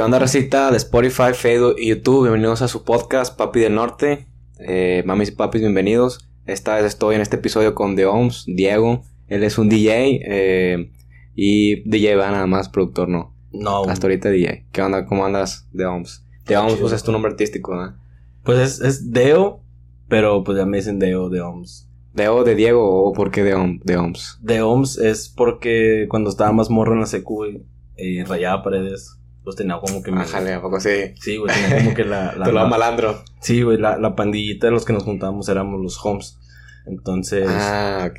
[0.00, 2.22] ¿Qué onda, recita de Spotify, Facebook y YouTube?
[2.22, 4.28] Bienvenidos a su podcast, Papi del Norte.
[4.58, 6.26] Eh, mamis y papis, bienvenidos.
[6.46, 9.02] Esta vez estoy en este episodio con The Oms, Diego.
[9.28, 10.90] Él es un DJ eh,
[11.34, 13.36] y DJ va nada más, productor no.
[13.52, 14.68] No, Hasta ahorita DJ.
[14.72, 15.04] ¿Qué onda?
[15.04, 16.24] ¿Cómo andas, The Oms?
[16.46, 17.94] The Oms, pues es tu nombre artístico, ¿no?
[18.42, 19.60] pues es, es Deo,
[20.08, 21.90] pero pues ya me dicen Deo de OMS.
[22.14, 24.38] ¿Deo de Diego o por qué de, Om- de Oms?
[24.40, 27.62] De OMS es porque cuando estaba más morro en la secu, güey,
[27.96, 29.18] eh, rayaba paredes.
[29.44, 30.12] Pues tenía como que...
[30.12, 31.14] mi- Ájale, ¿a poco sí?
[31.20, 32.34] Sí, güey, tenía como que la...
[32.36, 33.22] la, Te lo la- malandro.
[33.40, 36.38] sí, güey, la, la pandillita de los que nos juntábamos éramos los homes.
[36.86, 38.18] Entonces, Ah, ok.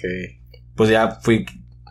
[0.75, 1.45] pues ya fui...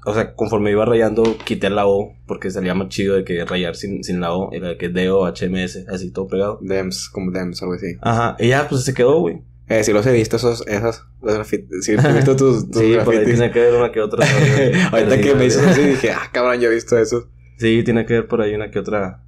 [0.06, 3.76] O sea, conforme iba rayando, quité la O, porque salía más chido de que rayar
[3.76, 6.58] sin, sin la O, era de que Deo, HMS, así todo pegado.
[6.62, 7.98] Dems, como Dems, algo así.
[8.00, 9.42] Ajá, y ya, pues se quedó, güey.
[9.68, 11.84] Eh, si los he visto, esos, esos, los grafitis.
[11.84, 13.34] Si he visto tus, tus Sí, por ahí grafitis.
[13.38, 14.26] tiene que ver una que otra.
[14.90, 17.28] Ahorita que me dices así, dije, ah, cabrón, yo he visto eso.
[17.58, 19.22] Sí, tiene que ver por ahí una que otra.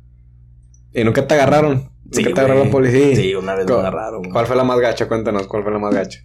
[0.94, 1.90] ¿Y nunca te agarraron?
[2.10, 2.66] Sí, ¿Nunca te agarró güey.
[2.66, 3.16] la policía?
[3.16, 4.24] Sí, una vez me ¿Cuál- agarraron.
[4.30, 5.08] ¿Cuál fue la más gacha?
[5.08, 6.20] Cuéntanos, ¿cuál fue la más gacha?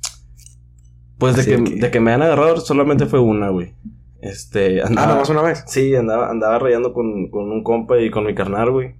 [1.18, 3.74] Pues de que, que- de que me han agarrado solamente fue una, güey.
[4.22, 5.08] Este, Ah, andaba.
[5.08, 5.64] nada más una vez.
[5.68, 8.96] Sí, andaba, andaba rayando con, con un compa y con mi carnal, güey.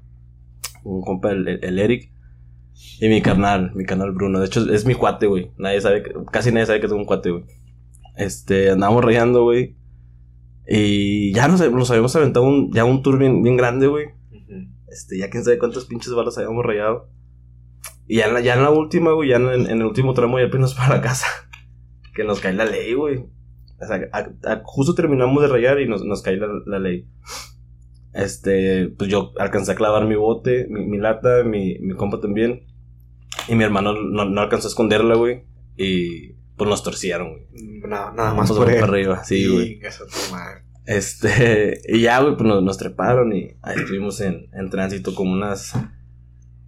[0.84, 2.12] Un compa, el, el- el Eric.
[3.02, 4.40] Y mi carnal, mi carnal Bruno.
[4.40, 5.52] De hecho, es mi cuate, güey.
[5.58, 7.44] Nadie sabe, que- casi nadie sabe que tengo un cuate, güey.
[8.16, 9.76] Este, andábamos rayando, güey.
[10.68, 14.08] Y ya nos, nos habíamos aventado un, ya un tour bien, bien grande, güey.
[14.98, 17.10] Este, ya quién sabe cuántas pinches balas habíamos rayado.
[18.08, 20.40] Y ya en la, ya en la última, güey, ya en, en el último tramo
[20.40, 21.28] ya apenas para la casa.
[22.16, 23.18] Que nos cae la ley, güey.
[23.80, 27.08] O sea, a- a- justo terminamos de rayar y nos, nos cae la, la ley.
[28.14, 32.66] Este, pues yo alcancé a clavar mi bote, mi, mi lata, mi, mi compa también.
[33.48, 35.44] Y mi hermano no, no alcanzó a esconderla, güey.
[35.76, 37.48] Y pues nos torcieron, güey.
[37.82, 38.80] No, nada más Nos por él.
[38.80, 39.80] para arriba, sí, güey.
[40.32, 40.64] Madre.
[40.88, 45.34] Este, y ya, güey, pues nos, nos treparon y ahí estuvimos en, en tránsito como
[45.34, 45.74] unas,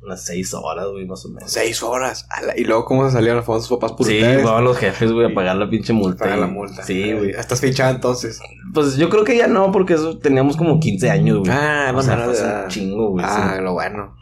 [0.01, 1.49] unas seis horas, güey, más o menos.
[1.49, 2.27] Seis horas.
[2.57, 5.33] ¿Y luego cómo se salieron los sus papás por Sí, van los jefes, güey, a
[5.33, 6.25] pagar la pinche multa.
[6.25, 6.83] Paga y- la multa.
[6.83, 7.31] Sí, güey.
[7.31, 8.39] ¿Estás fichado entonces?
[8.73, 11.51] Pues yo creo que ya no, porque eso teníamos como 15 años, güey.
[11.51, 13.25] Ah, o sea, no, fue hace no, un chingo, güey.
[13.27, 13.63] Ah, sí.
[13.63, 14.18] lo bueno.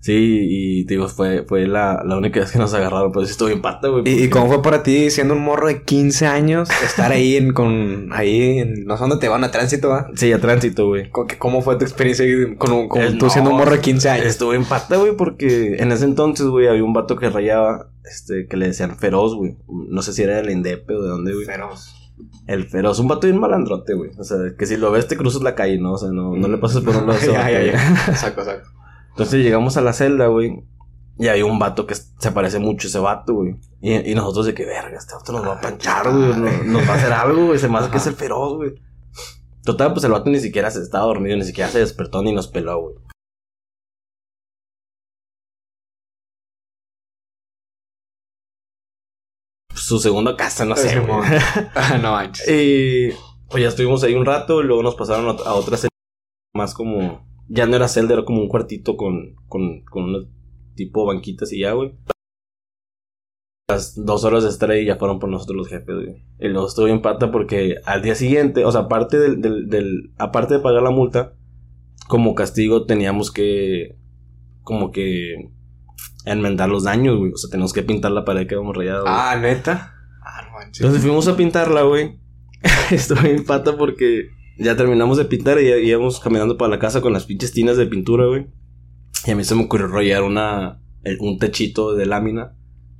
[0.00, 3.32] Sí, y te digo, fue, fue la, la única vez que nos agarraron, pero sí
[3.32, 4.02] estuvo bien pata, güey.
[4.06, 8.08] ¿Y, cómo fue para ti, siendo un morro de 15 años, estar ahí en, con,
[8.12, 10.08] ahí en, no sé dónde te van a tránsito, ¿va?
[10.14, 11.10] Sí, a tránsito, güey.
[11.10, 12.24] ¿Cómo- ¿Cómo fue tu experiencia
[12.56, 14.26] con, con Eh, tú no, siendo un morro de 15 años?
[14.26, 18.46] Estuvo en pata, güey, porque en ese entonces, güey, había un vato que rayaba, este,
[18.48, 19.56] que le decían feroz, güey.
[19.68, 21.44] No sé si era del Indepe o de dónde, güey.
[21.44, 21.94] Feroz.
[22.46, 24.12] El feroz, un vato bien malandrote, güey.
[24.18, 25.92] O sea, que si lo ves te cruzas la calle, ¿no?
[25.92, 27.18] O sea, no, no le pasas por un lado.
[27.32, 28.16] Ya, ya.
[28.16, 28.66] Saco, saco.
[29.10, 30.64] Entonces llegamos a la celda, güey.
[31.18, 33.56] Y hay un vato que se parece mucho a ese vato, güey.
[33.82, 36.28] Y, y nosotros de que, verga, este vato nos va a panchar, güey.
[36.28, 37.58] Nos, nos va a hacer algo, güey.
[37.58, 38.74] Se me hace que es el feroz, güey.
[39.64, 42.48] Total, pues el vato ni siquiera se estaba dormido, ni siquiera se despertó ni nos
[42.48, 42.94] peló, güey.
[49.74, 51.20] Su segunda casa, no sé, güey.
[51.74, 52.48] Ah, no manches.
[52.48, 53.10] Y
[53.48, 55.90] pues ya estuvimos ahí un rato y luego nos pasaron a, a otra celda
[56.54, 57.28] más como...
[57.52, 60.28] Ya no era celda, era como un cuartito con, con, con un
[60.76, 61.92] tipo banquitas y ya, güey.
[63.68, 66.24] Las dos horas de estar ahí ya fueron por nosotros los jefes, güey.
[66.40, 70.12] Y luego estuvo en pata porque al día siguiente, o sea, aparte del, del, del-
[70.18, 71.34] aparte de pagar la multa,
[72.08, 73.96] como castigo teníamos que,
[74.62, 75.50] como que,
[76.24, 77.32] enmendar los daños, güey.
[77.32, 79.02] O sea, tenemos que pintar la pared que habíamos rayado.
[79.02, 79.14] güey.
[79.16, 79.94] Ah, ¿neta?
[80.24, 80.80] Ah, no manches.
[80.80, 82.18] Entonces fuimos a pintarla, güey.
[82.90, 87.12] Estuve en pata porque ya terminamos de pintar y íbamos caminando para la casa con
[87.12, 88.46] las pinches tinas de pintura, güey.
[89.26, 92.52] Y a mí se me ocurrió rayar una, el- un techito de lámina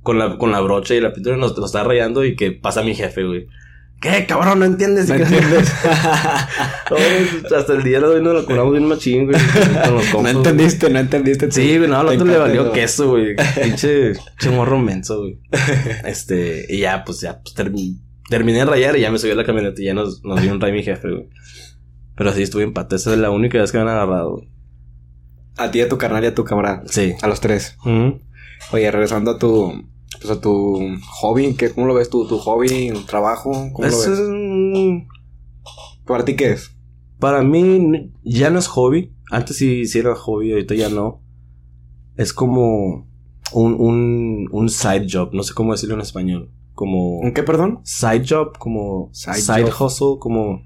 [0.03, 2.83] con la, con la brocha y la pintura nos lo estaba rayando y que pasa
[2.83, 3.47] mi jefe, güey.
[4.01, 4.57] ¿Qué, cabrón?
[4.59, 5.07] ¿No entiendes?
[5.09, 5.71] No ¿Qué- entiendes.
[6.89, 9.39] Oh, hasta el día de hoy nos lo cobramos bien machín, güey.
[9.85, 11.51] Con los No entendiste, no entendiste.
[11.51, 12.71] Sí, güey, no, al otro le valió eso.
[12.71, 13.35] queso, güey.
[13.63, 15.39] Pinche, pinche morro menso, güey.
[16.05, 17.99] Este, y ya, pues ya, pues termi-
[18.31, 20.51] terminé de rayar y ya me subí a la camioneta y ya nos, nos dio
[20.51, 21.29] un ray mi jefe, güey.
[22.15, 22.95] Pero sí, estuve en pata.
[22.95, 24.49] Esa es la única vez que me han agarrado, güey.
[25.57, 26.83] A ti, a tu carnal y a tu camarada.
[26.87, 27.13] Sí.
[27.21, 27.77] A los tres.
[28.71, 29.73] Oye, regresando a tu,
[30.19, 30.79] pues a tu
[31.19, 32.27] hobby, ¿qué, ¿cómo lo ves tú?
[32.27, 33.51] ¿Tu hobby, trabajo?
[33.73, 34.19] ¿Cómo Eso lo es ves?
[34.27, 35.07] un-
[36.05, 36.71] ¿Para ti qué es?
[37.19, 39.13] Para mí ya no es hobby.
[39.29, 41.21] Antes sí, sí era hobby, ahorita ya no.
[42.17, 43.07] Es como
[43.53, 45.29] un, un, un side job.
[45.33, 46.51] No sé cómo decirlo en español.
[46.81, 47.19] Como...
[47.19, 47.79] ¿Un qué, perdón?
[47.83, 49.85] Side job, como Side side, job.
[49.85, 50.63] hustle, como...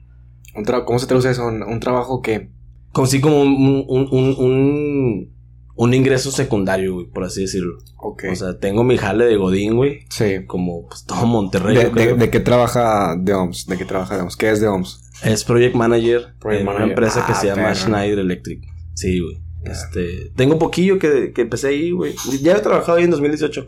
[0.56, 1.46] Un ¿Cómo se traduce eso?
[1.46, 2.52] ¿Un, un trabajo que
[2.94, 5.36] Como sí, como un, un, un, un,
[5.76, 7.80] un ingreso secundario, güey, por así decirlo.
[7.98, 8.24] Ok.
[8.32, 10.06] O sea, tengo mi jale de Godín, güey.
[10.10, 10.46] sí.
[10.48, 11.76] Como pues todo Monterrey.
[11.76, 13.66] ¿De, de, de qué trabaja The OMS?
[13.68, 14.38] ¿De qué trabaja The OMS?
[14.38, 15.02] ¿Qué es The OMS?
[15.26, 16.84] Es project manager Project en manager.
[16.86, 17.76] una empresa que Ah, se llama.
[17.76, 18.62] Schneider Electric.
[18.94, 19.42] Sí, güey.
[19.66, 22.16] Este, tengo poquillo que, que empecé ahí, güey.
[22.42, 23.68] Ya he trabajado ahí en 2018.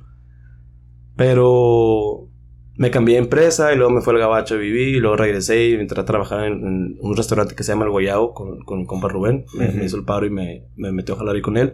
[1.17, 2.26] Pero
[2.77, 5.67] me cambié de empresa y luego me fue al Gabacho a vivir y luego regresé
[5.69, 8.79] y entré a trabajar en, en un restaurante que se llama El Guayao con, con
[8.79, 9.45] mi compa Rubén.
[9.57, 9.77] Me, Ujú.
[9.77, 11.73] me hizo el paro y me, me metió a jalar ahí con él.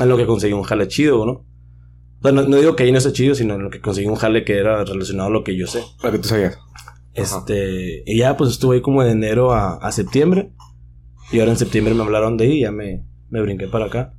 [0.00, 1.32] En lo que conseguí un jale chido, ¿no?
[1.32, 4.06] O sea, no, no digo que ahí no esté chido, sino en lo que conseguí
[4.06, 5.82] un jale que era relacionado a lo que yo sé.
[6.02, 6.58] Lo que tú sabías.
[7.12, 10.50] Este, y ya pues estuve ahí como de enero a, a septiembre.
[11.32, 14.14] Y ahora en septiembre me hablaron de ahí y ya me, me brinqué para acá.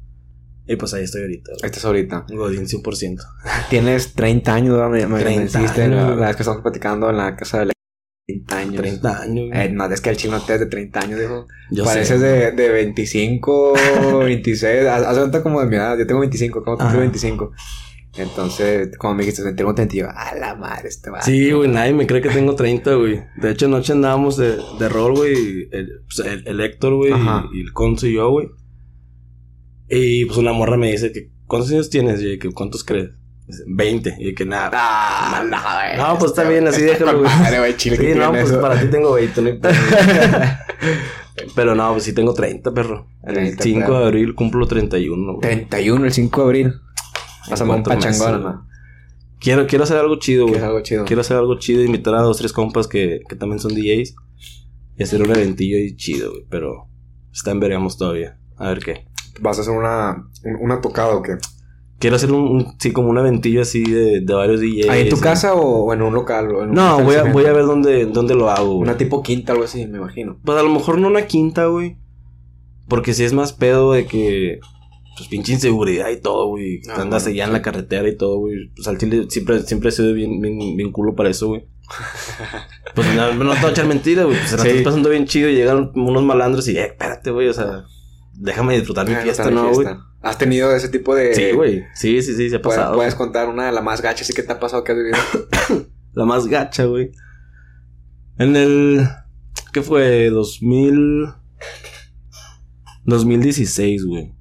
[0.67, 1.51] Y pues ahí estoy ahorita.
[1.51, 1.59] güey.
[1.65, 2.25] Este es ahorita.
[2.29, 3.21] Godín 100%.
[3.69, 4.89] Tienes 30 años, ¿verdad?
[4.89, 7.65] me, me 30 dijiste años, la, la vez que estábamos platicando en la casa de
[7.67, 7.71] la...
[8.27, 8.75] 30 años.
[8.81, 9.49] 30 años.
[9.53, 11.45] Eh, no, es que el chino te es de 30 años, dijo.
[11.71, 12.25] Yo Pareces sé.
[12.25, 13.73] de, de 25,
[14.21, 14.85] 26.
[14.87, 15.95] Haz haz cuenta como de mi edad.
[15.97, 16.99] Yo tengo 25, como cumplí Ajá.
[17.01, 17.51] 25.
[18.17, 21.21] Entonces, como me dijiste, tengo 30 y yo, a la madre, este va.
[21.21, 23.21] Sí, güey, nadie me cree que tengo 30, güey.
[23.41, 25.67] De hecho, anoche andábamos de, de rol, güey.
[25.71, 27.45] El, pues, el, el Héctor, güey, Ajá.
[27.53, 28.47] y, y el Conso y yo, güey.
[29.89, 32.21] Y pues una morra me dice que, ¿cuántos años tienes?
[32.21, 33.11] Y que, ¿cuántos crees?
[33.47, 34.15] Dice, 20.
[34.19, 34.71] Y que nada.
[34.73, 35.97] Ah, no, güey.
[35.97, 37.29] No, pues está bien, así déjalo, güey.
[37.77, 38.61] Sí, no, pues eso.
[38.61, 39.51] para ti tengo 20, no.
[41.55, 43.07] Pero no, pues sí tengo 30, perro.
[43.23, 43.99] El 30, 5 claro.
[43.99, 45.41] de abril cumplo 31, güey.
[45.41, 46.73] 31, el 5 de abril.
[47.49, 48.43] Pásame un pachangón.
[48.43, 48.67] ¿no?
[49.39, 50.61] Quiero, quiero hacer algo chido, güey.
[50.61, 51.05] algo chido.
[51.05, 54.15] Quiero hacer algo chido, invitar a dos, tres compas que, que también son DJs.
[54.97, 56.45] Y hacer un eventillo ahí chido, güey.
[56.49, 56.87] Pero
[57.31, 58.39] está en veremos todavía.
[58.57, 59.05] A ver qué.
[59.41, 61.33] ¿Vas a hacer una, un- una tocada o qué?
[61.99, 64.89] Quiero hacer un, un- sí, como un eventillo así de, de varios DJs.
[64.89, 66.53] ¿Ahí en tu casa o en un local?
[66.53, 68.81] o en un No, voy a, voy a ver dónde, dónde lo hago, güey.
[68.81, 70.37] Una tipo quinta, algo así, me imagino.
[70.43, 71.97] Pues a lo mejor no una quinta, güey.
[72.87, 74.59] Porque si es más pedo de que.
[75.17, 76.81] Pues pinche inseguridad y todo, güey.
[76.89, 78.69] Ah, Andas bueno, allá en la carretera y todo, güey.
[78.75, 81.65] Pues al chile siempre, siempre he sido bien, bien, bien culo para eso, güey.
[82.93, 84.37] Pues no, no te voy a echar mentiras, güey.
[84.37, 84.69] Pues se la Sí.
[84.69, 87.47] estás pasando bien chido y llegan unos malandros y, eh, espérate, güey.
[87.49, 87.85] O sea,
[88.37, 89.87] déjame disfrutar mi fiesta, ¿no, güey?
[90.21, 91.35] ¿Has tenido ese tipo de...?
[91.35, 91.83] Sí, güey.
[91.93, 92.95] Sí, sí, sí, se ha ¿Puedes, pasado.
[92.95, 95.17] puedes contar una de las más gachas y qué te ha pasado que has vivido?
[96.13, 97.11] La más gacha, güey.
[98.37, 99.07] En el.
[99.73, 100.29] ¿Qué fue?
[100.29, 101.27] 2000.
[103.05, 104.33] 2016, güey.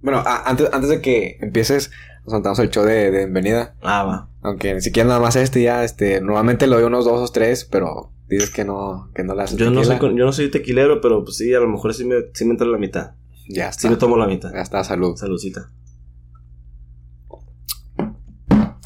[0.00, 1.90] bueno, a- antes, antes de que empieces,
[2.24, 3.74] nos contamos el show de, de bienvenida.
[3.82, 4.30] Ah, va.
[4.42, 6.20] Aunque ni siquiera nada más este ya, este...
[6.20, 9.56] Normalmente lo doy unos dos o tres, pero dices que no, que no la haces
[9.56, 12.16] Yo no, soy, yo no soy tequilero, pero pues sí, a lo mejor sí me,
[12.34, 13.12] sí me entra la mitad.
[13.52, 13.82] Ya está.
[13.82, 14.52] Sí me tomo la mitad.
[14.52, 15.16] Ya está, salud.
[15.16, 15.70] Saludcita.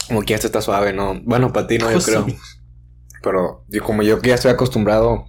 [0.09, 1.21] Como que ya está suave, ¿no?
[1.25, 2.25] Bueno, para ti no, yo Cosa.
[2.25, 2.37] creo.
[3.23, 5.27] Pero yo, como yo que ya estoy acostumbrado,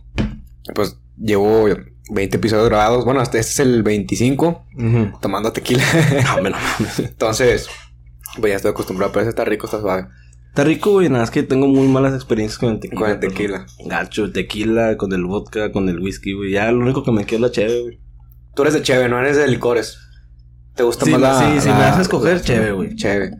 [0.75, 1.67] pues llevo
[2.11, 3.03] 20 episodios grabados.
[3.03, 5.19] Bueno, este, este es el 25, Ujú.
[5.19, 5.83] tomando tequila.
[6.35, 6.99] No, me no mames.
[6.99, 7.67] Entonces,
[8.39, 10.07] pues ya estoy acostumbrado, pero ese está rico, está suave.
[10.49, 11.09] Está rico, güey.
[11.09, 12.99] Nada, es que tengo muy malas experiencias con el tequila.
[13.01, 13.65] Con el tequila.
[13.85, 16.51] Gacho, el tequila, con el vodka, con el whisky, güey.
[16.51, 17.99] Ya lo único que me queda es la cheve, güey.
[18.57, 19.99] Tú eres de cheve, no eres de licores.
[20.75, 21.39] ¿Te gusta Sí, más la...?
[21.39, 22.95] sí, si la- me das a escoger, cheve, güey.
[22.95, 23.31] Cheve.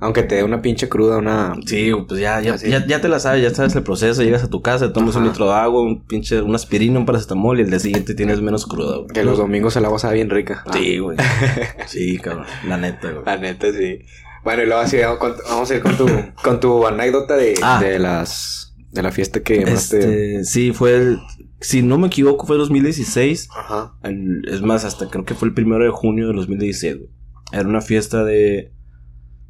[0.00, 1.54] Aunque te dé una pinche cruda, una...
[1.64, 4.22] Sí, pues ya, ya, ya, ya te la sabes, ya sabes el proceso.
[4.22, 7.60] Llegas a tu casa, tomas un litro de agua, un pinche, una aspirina, un paracetamol
[7.60, 9.08] y el día siguiente tienes menos cruda, güey.
[9.14, 10.64] Que los domingos el agua sabe bien rica.
[10.72, 11.16] Sí, güey.
[11.86, 12.46] Sí, cabrón.
[12.66, 13.24] La neta, güey.
[13.24, 14.00] La neta, sí.
[14.42, 16.08] Bueno, y luego así, vamos, a ir con tu,
[16.42, 17.78] con tu anécdota de, Ah.
[17.80, 18.74] de las...
[18.90, 19.62] De la fiesta que.
[19.62, 21.18] Este, sí, fue el,
[21.62, 23.48] si no me equivoco, fue 2016.
[23.56, 23.94] Ajá.
[24.02, 27.10] El- es más, hasta creo que fue el primero de junio de 2016, güey.
[27.52, 28.72] Era una fiesta de,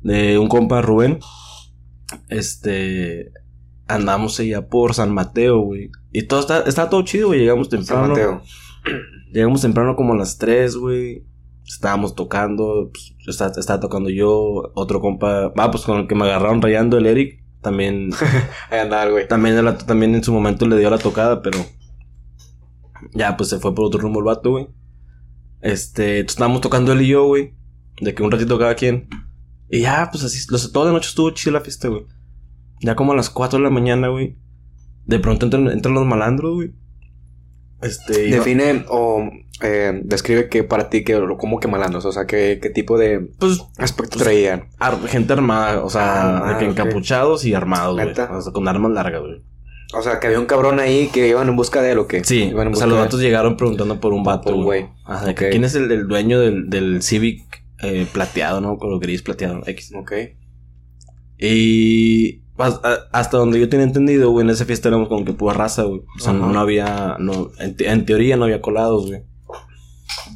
[0.03, 1.19] de un compa Rubén.
[2.29, 3.33] Este,
[3.87, 5.91] andamos allá por San Mateo, güey.
[6.13, 7.41] Y todo está, estaba todo chido, güey.
[7.41, 8.09] Llegamos San temprano.
[8.09, 8.43] Mateo.
[9.33, 11.25] Llegamos temprano como a las 3, güey.
[11.65, 16.25] Estábamos tocando, pues, estaba, estaba tocando yo, otro compa, ah, pues con el que me
[16.25, 18.11] agarraron rayando el Eric, también
[18.71, 19.29] Ahí andaba güey.
[19.29, 21.59] también, también en su momento le dio la tocada, pero
[23.15, 24.69] ya pues se fue por otro rumbo el vato, güey.
[25.61, 27.55] Este, estábamos tocando él y yo, güey.
[28.01, 29.09] De que un ratito cada quien.
[29.71, 32.05] Y ya, pues así, los, toda la noche estuvo chida la fiesta, güey.
[32.81, 34.37] Ya como a las 4 de la mañana, güey.
[35.07, 36.73] De pronto entran, entran los malandros, güey.
[37.81, 39.29] Este, Define o
[39.61, 43.33] eh, describe que para ti, que, como que malandros, o sea, qué, qué tipo de
[43.41, 44.69] pues aspecto Pues, traían.
[44.79, 48.11] ar- gente armada, o sea, Ah, de que encapuchados y armados, güey.
[48.11, 49.43] O sea, con armas largas, güey.
[49.95, 52.25] O sea, que había un cabrón ahí que iban en busca de lo que.
[52.25, 54.87] Sí, iban en o sea, los de- vatos llegaron preguntando por un vato, Por güey.
[55.05, 55.35] Ajá.
[55.35, 58.79] ¿Quién es el, el dueño del, del Civic eh, plateado, no?
[58.79, 59.93] Con lo gris plateado, X.
[59.95, 60.13] Ok.
[61.39, 62.41] Y
[63.13, 66.03] hasta donde yo tenía entendido, güey, en esa fiesta éramos como que pura raza, güey.
[66.17, 69.23] O sea, no había, no, en, te- en teoría no había colados, güey.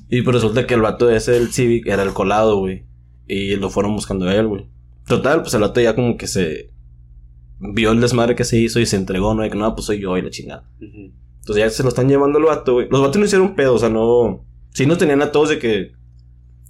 [0.09, 2.85] Y pues resulta que el vato ese del Civic era el colado, güey.
[3.29, 4.69] Y lo fueron buscando a él, güey.
[5.07, 6.71] Total, pues el vato ya como que se
[7.59, 9.43] vio el desmadre que se hizo y se entregó, ¿no?
[9.43, 10.65] De que no, pues soy yo y la chingada.
[10.81, 12.89] Entonces ya se lo están llevando al vato, güey.
[12.91, 14.45] Los vatos no hicieron pedo, o sea, no.
[14.75, 15.93] Sí nos tenían a todos de que.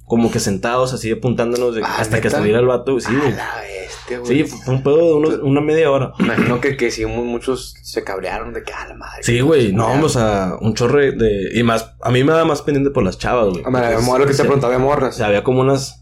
[0.04, 3.04] como que sentados así apuntándonos de- Ah, hasta que saliera el vato, güey.
[3.04, 3.32] Sí, güey.
[3.32, 4.44] la bestia, güey.
[4.44, 6.12] Sí, fue un pedo de unos- una media hora.
[6.20, 9.24] Imagino que, que sí, mu- muchos se cabrearon de que a la madre.
[9.24, 11.50] Sí, güey, no, o sea, un chorre de...
[11.58, 13.64] Y más, a mí me da más pendiente por las chavas, güey.
[13.66, 15.16] Ah, mo- lo que te se- preguntaba O morras.
[15.16, 16.00] sea, había como unas...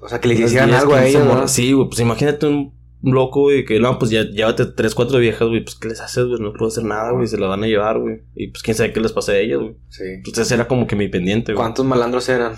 [0.00, 1.46] O sea, que le hicieran 10, algo a 15 ellos, ¿no?
[1.48, 5.48] Sí, güey, pues imagínate un loco, güey, que no, pues ya llévate tres, cuatro viejas,
[5.48, 6.40] güey, pues ¿qué les haces, güey?
[6.40, 8.22] No puedo hacer nada, güey, se la van a llevar, güey.
[8.34, 9.76] Y pues quién sabe qué les pasa a ellas, güey.
[9.88, 10.02] Sí.
[10.04, 11.62] Entonces era como que mi pendiente, güey.
[11.62, 12.54] ¿Cuántos malandros eran?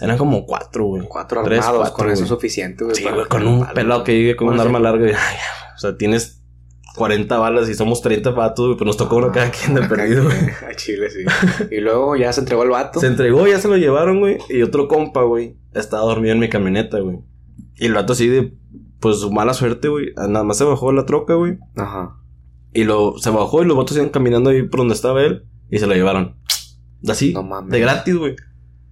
[0.00, 1.02] Eran como cuatro, güey.
[1.08, 1.80] Cuatro Tres, armados.
[1.80, 2.24] cuatro, con eso güey.
[2.24, 2.96] es suficiente, güey.
[2.96, 5.06] Sí, güey, con un pelado que llegue con un arma larga.
[5.08, 5.36] y, ay,
[5.74, 6.42] o sea, tienes
[6.96, 10.24] 40 balas y somos 30 vatos, güey, pero nos tocó uno cada quien de perdido,
[10.24, 10.36] güey.
[10.70, 11.24] A Chile, sí.
[11.70, 13.00] y luego ya se entregó el vato.
[13.00, 14.38] Se entregó, ya se lo llevaron, güey.
[14.48, 17.18] Y otro compa, güey, estaba dormido en mi camioneta, güey.
[17.76, 18.52] Y el vato así de,
[19.00, 20.06] pues, su mala suerte, güey.
[20.16, 21.58] Nada más se bajó de la troca, güey.
[21.76, 22.16] Ajá.
[22.72, 25.44] Y lo, se bajó y los vatos iban caminando ahí por donde estaba él.
[25.70, 26.36] Y se lo llevaron.
[27.08, 27.70] Así, No mames.
[27.70, 28.34] de gratis, güey.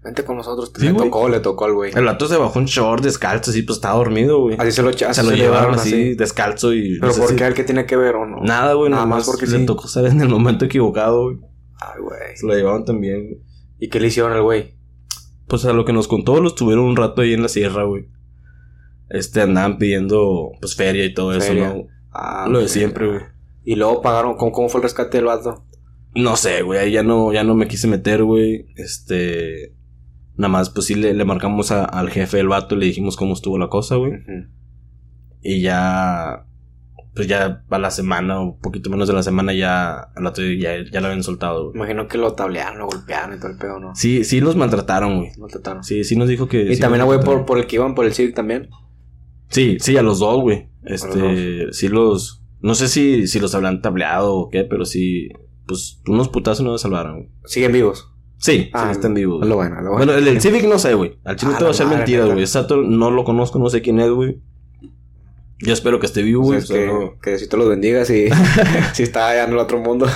[0.04, 0.72] Vente con nosotros.
[0.76, 1.92] Sí, le tocó, le tocó al güey.
[1.94, 4.56] El vato se bajó en short, descalzo, así, pues estaba dormido, güey.
[4.58, 6.96] Así se lo, así Se lo llevaron así, descalzo y...
[6.98, 7.46] Pero no sé ¿por si- qué?
[7.46, 8.40] ¿El que tiene que ver o no?
[8.42, 9.66] Nada, güey, Nada nada más más porque le sí.
[9.66, 11.38] tocó estar en el momento equivocado, güey.
[11.80, 12.36] Ay, güey.
[12.36, 13.42] Se lo llevaron también, güey.
[13.78, 14.74] ¿Y qué le hicieron al güey?
[15.46, 18.08] Pues a lo que nos contó, los tuvieron un rato ahí en la sierra, güey.
[19.12, 21.66] Este, andaban pidiendo, pues, feria y todo Feria.
[21.68, 21.86] eso, ¿no?
[22.12, 23.20] Ah, Lo de siempre, güey.
[23.64, 24.36] Y luego pagaron.
[24.36, 25.64] ¿Cómo, cómo fue el rescate del vato?
[26.14, 28.66] No sé, güey, ahí ya no, ya no me quise meter, güey.
[28.76, 29.74] Este,
[30.36, 33.16] nada más, pues sí le, le marcamos a- al jefe del vato y le dijimos
[33.16, 34.12] cómo estuvo la cosa, güey.
[35.40, 36.46] Y ya,
[37.14, 40.44] pues ya a la semana, o un poquito menos de la semana, ya, al otro
[40.44, 41.76] día ya, ya lo habían soltado, güey.
[41.76, 43.94] Imagino que lo tablearon, lo golpearon y todo el pedo, ¿no?
[43.94, 45.30] Sí, sí los maltrataron, güey.
[45.38, 45.82] Lo trataron.
[45.82, 46.62] Sí, sí nos dijo que...
[46.62, 47.46] Y sí también güey por, maltrataron.
[47.46, 48.68] por el que iban por el CIRC también.
[49.52, 50.68] Sí, sí, a los dos, güey.
[50.82, 52.42] los Este, sí los...
[52.60, 55.28] No sé si, si los habrán tableado o qué, pero sí...
[55.66, 57.28] Pues unos putazos no los salvaron, güey.
[57.44, 58.08] Siguen vivos.
[58.38, 59.38] Sí, Ah, sí, están vivos.
[59.38, 59.48] Güey.
[59.50, 60.12] lo bueno, lo bueno.
[60.12, 61.18] Bueno, el Civic no sé, güey.
[61.24, 62.40] Al chile Ah, te va a ser mentira, güey.
[62.40, 64.38] Exacto, no lo conozco, no sé quién es, güey.
[65.60, 67.10] Yo espero que esté vivo, O sea, güey.
[67.22, 68.26] que, que si te los bendigas y
[68.94, 70.06] si está allá en el otro mundo.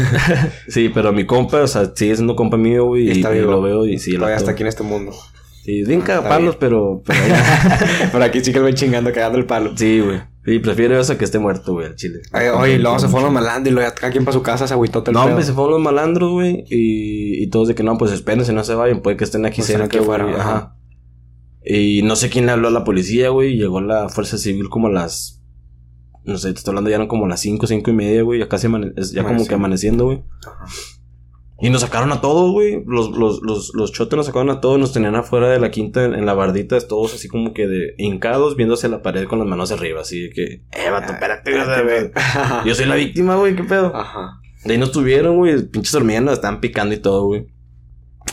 [0.67, 3.07] Sí, pero mi compa, o sea, sigue siendo compa mío, güey.
[3.07, 3.53] Y, Está y vivo.
[3.53, 5.13] lo veo y sí, Todavía está aquí en este mundo.
[5.67, 7.03] Sí, bien Ah, cagapalos, pero...
[7.05, 7.19] pero
[8.13, 9.77] Pero aquí sí que lo ven chingando, cagando el palo.
[9.77, 10.21] sí, güey.
[10.45, 12.21] Sí, prefiero eso que esté muerto, güey, al chile.
[12.33, 14.75] Ay, Oye, luego se fueron los malandros y luego cada quien para su casa se
[14.75, 16.65] agüitó el No, hombre, se fueron los malandros, güey.
[16.71, 19.01] Y, y todos de que no, pues espérense, no se vayan.
[19.03, 20.21] Puede que estén aquí Pues cerca, estén aquí güey.
[20.21, 20.57] afuera, Ajá.
[20.57, 20.77] ajá.
[21.65, 23.57] Y no sé quién le habló a la policía, güey.
[23.57, 25.43] Llegó la fuerza civil como a las.
[26.23, 28.39] No sé, te estoy hablando ya eran como las 5, cinco y media, güey.
[28.39, 28.69] Ya casi
[29.13, 30.23] ya como que amaneciendo, güey.
[30.47, 30.67] Ajá.
[31.59, 32.83] Y nos sacaron a todos, güey.
[32.85, 34.79] Los, los, los, los chotes nos sacaron a todos.
[34.79, 38.57] Nos tenían afuera de la quinta en, la bardita, todos así como que de hincados,
[38.57, 40.03] viéndose la pared con las manos arriba.
[40.03, 42.11] Así de que, eh, vato, espérate, Espérate, güey.
[42.67, 43.95] Yo soy la víctima, güey, qué pedo.
[43.95, 44.41] Ajá.
[44.65, 45.67] De ahí nos tuvieron, güey.
[45.67, 47.47] Pinches nos estaban picando y todo, güey.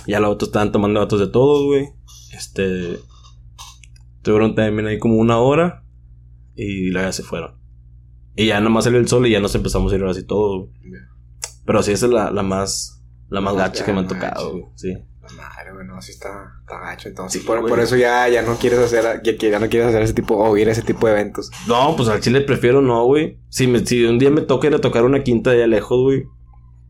[0.06, 1.90] Ya los otros estaban tomando datos de todos, güey.
[2.34, 3.00] Este.
[4.22, 5.86] Tuvieron también ahí como una hora.
[6.56, 7.56] Y luego ya se fueron.
[8.36, 10.74] Y ya nomás salió el sol y ya nos empezamos a ir así todos, güey.
[11.66, 13.03] Pero sí, esa es la, la más.
[13.30, 14.66] La más gacha que me han tocado, güey.
[14.76, 14.94] Sí.
[14.94, 17.08] La Madre, güey, no, sí está, está gacho.
[17.08, 20.14] Entonces, Sí, por, eso ya, ya no quieres hacer, ya, ya no quieres hacer ese
[20.14, 21.50] tipo, o ir a ese tipo de eventos.
[21.68, 23.40] No, pues al chile prefiero no, güey.
[23.50, 26.02] Si, me, si un día me toca ir a tocar una quinta de allá lejos,
[26.02, 26.24] güey.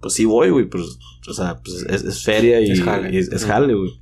[0.01, 0.65] Pues sí voy, güey.
[0.65, 0.83] Pues,
[1.29, 3.03] o sea, pues es, es feria y Es jale.
[3.03, 4.01] jale, es, es jale, güey.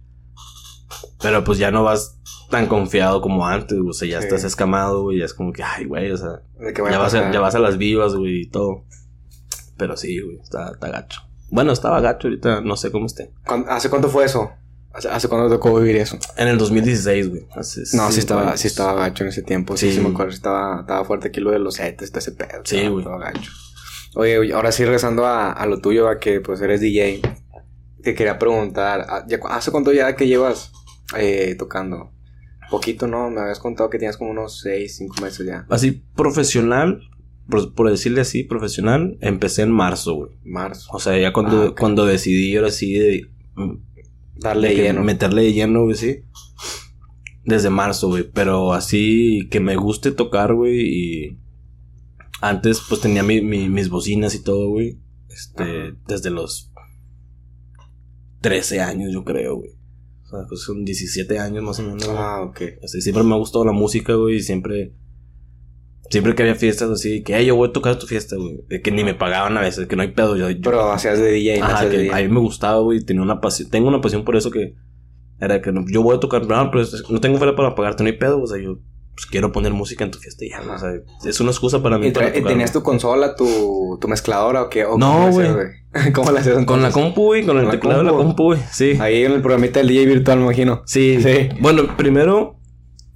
[1.22, 2.18] Pero pues ya no vas
[2.50, 3.90] tan confiado como antes, güey.
[3.90, 4.28] O sea, ya Sí.
[4.28, 5.20] estás escamado, güey.
[5.20, 6.42] Ya es como que, ay, güey, o sea,
[6.90, 8.86] ya a vas, a, ya vas a las vivas, güey, y todo.
[9.78, 11.22] Pero sí, güey, está, está gacho.
[11.52, 13.32] Bueno, estaba gacho ahorita, no sé cómo esté.
[13.46, 14.52] ¿Cuán- ¿Hace cuánto fue eso?
[14.94, 16.18] ¿Hace, hace cuándo te tocó vivir eso?
[16.38, 17.46] En el 2016, güey.
[17.56, 18.60] hace No, sí estaba, años.
[18.60, 19.78] sí estaba gacho en ese tiempo.
[19.78, 19.98] Sí, Sí.
[19.98, 20.32] sí, me acuerdo.
[20.34, 22.62] Estaba, estaba fuerte aquí lo de los setes, ese pedo.
[22.66, 23.00] Sí, güey.
[23.06, 23.52] Estaba gacho.
[24.16, 27.22] Oye, oye, ahora sí regresando a, a lo tuyo, a que pues eres DJ.
[28.04, 30.72] Te quería preguntar, ¿a- ya cu- ¿hace cuánto ya que llevas
[31.18, 32.12] eh, tocando?
[32.70, 33.30] Poquito, ¿no?
[33.30, 35.66] Me habías contado que tienes como unos 6, 5 meses ya.
[35.70, 37.02] Así, profesional,
[37.50, 40.32] por, por decirle así, profesional, empecé en marzo, güey.
[40.44, 40.90] Marzo.
[40.94, 43.30] O sea, ya cuando, Ah, cuando decidí ahora sí de,
[44.36, 45.04] Darle de que lleno.
[45.04, 46.22] meterle de lleno, güey, sí.
[47.44, 48.30] Desde marzo, güey.
[48.32, 50.80] Pero así que me guste tocar, güey.
[50.82, 51.38] Y
[52.42, 54.98] antes, pues tenía mi- mi- mis bocinas y todo, güey.
[55.30, 55.98] Este, Ajá.
[56.08, 56.72] desde los
[58.42, 59.72] 13 años, yo creo, güey.
[60.24, 62.08] O sea, pues son 17 años más o menos.
[62.10, 62.62] Ah, ok.
[62.84, 64.94] Así, siempre me ha gustado la música, güey, y siempre...
[66.12, 68.60] Siempre que había fiestas así, que, hey, yo voy a tocar tu fiesta, güey.
[68.68, 70.36] De que ni me pagaban a veces, que no hay pedo.
[70.38, 72.14] Yo, yo- Pero hacías de DJ, no Ajá, de que DJ.
[72.14, 73.70] a mí me gustaba, güey, tenía una pasión.
[73.70, 74.76] Tengo una pasión por eso que...
[75.40, 78.08] Era que no- yo voy a tocar, no, pero no tengo fuera para pagarte, no
[78.10, 78.78] hay pedo, o sea, yo...
[79.16, 80.92] pues quiero poner música en tu fiesta y ya, o sea,
[81.26, 82.08] es una excusa para mí.
[82.08, 84.86] ¿Y, para tocar, tenías tu consola, tu, tu mezcladora o qué?
[84.86, 85.48] ¿O No, güey.
[86.14, 88.44] ¿Cómo la hacías Con la compu, güey, con el Con la teclado de la compu,
[88.44, 88.98] güey, sí.
[89.00, 90.84] Ahí en el programita del DJ virtual, me imagino.
[90.86, 91.20] Sí.
[91.22, 91.50] Sí.
[91.60, 92.60] Bueno, primero,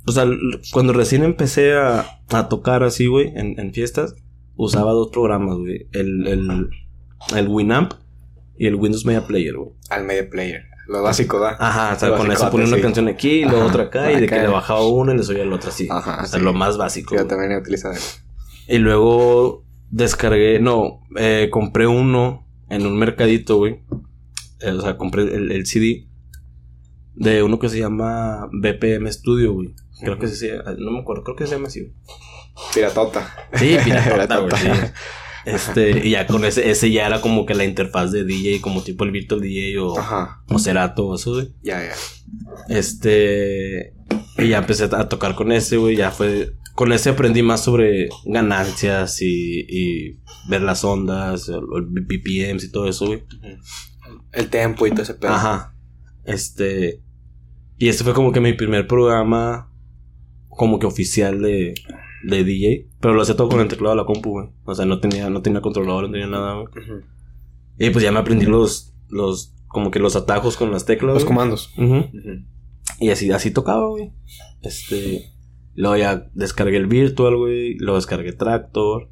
[0.07, 0.25] o sea,
[0.71, 4.15] cuando recién empecé a, a tocar así, güey, en, en fiestas,
[4.55, 5.87] usaba dos programas, güey.
[5.91, 6.69] El, el,
[7.35, 7.93] el Winamp
[8.57, 9.71] y el Windows Media Player, güey.
[9.89, 10.63] Al media player.
[10.87, 11.57] Lo básico, ¿da?
[11.59, 12.81] Ajá, o sea, Lo con eso ponía una sí.
[12.81, 15.23] canción aquí y luego Ajá, otra acá, y de que le bajaba una y le
[15.23, 15.87] subía la otra así.
[15.89, 16.45] Ajá, o sea, sí.
[16.45, 17.15] lo más básico.
[17.15, 18.19] Sí, yo también he utilizado eso.
[18.67, 23.83] Y luego descargué, no, eh, compré uno en un mercadito, güey.
[24.61, 26.07] Eh, o sea, compré el, el CD
[27.15, 29.73] de uno que se llama BPM Studio, güey.
[29.99, 31.93] Creo que se no me acuerdo, creo que se llama así.
[32.73, 33.33] Piratota.
[33.53, 34.51] Sí, piratota, güey.
[34.55, 34.69] Sí.
[35.45, 38.81] Este, y ya con ese, ese ya era como que la interfaz de DJ, como
[38.81, 40.43] tipo el Virtual DJ o, Ajá.
[40.49, 41.53] o Serato o eso, güey.
[41.61, 41.93] Ya, ya.
[42.67, 43.93] Este.
[44.37, 45.95] Y ya empecé a tocar con ese, güey.
[45.95, 46.55] Ya fue.
[46.73, 52.71] Con ese aprendí más sobre ganancias y, y ver las ondas, el, el BPMs y
[52.71, 53.23] todo eso, güey.
[54.33, 55.31] El tempo y todo ese pedo.
[55.31, 55.75] Ajá.
[56.25, 57.01] Este.
[57.77, 59.71] Y este fue como que mi primer programa,
[60.55, 61.73] como que oficial de,
[62.23, 62.87] de DJ.
[62.99, 64.47] Pero lo hacía todo con el teclado de la compu, güey.
[64.63, 66.67] O sea, no tenía, no tenía controlador, no tenía nada, güey.
[67.77, 71.13] Y pues ya me aprendí los, los, como que los atajos con las teclas.
[71.13, 71.71] Los comandos.
[71.77, 72.05] Ujú.
[72.99, 74.11] Y así, así tocaba, güey.
[74.61, 75.31] Este.
[75.73, 77.77] Luego ya descargué el Virtual, güey.
[77.79, 79.09] Luego descargué Tractor.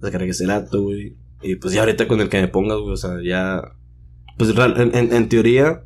[0.00, 1.16] Descargué Serato, güey.
[1.42, 2.92] Y pues ya ahorita con el que me pongas, güey.
[2.92, 3.62] O sea, ya.
[4.36, 5.84] Pues real- en, en- en teoría,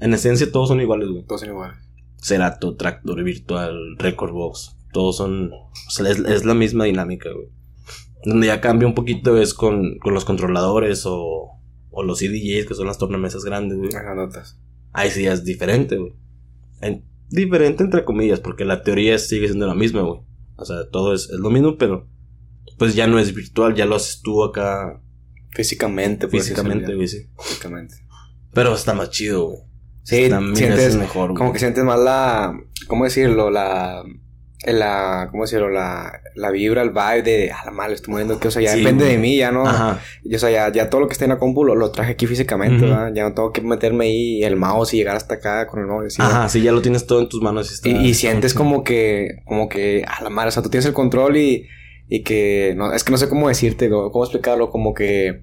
[0.00, 1.24] en esencia todos son iguales, güey.
[1.24, 1.76] Todos son iguales.
[2.20, 4.76] Cerato, Tractor, Virtual, Record Box.
[4.92, 5.50] Todos son.
[5.52, 7.48] O sea, es, es la misma dinámica, güey.
[8.24, 11.50] Donde ya cambia un poquito es con, con los controladores o,
[11.90, 13.90] o los CDJs, que son las tornamesas grandes, güey.
[13.92, 14.60] Las notas.
[14.92, 16.12] Ahí sí ya es diferente, güey.
[16.80, 20.20] En- diferente entre comillas, porque la teoría sigue siendo la misma, güey.
[20.56, 22.08] O sea, todo es, es lo mismo, pero
[22.78, 25.00] pues ya no es virtual, ya lo haces tú acá
[25.50, 27.28] Físicamente, así físicamente, güey, sí.
[27.40, 27.94] Físicamente.
[28.52, 29.58] Pero está más chido, güey.
[30.08, 33.50] Sí, También sientes es mejor, como que sientes más la, ¿cómo decirlo?
[33.50, 34.02] La,
[34.66, 35.68] la, ¿cómo decirlo?
[35.68, 38.72] La, la vibra, el vibe de, ah, la madre, estoy moviendo, que, o sea, ya
[38.72, 39.16] Sí, depende güey.
[39.16, 40.00] de mí, ya no, Ajá.
[40.24, 42.12] y, o sea, ya, ya todo lo que está en la compu lo, lo traje
[42.12, 42.84] aquí físicamente.
[42.86, 43.12] ¿verdad?
[43.14, 46.16] Ya no tengo que meterme ahí el mouse y llegar hasta acá con el mouse.
[46.18, 46.32] ¿verdad?
[46.38, 47.70] Ajá, sí, ya lo tienes todo en tus manos.
[47.70, 50.62] Y, está- Y, y está sientes como que, como que, a la madre, o sea,
[50.62, 51.66] tú tienes el control y,
[52.08, 55.42] y que, no, es que no sé cómo decirte, cómo explicarlo, como que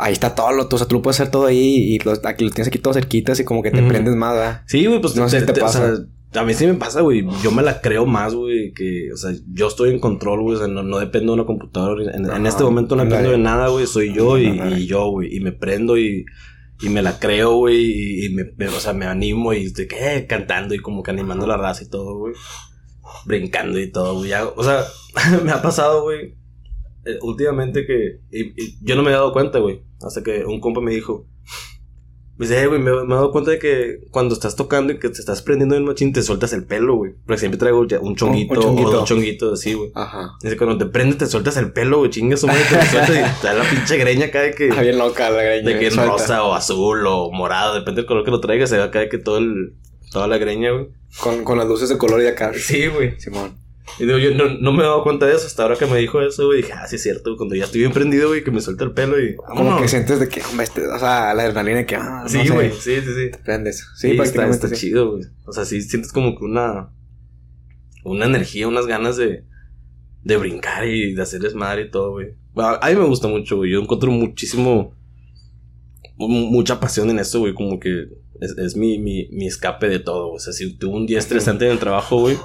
[0.00, 2.44] ahí está todo, lo, o sea, tú lo puedes hacer todo ahí y lo, aquí
[2.44, 4.62] lo tienes aquí todo cerquitas y como que te prendes más, ¿verdad?
[4.66, 5.96] Sí, güey, pues No sé si te pasa.
[5.96, 7.26] sea, a mí sí me pasa, güey.
[7.42, 8.72] Yo me la creo más, güey.
[8.72, 10.56] Que, o sea, yo estoy en control, güey.
[10.56, 12.04] O sea, no, no dependo de una computadora.
[12.14, 13.86] En, este momento no dependo de nada, güey.
[13.86, 15.36] Soy yo y, yo, güey.
[15.36, 16.24] Y me prendo y,
[16.80, 17.84] y me la creo, güey.
[17.84, 21.10] Y, y me, me- o sea, me animo y estoy eh, cantando y como que
[21.10, 22.34] animando la raza y todo, güey.
[23.26, 24.30] Brincando y todo, güey.
[24.54, 24.84] O sea,
[25.42, 26.39] me ha pasado, güey.
[27.04, 28.20] Eh, últimamente que.
[28.30, 29.82] Y, y yo no me he dado cuenta, güey.
[30.02, 31.26] Hasta que un compa me dijo.
[32.36, 35.10] Me dice, güey, me, me he dado cuenta de que cuando estás tocando y que
[35.10, 37.12] te estás prendiendo en machín, te sueltas el pelo, güey.
[37.26, 38.88] Porque siempre traigo un chonguito, Un- un chonguito.
[38.88, 39.90] o dos chonguitos así, güey.
[39.94, 40.30] Ajá.
[40.42, 42.08] Dice, cuando te prendes, te sueltas el pelo, güey.
[42.10, 44.68] Chingas, madre, te lo sueltas y te da la pinche greña acá de que.
[44.68, 45.68] Está bien loca la greña.
[45.68, 48.78] De que es rosa o azul o morado, depende del color que lo traigas, se
[48.78, 49.74] ve acá de que todo el.
[50.10, 50.88] Toda la greña, güey.
[51.20, 52.52] Con, con las luces de color y acá.
[52.54, 53.20] Sí, güey.
[53.20, 53.58] Simón.
[53.98, 55.98] Y digo, yo no, no me he dado cuenta de eso hasta ahora que me
[55.98, 56.58] dijo eso, güey.
[56.62, 58.92] Dije, ah, sí es cierto, cuando ya estoy bien prendido, güey, que me suelta el
[58.92, 59.34] pelo y.
[59.36, 62.46] Como que sientes de que, hombre, este, o sea, la adrenalina que, ah, no Sí,
[62.46, 63.30] sé, güey, sí, sí, sí.
[63.30, 63.78] te prendes.
[63.78, 64.86] Sí, Sí, está, prácticamente está sí.
[64.86, 65.24] chido, güey.
[65.46, 66.90] O sea, sí sientes como que una.
[68.04, 69.44] Una energía, unas ganas de.
[70.22, 72.28] De brincar y de hacer desmadre y todo, güey.
[72.56, 73.70] A a mí me gusta mucho, güey.
[73.72, 74.94] Yo encuentro muchísimo.
[76.16, 77.54] mu- Mucha pasión en esto, güey.
[77.54, 78.04] Como que
[78.40, 80.36] es, es mi, mi, mi escape de todo, güey.
[80.36, 82.36] O sea, si tuve un día estresante en el trabajo, güey.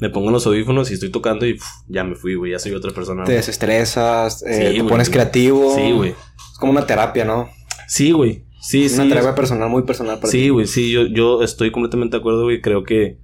[0.00, 1.56] Me pongo los audífonos y estoy tocando y
[1.88, 2.52] ya me fui, güey.
[2.52, 3.22] Ya soy otra persona.
[3.24, 3.36] Te güey.
[3.36, 4.88] desestresas, eh, Sí, te güey.
[4.90, 5.74] pones creativo.
[5.74, 6.10] Sí, güey.
[6.10, 7.48] Es como una terapia, ¿no?
[7.88, 8.44] Sí, güey.
[8.60, 8.94] Sí, sí.
[8.96, 10.48] una es- terapia personal, muy personal para Sí, ti.
[10.50, 12.60] güey, sí, yo, yo estoy completamente de acuerdo, güey.
[12.60, 13.18] Creo que.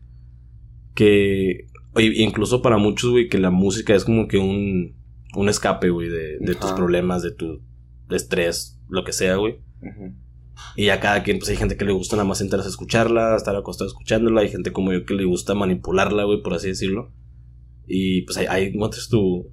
[0.95, 1.67] Que.
[1.97, 5.01] incluso para muchos, güey, que la música es como que un.
[5.35, 7.63] Un escape, güey, de, de tus problemas, de tu
[8.11, 9.55] estrés, lo que sea, güey.
[9.81, 10.15] Ujú.
[10.77, 13.37] Y a cada quien, pues hay gente que le gusta nada más sentarse a escucharla,
[13.37, 14.41] estar acostado escuchándola.
[14.41, 17.13] Hay gente como yo que le gusta manipularla, güey, por así decirlo.
[17.87, 19.51] Y pues ahí, ahí encuentras tu.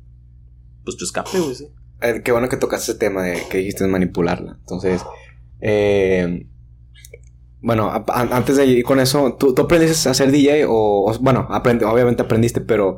[0.86, 1.68] Pues tu escape, güey, sí.
[2.02, 4.58] Eh, qué bueno que tocaste ese tema de que dijiste manipularla.
[4.62, 5.02] Entonces,
[5.60, 6.48] eh,
[7.62, 10.72] bueno, a- a- antes de ir con eso, ¿tú, tú aprendiste a ser DJ o,
[11.12, 12.98] o- bueno, aprende, obviamente aprendiste, pero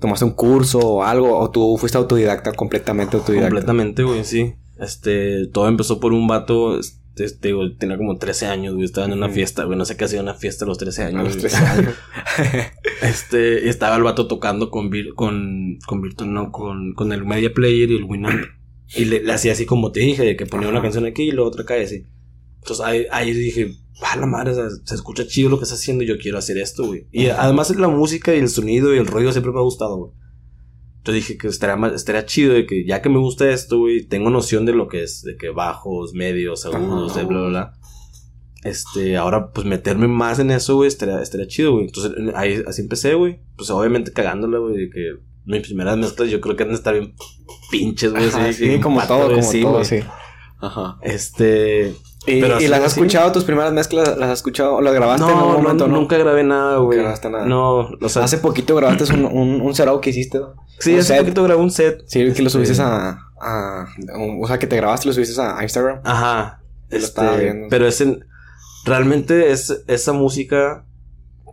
[0.00, 3.50] tomaste un curso o algo o tú fuiste autodidacta, completamente autodidacta?
[3.50, 4.54] Completamente, güey, sí.
[4.78, 6.78] Este, todo empezó por un vato,
[7.78, 9.34] tenía como 13 años, güey, estaba en una Ujú.
[9.36, 11.24] fiesta, güey, no sé qué hacía una fiesta a los 13 A años.
[11.24, 11.40] los güey.
[11.50, 11.94] 13 años.
[13.02, 17.52] Este, estaba el vato tocando con, Vir- con, con Virtual, no, con, con el Media
[17.52, 18.42] Player y el Winamp.
[18.96, 21.30] Y le, le hacía así como te dije, de que ponía una canción aquí y
[21.30, 22.06] luego otra acá y así.
[22.60, 25.74] Entonces ahí, ahí dije, va la madre, o sea, se escucha chido lo que está
[25.76, 27.06] haciendo y yo quiero hacer esto, güey.
[27.12, 30.12] Y además la música y el sonido y el rollo siempre me ha gustado, güey.
[31.08, 34.04] Entonces dije que estaría, ma- estaría chido de que ya que me gusta esto, güey,
[34.06, 37.72] tengo noción de lo que es, de que bajos, medios, agudos, de bla, bla, bla.
[38.62, 41.86] Este, ahora pues meterme más en eso, güey, estaría, estaría chido, güey.
[41.86, 43.40] Entonces ahí así empecé, güey.
[43.56, 45.14] Pues obviamente cagándola, güey, de que
[45.46, 47.14] mis primeras mezclas yo creo que han de estar bien
[47.70, 48.26] pinches, güey.
[48.26, 49.84] Así, sí, como pato, todo, como sí, todo, güey.
[49.86, 50.00] sí.
[50.60, 50.98] Ajá.
[51.02, 51.94] Este.
[52.28, 55.24] ¿Y, Pero y así, las has escuchado, tus primeras mezclas, las has escuchado, las grabaste
[55.24, 55.96] en algún No, no, momento, no?
[55.96, 56.98] nunca grabé nada, güey.
[56.98, 57.46] grabaste nada.
[57.46, 60.54] No, o sea, Hace poquito grabaste un, un, un setup que hiciste, ¿no?
[60.78, 61.18] sí, un hace set.
[61.20, 62.02] poquito grabé un set.
[62.06, 63.86] Sí, que lo subiste Este- a, a...
[64.40, 66.00] O sea, que te grabaste y lo subiste a Instagram.
[66.04, 66.62] Ajá.
[66.90, 67.66] Lo Este, estaba viendo.
[67.70, 68.24] Pero es en,
[68.84, 70.84] realmente es esa música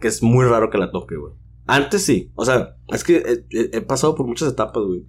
[0.02, 1.34] que es muy raro que la toque, güey.
[1.68, 2.32] Antes sí.
[2.36, 5.06] O sea, es que he, he- he pasado por muchas etapas, güey.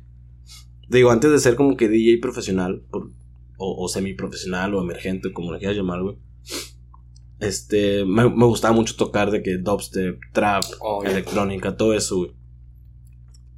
[0.88, 3.10] Digo, antes de ser como que DJ profesional, por,
[3.56, 6.16] o, o semiprofesional, o emergente, como le quieras llamar, güey.
[7.38, 12.32] Este, me, me gustaba mucho tocar de que dubstep, trap, Oh, electrónica, todo eso, güey.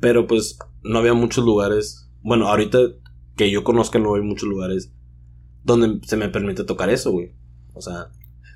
[0.01, 2.11] Pero pues no había muchos lugares.
[2.23, 2.79] Bueno, ahorita
[3.37, 4.93] que yo conozca no hay muchos lugares
[5.63, 7.33] donde se me permite tocar eso, güey.
[7.75, 8.09] O sea,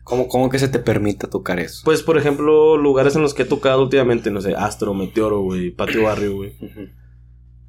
[0.04, 1.82] ¿Cómo, ¿Cómo que se te permite tocar eso?
[1.84, 5.70] pues por ejemplo, lugares en los que he tocado últimamente, no sé, Astro, Meteoro, güey,
[5.70, 6.56] Patio Barrio, güey.
[6.60, 6.88] Ujú.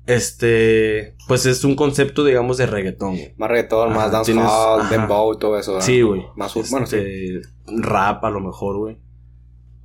[0.06, 3.34] Este, pues es un concepto, digamos, de reggaetón, güey.
[3.38, 5.74] Más reggaetón, Ajá, más dancehall, dembow, todo eso.
[5.74, 5.86] ¿verdad?
[5.86, 6.26] Sí, güey.
[6.36, 6.98] Más, bueno, sí.
[6.98, 8.98] Este, rap a lo mejor, güey.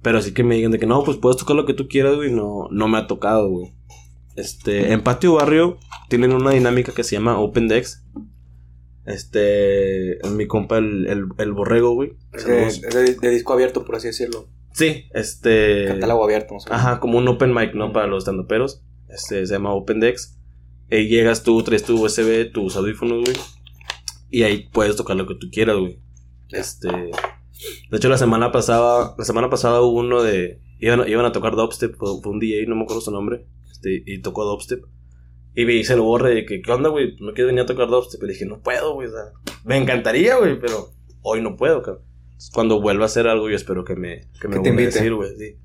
[0.02, 2.16] Pero así que me digan de que no, pues puedes tocar lo que tú quieras,
[2.16, 2.32] güey.
[2.32, 3.72] No, no me ha tocado, güey.
[4.36, 5.78] Este, en Patio Barrio
[6.08, 8.04] tienen una dinámica que se llama Open Decks.
[9.06, 12.12] Este, mi compa el, el, el borrego, güey.
[12.32, 12.82] Es de, Saludos.
[12.84, 14.46] es de- de disco abierto, por así decirlo.
[14.72, 15.86] Sí, este.
[15.88, 16.54] Catálogo abierto.
[16.54, 16.68] no sé.
[16.72, 17.92] Ajá, como un open mic, ¿no?
[17.92, 18.82] Para los estandoperos.
[19.08, 20.38] Este, se llama Open Decks.
[20.90, 23.36] Y llegas tú, traes tu USB, tus audífonos, güey.
[24.30, 26.00] Y ahí puedes tocar lo que tú quieras, güey.
[26.50, 26.88] Este.
[26.88, 30.60] De hecho, la semana pasada, la semana pasada hubo uno de.
[30.80, 33.46] Iban, iban a tocar dubstep, fue, un DJ, no me acuerdo su nombre.
[33.70, 34.84] Este, y tocó dubstep.
[35.54, 37.16] Y me dice el borre de que, ¿qué onda, güey?
[37.18, 38.22] ¿No quieres venir a tocar dubstep?
[38.22, 39.08] Y le dije, no puedo, güey.
[39.08, 39.32] o sea,
[39.64, 40.92] me encantaría, güey, pero
[41.22, 42.04] hoy no puedo, cabrón.
[42.52, 45.36] Cuando vuelva a hacer algo, yo espero que me, que me vuelva a decir, güey,
[45.36, 45.56] sí.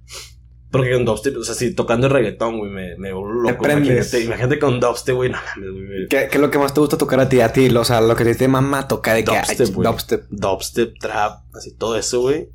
[0.73, 3.63] Porque con dubstep, o sea, si tocando el reggaetón, güey, me, me vuelvo loco.
[3.63, 6.07] Imagínate, imagínate con dubstep, güey, no mames, güey.
[6.09, 7.41] ¿Qué, ¿Qué es lo que más te gusta tocar a ti?
[7.41, 9.87] A ti, o sea, lo que te mama tocar de que Dubstep, ay, güey.
[9.87, 10.25] dubstep.
[10.31, 12.49] Dubstep, trap, así todo eso, güey.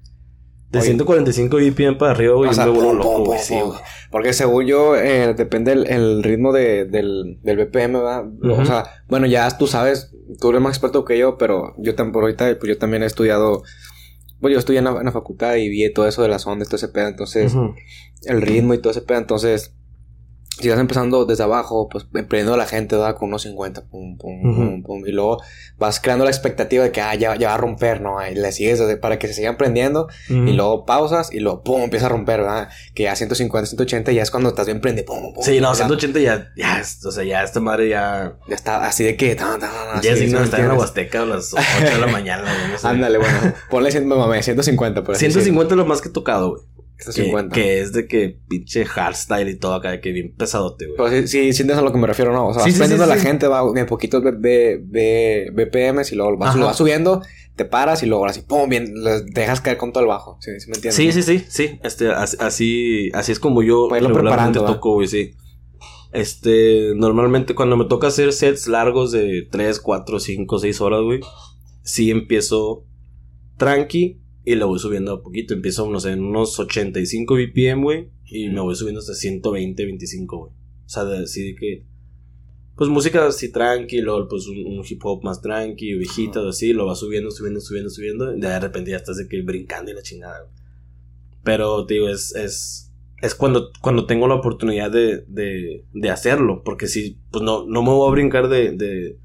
[0.71, 0.89] De Oye.
[0.89, 3.79] 145 BPM para arriba, güey, O sea, me vuelvo loco, güey, pum, sí, güey.
[4.11, 8.25] Porque según yo, eh, depende el, el ritmo de, del, del BPM, ¿verdad?
[8.43, 12.13] O sea, bueno, ya tú sabes, tú eres más experto que yo, pero yo también,
[12.13, 13.63] por ahorita, pues yo también he estudiado,
[14.41, 16.69] pues yo estudié en la, en la facultad y vi todo eso de las ondas,
[16.69, 17.55] todo ese pedo, entonces.
[18.25, 19.75] El ritmo y todo ese pedo, entonces,
[20.61, 23.15] si vas empezando desde abajo, pues emprendiendo a la gente, ¿verdad?
[23.17, 24.57] Con unos 50, pum, pum, Ujú.
[24.57, 25.41] pum, pum, y luego
[25.79, 28.17] vas creando la expectativa de que, ah, ya, ya va a romper, ¿no?
[28.29, 30.49] Y le sigues para que se sigan prendiendo, Ujú.
[30.49, 32.71] y luego pausas y luego pum, empieza a romper, ¿verdad?
[32.93, 35.07] Que ya 150, 180 ya es cuando estás bien prendido.
[35.07, 38.37] Pum, pum, Sí, no, o sea, 180 ya, ya, o sea, ya esta madre ya...
[38.49, 39.37] Ya está así de que.
[39.37, 40.75] tan, tan, tan, ya así, es digno ¿sí de me estar en la?
[40.75, 41.63] Huasteca a las 8
[41.95, 42.85] de la mañana, no sé.
[42.89, 43.39] Ándale, bueno.
[43.71, 46.63] Ponle 100, mamá, 150, por así 150 es lo más que he tocado, güey.
[46.99, 47.55] Que, 150.
[47.55, 50.97] que es de que pinche hardstyle y todo acá, de que bien pesadote, güey.
[50.97, 52.49] Pero sí, sí, sientes a lo que me refiero, ¿no?
[52.49, 53.25] O sea, Sí, vas sí, sí, a la sí.
[53.27, 54.21] gente, va de poquitos
[55.55, 57.23] BPMs y luego vas, lo vas subiendo,
[57.57, 58.93] te paras y luego ahora sí, pum, bien,
[59.33, 60.39] dejas caer con todo el bajo.
[60.41, 60.95] Sí, sí me entiendes.
[60.97, 61.79] Sí, sí, sí, sí.
[61.83, 65.33] Este, as- así, así es como yo irlo regularmente toco, güey, sí.
[66.13, 71.21] Este, normalmente cuando me toca hacer sets largos de 3, 4, 5, 6 horas, güey,
[71.83, 72.85] sí empiezo
[73.57, 75.53] tranqui y le voy subiendo a poquito.
[75.53, 80.39] Empiezo, no sé, en unos 85 BPM, güey, y me voy subiendo hasta 120, 25,
[80.39, 80.53] güey.
[80.53, 81.85] O sea, de, así de que,
[82.75, 86.87] pues música así tranqui, luego pues un, un hip hop más tranqui, viejitas, así, lo
[86.87, 90.03] va subiendo, subiendo, subiendo, subiendo, y de repente ya estás de que brincando y la
[90.03, 90.55] chingada, güey.
[91.45, 96.63] Pero, te digo, es, es, es cuando, cuando tengo la oportunidad de, de, de hacerlo.
[96.65, 99.19] Porque si, pues no, no me voy a brincar de, de,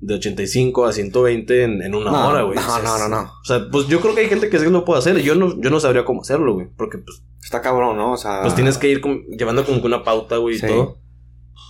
[0.00, 2.56] de 85 a 120 en, en una No, hora, güey.
[2.56, 3.22] no, O sea, no, no, no.
[3.40, 5.18] O sea, pues yo creo que hay gente que sí lo puede hacer.
[5.22, 6.68] Yo no, yo no sabría cómo hacerlo, güey.
[6.76, 8.12] Porque, pues, Está cabrón, ¿no?
[8.12, 8.42] O sea.
[8.42, 9.00] pues tienes que ir
[9.38, 10.66] llevando como que una pauta, güey, y Sí.
[10.66, 10.98] todo.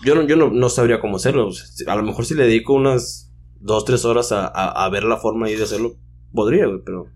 [0.04, 1.48] Yo no, yo no, no sabría cómo hacerlo.
[1.48, 4.84] O sea, si- a lo mejor si le dedico unas dos, tres horas a, a,
[4.84, 5.94] a ver la forma ahí de hacerlo,
[6.32, 7.06] podría, güey, pero.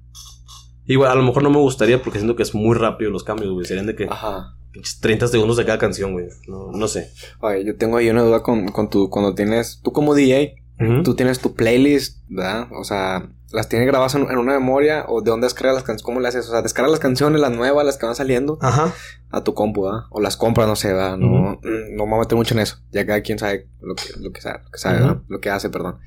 [0.86, 3.52] Igual, a lo mejor no me gustaría porque siento que es muy rápido los cambios,
[3.52, 3.64] güey.
[3.66, 4.56] Serían de que Ajá.
[4.72, 6.26] pinches 30 segundos de cada canción, güey.
[6.48, 7.10] No, no sé.
[7.40, 10.56] Oye, yo tengo ahí una duda con, con tu, cuando tienes, tú como DJ,
[11.04, 12.66] Tú tienes tu playlist, ¿verdad?
[12.72, 16.02] O sea, las tienes grabadas en, en una memoria o de dónde descargas las canciones,
[16.02, 16.48] ¿cómo le haces?
[16.48, 18.92] O sea, descargas las canciones, las nuevas, las que van saliendo Ajá.
[19.30, 20.00] a tu compu, ¿verdad?
[20.10, 21.16] O las compras, no sé, ¿verdad?
[21.18, 22.78] No, mm, no me voy a meter mucho en eso.
[22.90, 25.20] Ya cada quien sabe lo que, lo que sabe, lo que sabe.
[25.28, 25.98] Lo que hace, perdón.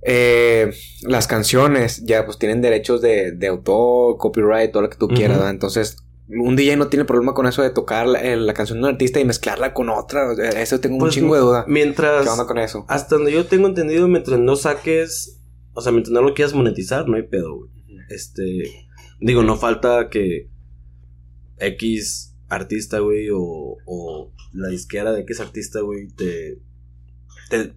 [0.00, 5.08] Eh, las canciones ya pues tienen derechos de, de autor, copyright, todo lo que tú
[5.08, 5.50] quieras, ¿verdad?
[5.50, 5.96] Entonces,
[6.28, 8.90] un DJ no tiene problema con eso de tocar la, eh, la canción de un
[8.90, 10.30] artista y mezclarla con otra.
[10.32, 11.64] O sea, Eso tengo Pues, un chingo de duda.
[11.68, 12.24] Mientras.
[12.24, 12.84] ¿Qué onda con eso?
[12.88, 15.40] Hasta donde yo tengo entendido, mientras no saques.
[15.74, 17.70] O sea, mientras no lo quieras monetizar, no hay pedo, güey.
[18.08, 18.62] Este.
[19.20, 20.48] Digo, no falta que.
[21.58, 26.58] X artista, güey, o, o la disquera de X artista, güey, te.
[27.50, 27.74] te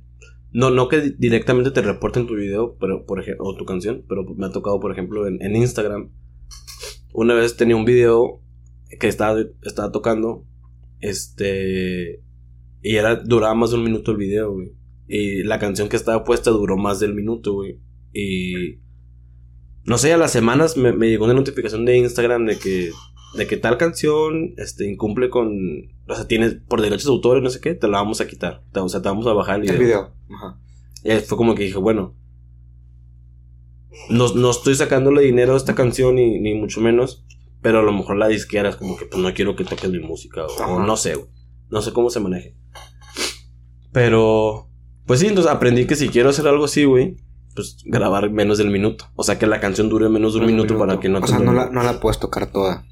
[0.53, 4.23] no, no que directamente te reporten tu video, pero por ejemplo, o tu canción, pero
[4.36, 6.12] me ha tocado, por ejemplo, en, en Instagram.
[7.13, 8.41] Una vez tenía un video
[9.00, 10.46] que estaba, estaba tocando.
[11.00, 12.22] Este.
[12.82, 14.72] Y era, duraba más de un minuto el video, güey.
[15.08, 17.80] Y la canción que estaba puesta duró más del minuto, güey.
[18.13, 18.80] Y.
[19.86, 22.91] No sé, a las semanas me, me llegó una notificación de Instagram de que.
[23.36, 25.50] De que tal canción este, incumple con.
[26.08, 28.28] O sea, tienes por derechos de autor y no sé qué, te la vamos a
[28.28, 28.63] quitar.
[28.72, 29.76] Te- o sea, te vamos a bajar el video.
[29.76, 30.13] El video.
[30.30, 30.60] Ajá.
[31.04, 32.15] Y fue como que dije, bueno.
[34.10, 37.25] No, no estoy sacándole dinero a esta canción, ni, ni mucho menos.
[37.62, 39.99] Pero a lo mejor la disquera es como que pues no quiero que toques mi
[39.99, 40.45] música.
[40.45, 41.29] O, no sé, güey.
[41.69, 42.55] No sé cómo se maneje.
[43.91, 44.69] Pero.
[45.05, 47.15] Pues sí, entonces aprendí que si quiero hacer algo así, güey.
[47.55, 49.05] Pues grabar menos del minuto.
[49.15, 51.27] O sea que la canción dure menos de un minuto, para que no O te
[51.27, 52.86] sea, no la, no la puedes tocar toda.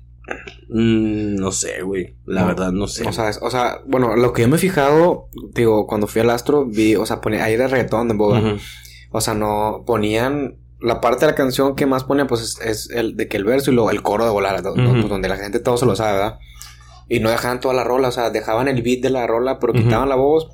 [0.69, 2.17] Mm, no sé, güey.
[2.25, 2.47] La No.
[2.47, 3.07] verdad, no sé.
[3.07, 6.21] O sea, es- o sea, bueno, lo que yo me he fijado, digo, cuando fui
[6.21, 8.57] al astro, vi, o sea, ponía, ahí era reggaetón de boda.
[9.11, 10.57] O sea, no ponían.
[10.85, 13.43] La parte de la canción que más ponían, pues es, es el de que el
[13.43, 14.71] verso y luego el coro de volar, ¿no?
[14.71, 14.83] Ujú.
[15.01, 16.39] Pues, donde la gente todo se lo sabe, ¿verdad?
[17.09, 19.73] Y no dejaban toda la rola, o sea, dejaban el beat de la rola, pero
[19.73, 20.49] quitaban la voz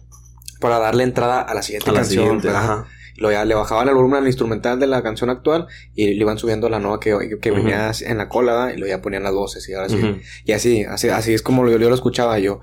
[0.60, 2.24] para darle entrada a la siguiente A la canción.
[2.24, 2.63] siguiente, ¿verdad?
[2.63, 2.86] ajá.
[3.15, 6.22] Y luego ya le bajaban el volumen al instrumental de la canción actual y le
[6.22, 7.62] iban subiendo la nueva que, que Ujú.
[7.62, 8.74] venía en la cola, ¿verdad?
[8.74, 10.22] Y luego ya ponían las voces y ahora sí.
[10.46, 12.62] Y así, así, así es como yo, yo lo escuchaba yo.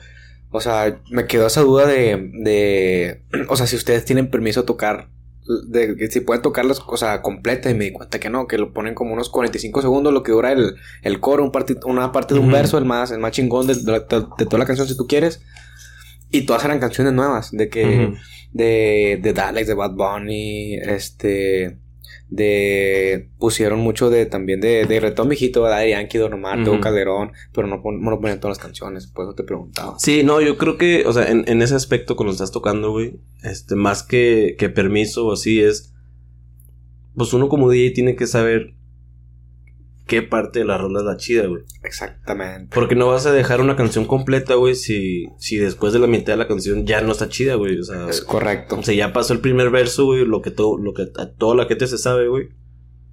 [0.51, 4.67] O sea, me quedó esa duda de, de, o sea, si ustedes tienen permiso de
[4.67, 5.09] tocar,
[5.69, 8.59] de que si pueden tocar las cosas completas y me di cuenta que no, que
[8.59, 11.53] lo ponen como unos 45 segundos lo que dura el, el coro, un
[11.87, 14.59] una parte de un verso, el más, el más chingón de, de- de- de toda
[14.59, 15.41] la canción si tú quieres.
[16.31, 18.17] Y todas eran canciones nuevas, de que, Ujú.
[18.53, 21.79] de, de Daleks, de Bad Bunny, este,
[22.31, 25.29] de, pusieron mucho de, también de, de Retón
[25.63, 25.81] ¿verdad?
[25.81, 26.81] De Yankee, Don Omar, Ujú.
[26.81, 29.99] Calderón, pero no, pon- no ponían todas las canciones, por eso te preguntaba.
[29.99, 33.19] Sí, no, yo creo que, o sea, en, en ese aspecto cuando estás tocando, güey,
[33.43, 35.95] este, más que, que permiso o así es,
[37.17, 38.75] pues uno como DJ tiene que saber
[40.09, 41.63] qué parte de la rola es la chida, güey.
[41.85, 42.75] Exactamente.
[42.75, 46.33] Porque no vas a dejar una canción completa, güey, si, si después de la mitad
[46.33, 47.79] de la canción ya no está chida, güey.
[47.79, 48.77] O sea, Es correcto.
[48.79, 51.55] o sea, ya pasó el primer verso, güey, lo que todo, lo que a toda
[51.55, 52.49] la gente se sabe, güey.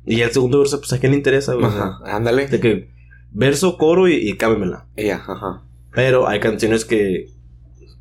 [0.05, 1.65] Y ya el segundo verso, pues a quién le interesa, güey.
[1.67, 2.47] O sea, Ajá, ándale.
[2.47, 2.89] de que
[3.31, 4.87] verso, coro y, y cámbiamela.
[4.95, 5.63] Ya, ajá.
[5.93, 7.27] Pero hay canciones que,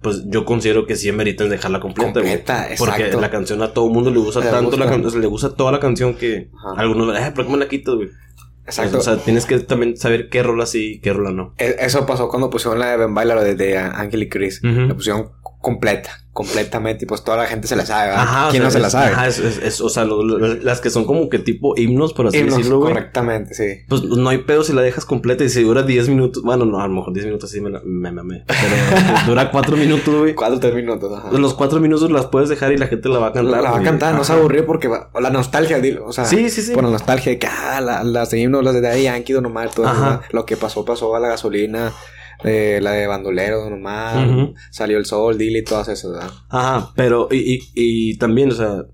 [0.02, 2.36] pues yo considero que sí meritan dejarla completa, güey.
[2.36, 3.20] Completa, Porque exacto.
[3.20, 5.10] la canción a todo mundo le gusta Le tanto, la gusta.
[5.12, 6.80] can- le gusta toda la canción que Ajá.
[6.80, 8.08] algunos, eh, ¿por qué me la quitas, güey?
[8.66, 8.98] Exacto.
[8.98, 11.54] O sea, tienes que también saber qué rola sí y qué rola no.
[11.58, 14.60] E- Eso pasó cuando pusieron la de Ben Baila, de, de Ángel y Chris.
[14.88, 15.30] La pusieron
[15.64, 18.10] completa, completamente, y pues toda la gente se la sabe.
[18.12, 19.12] Ajá, o ¿Quién sea, no se la sabe?
[19.12, 22.12] Ajá, es, es- es- o sea, lo- lo- las que son como que tipo himnos,
[22.12, 22.92] por así Himnos, decirlo, güey.
[22.92, 23.82] correctamente, sí.
[23.88, 26.42] Pues no hay pedo si la dejas completa y si dura 10 minutos.
[26.42, 28.44] Bueno, no, a lo mejor 10 minutos sí me la- me mamé.
[28.46, 28.56] Pero
[29.26, 30.34] dura 4 minutos, güey.
[30.34, 31.30] Cuatro, tres minutos, ajá.
[31.32, 33.62] Los 4 minutos las puedes dejar y la gente la va a cantar.
[33.62, 36.50] la va a cantar, no se aburrió porque va- o la nostalgia, o sea, Sí,
[36.50, 36.74] sí, sí.
[36.74, 39.46] por la nostalgia de que, ah, la- las de himnos, las de Daddy Yankee, Don
[39.46, 41.92] Omar, todo eso, lo que pasó, pasó a la gasolina,
[42.44, 44.54] eh, la de Bandolero, Don Omar, Ujú.
[44.70, 46.30] salió el sol, Dile y todas esas, ¿verdad?
[46.50, 48.84] Ajá, pero y, y, y también, o sea,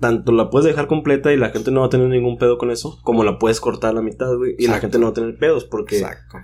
[0.00, 2.70] tanto la puedes dejar completa y la gente no va a tener ningún pedo con
[2.70, 4.80] eso, como la puedes cortar a la mitad, güey, y la Exacto.
[4.82, 5.98] gente no va a tener pedos porque...
[5.98, 6.36] Exacto.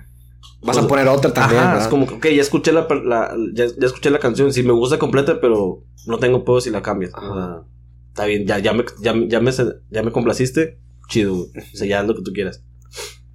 [0.65, 1.83] Vas Pues, a poner otra también, Ajá, ¿verdad?
[1.85, 4.71] es como que, ok, ya escuché la, la- ya, ya escuché la canción, sí me
[4.71, 7.11] gusta completa, pero no tengo pedos si la cambias.
[7.13, 7.29] Ajá.
[7.29, 7.61] O sea,
[8.07, 11.49] está bien, ya, ya, me, ya, ya, me, ya me complaciste, chido, güey.
[11.73, 12.63] O sea, ya haz lo que tú quieras.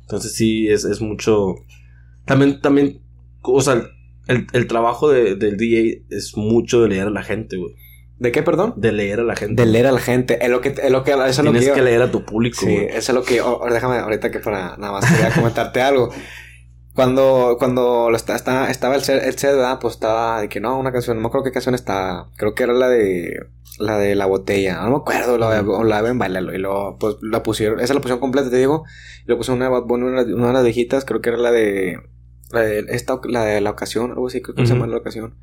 [0.00, 1.54] Entonces sí, es, es mucho...
[2.24, 3.02] También, también,
[3.52, 3.82] o sea,
[4.26, 7.74] el, el trabajo de, del DJ es mucho de leer a la gente, güey.
[8.18, 8.74] ¿De qué, perdón?
[8.76, 9.62] De leer a la gente.
[9.62, 10.44] De leer a la gente.
[10.44, 12.10] Es lo que, es lo que, eso es lo Tienes que, que, yo- leer a
[12.10, 12.86] tu público, Sí, güey.
[12.88, 16.10] eso es lo que yo, ahora déjame, ahorita que para nada más quería comentarte algo.
[16.94, 19.78] Cuando, cuando lo está, está- estaba el set, el set, ¿verdad?
[19.80, 22.28] Pues estaba de que no, una canción, no me acuerdo qué canción estaba.
[22.36, 23.38] Creo que era la de,
[23.78, 24.80] la de la botella.
[24.82, 26.52] No me acuerdo, la la de Bailalo.
[26.52, 28.82] Y luego, pues la pusieron, esa la pusieron completa, te digo.
[29.22, 31.38] Y luego pusieron una, de Bad Bunny, una, una de las viejitas, creo que era
[31.38, 32.00] la de,
[32.50, 35.34] la de esta, la de la ocasión, algo así, creo que se llama la ocasión.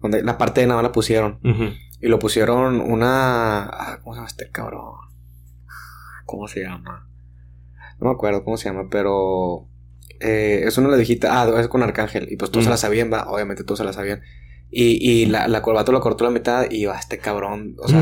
[0.00, 1.38] Donde la parte de nada la pusieron.
[2.00, 3.64] Y lo pusieron una.
[3.64, 4.94] ah, ¿Cómo se llama este cabrón?
[6.26, 7.06] ¿Cómo se llama?
[8.00, 9.66] No me acuerdo cómo se llama, pero.
[10.20, 11.42] eh, es una de la viejita.
[11.42, 12.30] Ah, es con Arcángel.
[12.30, 13.30] Y pues todos se la sabían, va.
[13.30, 14.22] Obviamente todos se la sabían.
[14.70, 17.74] Y, y la, la corbata lo cortó la mitad y va, este cabrón.
[17.78, 18.00] O sea,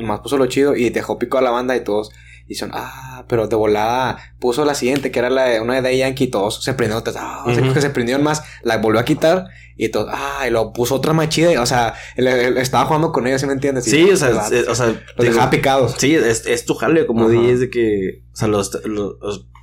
[0.00, 2.10] más puso lo chido y dejó pico a la banda y todos.
[2.48, 5.82] Y son, ah, pero de volada puso la siguiente, que era la de una de
[5.82, 9.04] Daddy Yankee, y todos se prendieron, todos, ah, que se prendieron más, la volvió a
[9.04, 12.84] quitar y todos, ah, y lo puso otra más chida, o sea, él, él estaba
[12.86, 13.86] jugando con ellos, ¿sí me entiendes?
[13.88, 15.94] Y, Sí, o sea, es- o sea, los dejaba picados.
[15.98, 17.28] Sí, es, es tu jale como.
[17.28, 19.16] DJ es de que, o sea, los, los-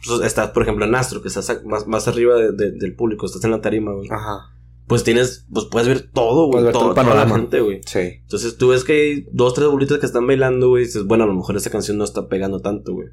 [0.08, 3.26] los- estás, por ejemplo, en Astro, que estás más, más arriba de- de- del público,
[3.26, 4.10] estás en la tarima, güey.
[4.12, 4.52] Ajá,
[4.88, 7.82] Pues tienes, pues puedes ver todo, Puedes güey, ver todo toda la gente, güey.
[7.86, 8.00] sí.
[8.22, 11.24] Entonces tú ves que hay dos, tres bolitas que están bailando, güey, y dices, bueno,
[11.24, 13.08] a lo mejor esta canción no está pegando tanto, güey.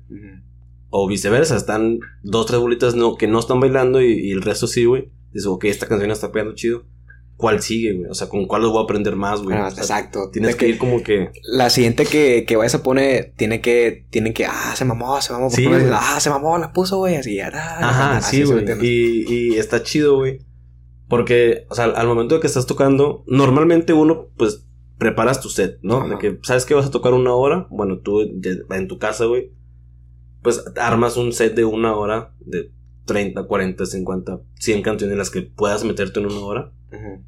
[0.91, 4.67] O viceversa, están dos, tres bolitas no, que no están bailando y, y el resto
[4.67, 5.11] sí, güey.
[5.33, 6.83] Dices, ok, esta canción está pegando chido.
[7.37, 8.11] ¿Cuál sigue, güey?
[8.11, 9.57] O sea, ¿con cuál los voy a aprender más, güey?
[9.57, 10.29] Ah, O sea, exacto.
[10.31, 11.31] Tienes que ir como que...
[11.45, 15.33] La siguiente que, que vayas a poner, tiene que, tienen que, ah, se mamó, se
[15.33, 15.49] mamó.
[15.49, 19.25] Sí, ah, se mamó, la puso, güey, así, ah, Ajá, así, sí, ¿sí me güey.
[19.27, 20.41] y está chido, güey.
[21.11, 25.79] Porque, o sea, al momento de que estás tocando, normalmente uno, pues, preparas tu set,
[25.83, 25.99] ¿no?
[25.99, 26.09] Ajá.
[26.11, 27.67] De que, ¿sabes que vas a tocar una hora?
[27.71, 29.51] Bueno, tú de- en tu casa, güey,
[30.43, 32.71] pues armas un set de una hora, de
[33.07, 36.73] 30, 40, 50, 100 canciones en las que puedas meterte en una hora.
[36.93, 37.25] Ujú.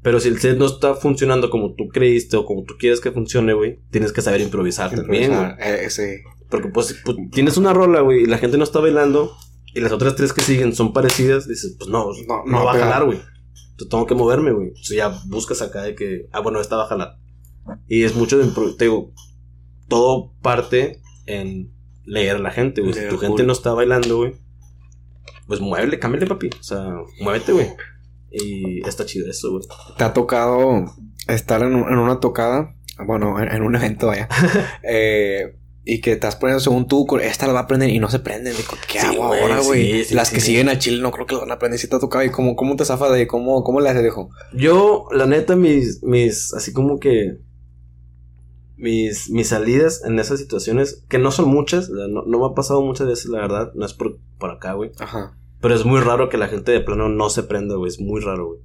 [0.00, 3.10] Pero si el set no está funcionando como tú creíste o como tú quieres que
[3.10, 5.32] funcione, güey, tienes que saber improvisar, también.
[5.32, 6.02] Improvisar, eh, sí.
[6.48, 9.32] Porque pues, pues, tienes una rola, güey, y la gente no está bailando,
[9.74, 12.72] y las otras tres que siguen son parecidas, dices, pues no, No, no, no va
[12.72, 13.18] a jalar, güey.
[13.78, 14.68] Yo tengo que moverme, güey.
[14.68, 17.18] Entonces ya buscas acá de que, ah, bueno, esta va a jalar.
[17.86, 19.12] Y es mucho de te digo,
[19.88, 21.72] todo parte en
[22.04, 22.94] leer a la gente, güey.
[22.94, 24.34] Si tu gente no está bailando, güey,
[25.46, 26.50] pues muévele, cámbiale, papi.
[26.58, 27.68] O sea, muévete, güey.
[28.30, 29.62] Y está chido eso, güey.
[29.96, 30.84] ¿Te ha tocado
[31.28, 32.74] estar en, un- en una tocada?
[33.06, 34.28] Bueno, en, en un evento, vaya.
[34.82, 35.56] eh,
[35.90, 38.54] y que estás poniendo según tú, esta la va a aprender y no se prenden.
[38.54, 39.90] Digo, ¿qué Sí, hago güey, ahora, güey?
[39.90, 41.80] sí, sí, Las que siguen a Chile no creo que lo van a aprender.
[41.80, 44.12] Si te ha tocado y cómo, cómo te zafas de cómo, cómo le haces.
[44.52, 47.38] Yo, la neta, mis, mis, así como que,
[48.76, 52.82] mis, mis salidas en esas situaciones, que no son muchas, no, no me ha pasado
[52.82, 54.90] muchas veces, la verdad, no es por, por acá, güey.
[54.98, 55.38] Ajá.
[55.62, 58.20] Pero es muy raro que la gente de plano no se prenda, güey, es muy
[58.20, 58.60] raro, güey.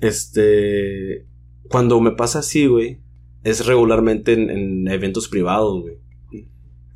[0.00, 1.28] Este,
[1.68, 3.00] cuando me pasa así, güey,
[3.44, 5.98] es regularmente en, en eventos privados, güey.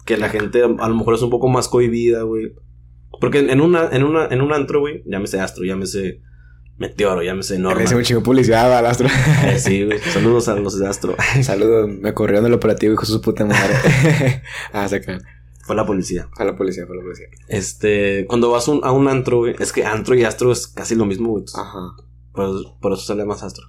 [0.04, 2.52] Que la gente a, lo mejor es un poco más cohibida, güey.
[3.20, 6.20] Porque en, una, en una, en un antro, güey, llámese Astro, llámese
[6.78, 7.78] Meteoro, llámese Norma.
[7.78, 9.08] Me hice un chingo publicidad al astro.
[9.46, 9.98] Eh, sí, güey.
[9.98, 11.16] Saludos a los de Astro.
[11.42, 13.74] Saludos, me corrieron del operativo, hijo de su puta madre.
[14.72, 15.22] ah, se crean.
[15.64, 16.28] Fue la policía.
[16.36, 17.26] Fue la policía, fue la policía.
[17.48, 20.94] Este, cuando vas un- a un antro, güey, es que antro y astro es casi
[20.94, 21.44] lo mismo, güey.
[21.56, 21.80] Ajá.
[22.32, 23.64] Por, por eso sale más astro.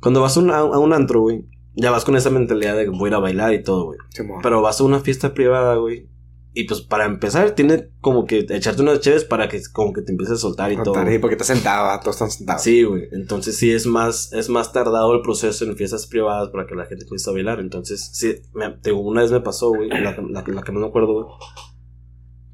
[0.00, 2.90] Cuando vas un- a, a un antro, güey, ya vas con esa mentalidad de que
[2.90, 3.98] voy a ir a bailar y todo, güey.
[4.10, 4.40] Simón.
[4.42, 6.08] Pero vas a una fiesta privada, güey.
[6.56, 10.12] Y pues para empezar, tiene como que echarte unas chéves para que como que te
[10.12, 10.94] empieces a soltar y todo.
[10.94, 12.62] Contar, sí, porque estás sentado, ah, todos están sentados.
[12.62, 13.08] Sí, güey.
[13.10, 16.86] Entonces sí es más, es más tardado el proceso en fiestas privadas para que la
[16.86, 17.58] gente empiece a bailar.
[17.58, 20.86] Entonces, sí, me, te una vez me pasó, güey, la, la, la que no me
[20.86, 21.26] acuerdo, güey.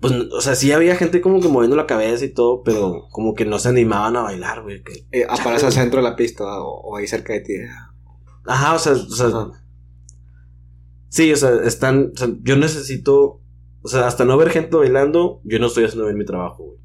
[0.00, 3.34] Pues, o sea, sí había gente como que moviendo la cabeza y todo, pero como
[3.34, 4.82] que no se animaban a bailar, güey.
[4.82, 7.52] que- Eh, aparece al centro de la pista o, o ahí cerca de ti.
[8.46, 9.50] Ajá, o sea, o sea, Ajá.
[11.08, 13.40] sí, o sea, están, o sea, yo necesito,
[13.82, 16.78] o sea, hasta no ver gente bailando, yo no estoy haciendo bien mi trabajo, güey.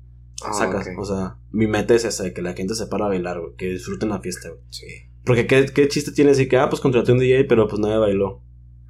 [0.44, 3.10] Ah, Sacas, o sea, mi meta es esa, de que la gente se para a
[3.10, 4.62] bailar, güey, que disfruten la fiesta, güey.
[4.70, 4.86] Sí.
[5.24, 7.98] Porque ¿qué, qué chiste tiene decir que, ah, pues contraté un DJ, pero pues nadie
[7.98, 8.44] bailó.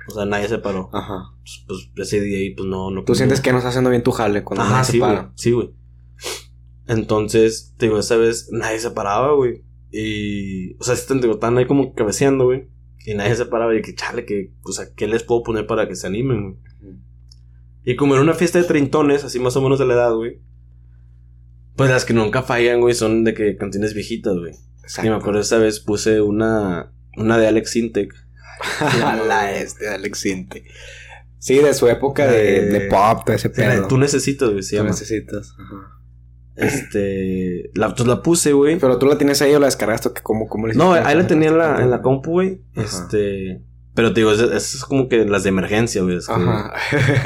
[0.07, 0.89] O sea, nadie se paró.
[0.93, 1.31] Ajá.
[1.65, 3.03] Pues, pues, ese DJ, pues no, no.
[3.03, 5.11] Tú sientes que no estás haciendo bien tu jale cuando Ajá, nadie se güey.
[5.15, 5.31] para.
[5.35, 5.73] Sí, güey.
[6.87, 9.63] Entonces, te digo, esa vez nadie se paraba, güey.
[9.97, 12.67] Y, o sea, sí, te digo, están ahí como cabeceando, güey.
[13.05, 15.87] Y nadie se paraba y que, chale, que, o sea, ¿qué les puedo poner para
[15.87, 16.55] que se animen, güey?
[17.85, 20.41] Y como en una fiesta de treintones, así más o menos de la edad, güey.
[21.75, 24.53] Pues las que nunca fallan, güey, son de que canciones viejitas, güey.
[24.81, 25.07] Exacto.
[25.07, 28.13] Y me acuerdo esa vez puse una, una de Alex Intec.
[29.27, 30.65] la este de Alex Sinte.
[31.37, 33.87] Sí, de su época de, Eh, de pop, de ese pedo.
[33.87, 34.89] Tú necesitas, güey, se Tú llama.
[34.89, 35.53] necesitas.
[35.59, 35.94] Ajá.
[36.55, 38.77] Este, la, pues la puse, güey.
[38.79, 40.11] Pero tú la tienes ahí o la descargaste.
[40.13, 42.61] que ¿Cómo, cómo le No, ahí la tenía en la, en la compu, güey.
[42.75, 43.61] Este,
[43.93, 46.17] pero te digo, es, es como que las de emergencia, güey.
[46.17, 46.73] es Ajá.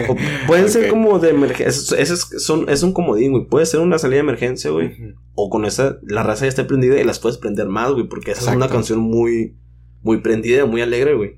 [0.10, 0.16] o
[0.47, 1.68] pueden ser como de emergencia.
[1.97, 3.45] Es, es, son, es un comodín, güey.
[3.47, 4.95] Puede ser una salida de emergencia, güey.
[5.36, 8.08] O con esa, la raza ya está prendida y las puedes prender más, güey.
[8.08, 9.58] Porque esa es una canción muy,
[10.01, 11.38] muy prendida, muy alegre, güey.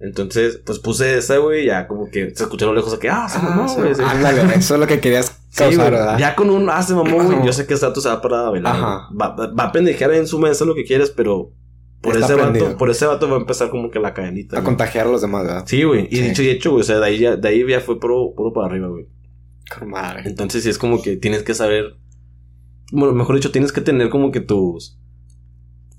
[0.00, 1.66] Entonces, pues puse esa, güey.
[1.66, 3.94] Ya como que se escuchó a lo lejos de que, ah, se Ah, mamó, güey.
[3.94, 4.02] sí.
[4.04, 5.90] Ándale, eso es lo que querías Sí, güey.
[5.90, 6.18] ¿verdad?
[6.18, 7.36] Ya con un hace mamón, güey.
[7.38, 7.46] Ajá.
[7.46, 8.74] Yo sé que Sato se va a parar a bailar.
[8.76, 9.06] Ajá.
[9.10, 9.18] güey.
[9.20, 11.52] Va, va, a pendejear en su mesa lo que quieras, pero
[12.00, 14.56] por Está ese vato, por ese vato va a empezar como que la cadenita.
[14.56, 14.66] A güey.
[14.66, 15.64] contagiar a los demás, ¿verdad?
[15.66, 16.08] Sí, güey.
[16.10, 16.22] Y Sí.
[16.22, 16.80] dicho y hecho, güey.
[16.82, 19.06] O sea, de ahí ya, de ahí ya fue puro, puro para arriba, güey.
[19.86, 20.22] Madre.
[20.26, 21.96] Entonces sí es como que tienes que saber.
[22.92, 24.98] Bueno, mejor dicho, tienes que tener como que tus.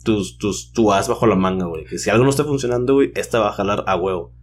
[0.03, 1.85] Tus, tus, tu as bajo la manga, güey.
[1.85, 4.33] Que si algo no está funcionando, güey, esta va a jalar a huevo.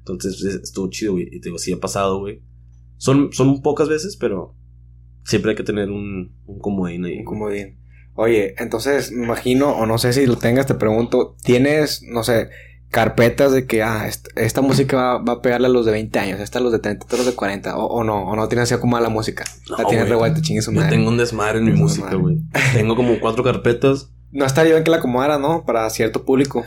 [0.00, 1.28] Entonces es- estuvo chido, güey.
[1.32, 2.42] Y te digo, sí ha pasado, güey.
[3.02, 4.54] Son, son pocas veces, pero
[5.24, 7.18] siempre hay que tener un, un comodín ahí.
[7.18, 7.78] Un comodín.
[8.14, 12.50] Oye, entonces, me imagino, o no sé si lo tengas, te pregunto, ¿tienes, no sé,
[12.90, 16.16] carpetas de que, ah, est- esta, música va, va a pegarle a los de 20
[16.20, 18.36] años, esta a los de 30, esta a los de 40, o, o no, o
[18.36, 19.44] no tienes así como la música?
[19.68, 20.10] No, la tienes güey.
[20.10, 20.90] revuelta, chingue su Yo madre.
[20.96, 22.38] tengo un desmadre en mi música, güey.
[22.72, 24.10] Tengo como cuatro carpetas.
[24.30, 25.64] No estaría bien que la acomodara, ¿no?
[25.64, 26.64] Para cierto público.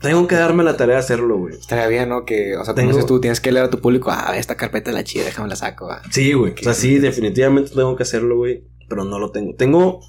[0.00, 1.54] Tengo que darme la tarea de hacerlo, güey.
[1.54, 2.24] Estaría bien, ¿no?
[2.24, 4.56] Que, o sea, como Tengo- dices tú, tienes que leer a tu público, ah, esta
[4.56, 6.02] carpeta es la chida, déjame la saco, va.
[6.10, 6.54] Sí, güey.
[6.54, 8.64] O sea, sí, definitivamente tengo que hacerlo, güey.
[8.88, 9.54] Pero no lo tengo.
[9.56, 10.00] Tengo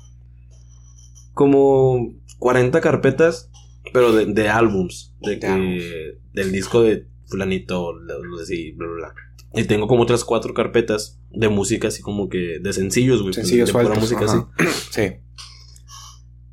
[1.34, 3.50] como 40 carpetas,
[3.94, 5.14] pero de, de álbums.
[5.22, 7.94] De De que, del disco de fulanito,
[8.42, 9.14] así, bla, bla, bla.
[9.62, 13.34] Y tengo como otras cuatro carpetas de música, así como que de sencillos, güey.
[13.34, 14.04] Sencillos de pura sueltos.
[14.12, 14.50] música, ajá.
[14.58, 14.70] así.
[14.92, 15.14] Sí.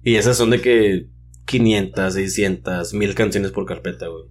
[0.03, 1.07] Y esas son de que
[1.49, 4.24] 500, 600, 1000 canciones por carpeta, güey.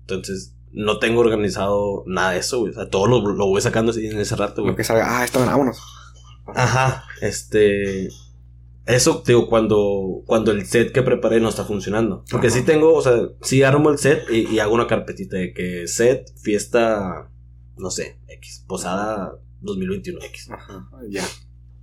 [0.00, 2.72] Entonces, no tengo organizado nada de eso, güey.
[2.72, 4.72] O sea, todo lo, lo voy sacando así en ese rato, güey.
[4.72, 5.78] Lo que salga, ah, esta, vámonos.
[6.46, 8.08] Ajá, este.
[8.84, 12.24] Eso, digo, cuando, cuando el set que preparé no está funcionando.
[12.30, 12.56] Porque Ajá.
[12.56, 15.88] sí tengo, o sea, sí armo el set y, y hago una carpetita de que
[15.88, 17.30] set, fiesta,
[17.76, 20.50] no sé, X, posada 2021 X.
[20.50, 21.24] Ajá, ya.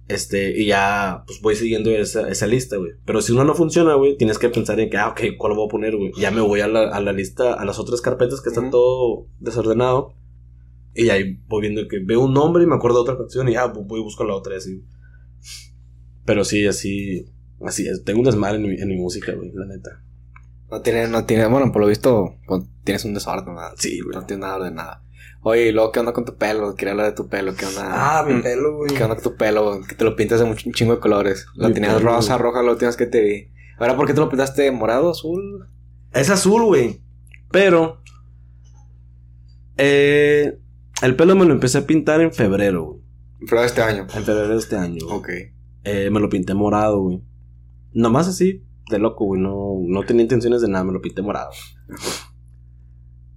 [0.08, 2.92] Este, y ya, pues voy siguiendo esa, esa lista, güey.
[3.06, 5.66] Pero si uno no funciona, güey, tienes que pensar en que, ah, ok, ¿cuál voy
[5.66, 6.12] a poner, güey?
[6.18, 9.28] Ya me voy a la, a la lista, a las otras carpetas que están todo
[9.40, 10.14] desordenado.
[10.94, 13.54] Y ahí voy viendo que veo un nombre y me acuerdo de otra canción y
[13.54, 14.84] ya voy y busco la otra así.
[16.26, 17.26] Pero sí, así,
[17.62, 17.86] así.
[18.04, 20.04] Tengo un desmadre en mi, en mi música, güey, la neta.
[20.70, 23.74] No tiene, no tiene, bueno, por lo visto, pues, tienes un desorden, ¿verdad?
[23.78, 24.16] Sí, güey.
[24.16, 25.03] No tienes nada de nada.
[25.42, 26.74] Oye, y luego, ¿qué onda con tu pelo?
[26.76, 27.84] Quería hablar de tu pelo, ¿qué onda?
[28.20, 28.94] Ah, mi Mm, pelo, güey.
[28.96, 29.82] ¿Qué onda con tu pelo?
[29.88, 31.46] Que te lo pintas de un ch- un chingo de colores.
[31.56, 32.44] Lo Mi tenías pelo, rosa, güey.
[32.52, 33.52] roja, última vez que te vi.
[33.78, 35.68] Ahora, ¿por qué te lo pintaste morado, azul?
[36.14, 37.02] Es azul, güey.
[37.52, 38.02] Pero.
[39.78, 40.60] Eh,
[41.02, 43.02] el pelo me lo empecé a pintar en febrero, güey.
[43.50, 44.04] Pero de este año.
[44.04, 45.00] En febrero de este año.
[45.06, 45.18] güey.
[45.18, 45.30] Ok.
[45.84, 47.22] Eh, me lo pinté morado, güey.
[47.92, 49.42] Nomás así, de loco, güey.
[49.42, 51.50] No, no tenía intenciones de nada, me lo pinté morado.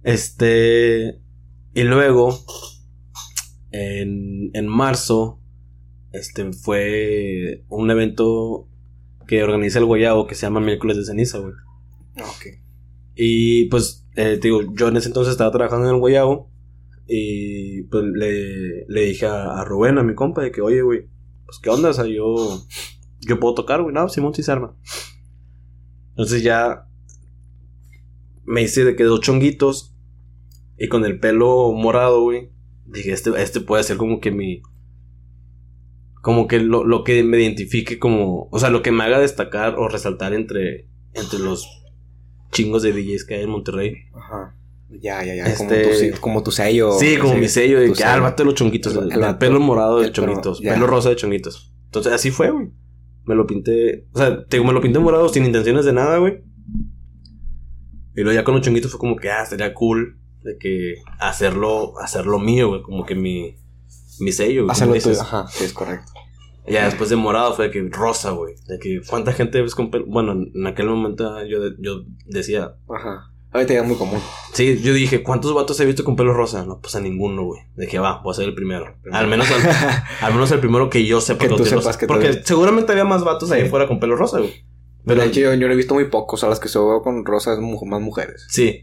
[0.03, 1.19] Este.
[1.77, 2.43] Y luego,
[3.69, 5.39] en, en marzo,
[6.11, 8.67] este fue un evento
[9.27, 11.53] que organiza el Guayabo que se llama Miércoles de Ceniza, güey.
[12.15, 12.63] Ok.
[13.13, 16.51] Y pues, eh, te digo, yo en ese entonces estaba trabajando en el Guayabo.
[17.05, 21.07] Y pues le, le dije a, a Rubén, a mi compa, de que, oye, güey,
[21.45, 22.59] pues qué onda, o sea, yo,
[23.19, 24.75] yo puedo tocar, güey, no, Simón sí se arma.
[26.09, 26.87] Entonces ya
[28.45, 29.93] me hice de que dos chonguitos
[30.77, 32.49] y con el pelo morado, güey.
[32.85, 34.61] Dije, este, este puede ser como que mi.
[36.21, 38.47] Como que lo, lo que me identifique como.
[38.51, 41.67] O sea, lo que me haga destacar o resaltar entre, entre los
[42.51, 43.95] chingos de DJs que hay en Monterrey.
[44.13, 44.55] Ajá.
[44.89, 45.45] Ya, ya, ya.
[45.47, 46.91] Este- Como, tu, como tu sello.
[46.97, 48.95] sí, como mi sello de que, ah, los chonguitos.
[48.95, 50.61] El- El, el vato- pelo morado de pelo- chonguitos.
[50.61, 51.73] Pelo rosa de chonguitos.
[51.85, 52.69] Entonces así fue, güey.
[53.25, 54.05] Me lo pinté.
[54.13, 56.41] O sea, te digo, me lo pinté morado sin intenciones de nada, güey.
[58.15, 60.17] Y luego ya con los chonguitos fue como que, ah, sería cool
[60.47, 62.81] de que hacerlo, hacerlo mío, güey.
[62.81, 63.57] Como que mi,
[64.19, 64.71] mi sello, güey.
[64.71, 65.21] Hacerlo tuyo.
[65.21, 66.11] Ajá, sí, es correcto.
[66.67, 68.55] Ya después de morado fue de que rosa, güey.
[68.67, 70.05] De que cuánta gente ves con pelo.
[70.07, 73.31] Bueno, en aquel momento yo, yo decía, Ajá.
[73.53, 74.19] Ahorita ya es muy común.
[74.53, 76.65] Sí, yo dije, ¿cuántos vatos he visto con pelo rosa?
[76.65, 77.61] No, pues a ninguno, güey.
[77.77, 78.97] Dije, va, voy a ser el primero.
[79.11, 79.61] Al menos, al,
[80.21, 81.97] al menos el primero que yo sepa Que tú sepas rosa.
[81.97, 84.53] que Porque te- seguramente había más vatos ahí fuera con pelo rosa, güey.
[85.05, 86.43] Pero de hecho, yo, yo no he visto muy pocos.
[86.43, 88.45] A las que se veo con rosas mu- más mujeres.
[88.49, 88.81] sí,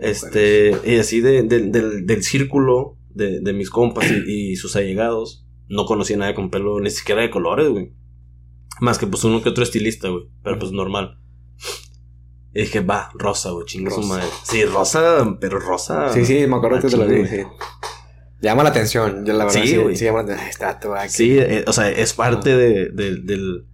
[0.00, 4.76] Este, y así de, de- del, del círculo de, de mis compas y, y sus
[4.76, 7.92] allegados, no conocía nadie con pelo, ni siquiera de colores, güey.
[8.80, 10.24] Más que pues uno que otro estilista, güey.
[10.42, 11.18] Pero pues normal.
[12.54, 14.00] Y dije, va, rosa, güey, Rosa.
[14.08, 14.24] madre.
[14.44, 16.12] Sí, rosa, pero rosa.
[16.12, 17.46] Sí, sí, me acuerdo que te lo dije.
[18.40, 19.24] Llama la atención.
[19.26, 19.96] Yo la verdad Sí, güey.
[19.96, 20.48] sí llama la atención.
[20.48, 21.08] Está aquí.
[21.12, 23.66] Sí, eh, o sea, es parte de, de- del.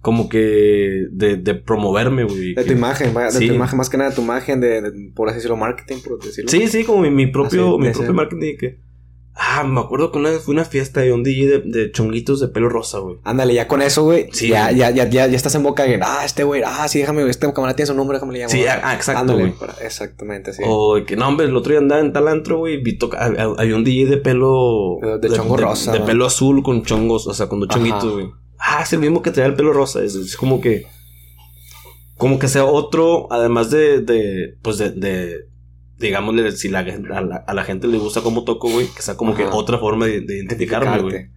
[0.00, 1.06] Como que.
[1.10, 2.54] De, de promoverme, güey.
[2.54, 3.48] De que- tu imagen, de Sí.
[3.48, 6.50] tu imagen, más que nada tu imagen de, de- por así decirlo, marketing, por decirlo.
[6.50, 8.56] Sí, sí, como mi, mi propio, Ah, mi de propio ese- marketing.
[8.58, 8.78] Que,
[9.34, 12.40] ah, me acuerdo que una vez fue una fiesta de un DJ de, de chonguitos
[12.40, 13.16] de pelo rosa, güey.
[13.24, 14.28] Ándale, ya con eso, güey.
[14.32, 17.00] Sí, ya, ya, ya, ya, ya estás en boca de, ah, este güey, ah, sí,
[17.00, 18.50] déjame, este camarada tiene su nombre, déjame le llamo.
[18.50, 19.52] Sí, ah, exacto, Ándale,
[19.84, 20.62] exactamente, sí.
[20.66, 22.98] O de que no, hombre, el otro día andaba en tal antro, güey, y vi
[23.58, 24.96] había un DJ de pelo.
[25.02, 28.30] De- de chongo rosa, De, pelo azul con chongos, o sea, con dos chonguitos, güey.
[28.60, 30.02] Ah, es el mismo que traía el pelo rosa.
[30.02, 30.86] Es, es como que.
[32.16, 35.48] como que sea otro, además de, de pues de, de
[35.98, 39.16] digámosle, si la, a, la, a la gente le gusta cómo toco, güey, que sea
[39.16, 41.12] como que otra forma de, de identificarme, güey.
[41.12, 41.30] De,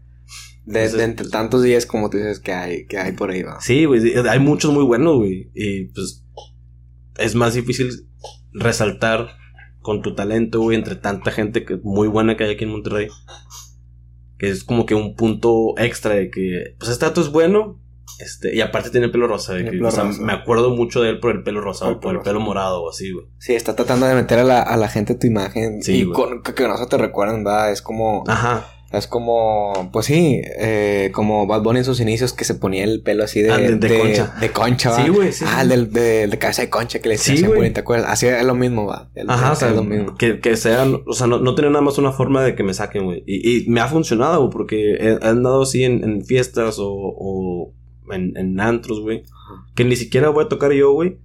[0.66, 3.60] Entonces, de entre tantos días como tú dices que hay, que hay por ahí, va.
[3.60, 5.52] Sí, güey, hay muchos muy buenos, güey.
[5.54, 6.26] Y pues
[7.18, 7.90] es más difícil
[8.54, 9.36] resaltar
[9.82, 13.10] con tu talento, güey, entre tanta gente que muy buena que hay aquí en Monterrey.
[14.44, 17.80] Que es como que un punto extra de que, pues este dato es bueno.
[18.20, 20.22] Este, y aparte tiene pelo rosa, de que, pelo o sea, rosa.
[20.22, 22.24] me acuerdo mucho de él por el pelo rosa Por o el por el pelo
[22.24, 23.26] pelo morado o así, güey.
[23.40, 25.82] Sí, está tratando de meter a la, a la gente tu imagen.
[25.82, 27.72] Sí, y con, que, que no se te recuerden, va.
[27.72, 28.68] Es como, Ajá.
[28.94, 33.02] Es como, pues sí, eh, como Bad Bunny en sus inicios que se ponía el
[33.02, 34.36] pelo así de, Ah, de- de concha.
[34.40, 35.04] De concha, va.
[35.04, 35.62] Sí, güey, sí, Ah, sí.
[35.64, 37.60] el del, de, cabeza de concha que le Sí, decían, güey.
[37.62, 38.10] güey, ¿te acuerdas?
[38.10, 39.10] Así es lo mismo, va.
[39.16, 40.16] El- Ajá, o es sea, lo mismo.
[40.16, 42.74] que, que sean, o sea, no, no tener nada más una forma de que me
[42.74, 43.24] saquen, güey.
[43.26, 46.88] Y, y me ha funcionado, güey, porque he, he andado así en, en fiestas o,
[46.94, 47.74] o
[48.12, 49.24] en, en antros, güey.
[49.76, 51.18] Que ni siquiera voy a tocar yo, güey.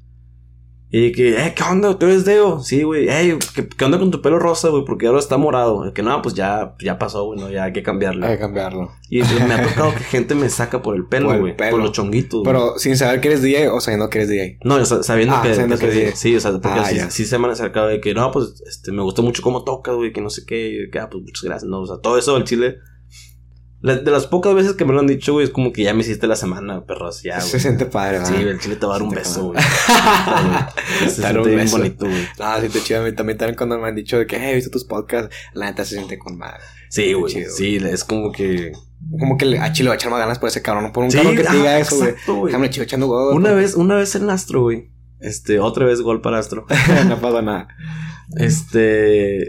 [0.91, 1.99] Y que, eh, ¿qué onda?
[1.99, 2.61] ¿Tú eres Deo?
[2.61, 3.09] Sí, güey.
[3.11, 4.85] Ey, ¿qué, qué onda con tu pelo rosa, güey?
[4.87, 5.93] Porque ahora está morado.
[5.93, 8.27] Que no, pues ya, ya pasó, güey, no, ya hay que cambiarle.
[8.27, 8.91] Hay que cambiarlo.
[9.11, 11.55] Y me ha tocado que gente me saca por el pelo, güey.
[11.55, 12.41] Por los chonguitos.
[12.43, 14.59] Pero sin saber que eres DJ o sabiendo que eres DJ.
[14.65, 16.17] No, sabiendo Ah, que, sabiendo que que soy- sí.
[16.31, 17.11] sí, o sea, porque Ah, sí, ya.
[17.11, 19.95] sí se me han acercado de que no, pues este, me gustó mucho cómo tocas,
[19.95, 22.17] güey, que no sé qué, y que ah, pues muchas gracias, no, o sea, todo
[22.17, 22.77] eso del chile.
[23.81, 25.95] La- de las pocas veces que me lo han dicho, güey, es como que ya
[25.95, 28.51] me hiciste la semana, perros, ya, se siente padre, Sí, ¿verdad?
[28.51, 29.61] el chile te va a dar un beso, güey.
[31.05, 31.79] Se siente un beso.
[31.79, 32.27] bonito, güey.
[32.41, 33.01] Ah, sí, te chido.
[33.01, 35.35] A mí también, también cuando me han dicho de que, hey, he visto tus podcasts,
[35.55, 36.61] la neta se siente con madre.
[36.91, 37.45] Sí, güey.
[37.49, 38.73] Sí, es como que.
[39.21, 40.85] Como que a Chile le va a echar más ganas por ese cabrón.
[40.85, 42.15] No por un Sí, cabrón que te diga eso, güey.
[42.47, 43.35] Déjame chido echando huevos.
[43.35, 44.91] Una vez, una vez en Astro, güey.
[45.21, 46.67] Este, otra vez gol para Astro.
[47.09, 47.69] no pasa nada.
[48.37, 49.49] Este.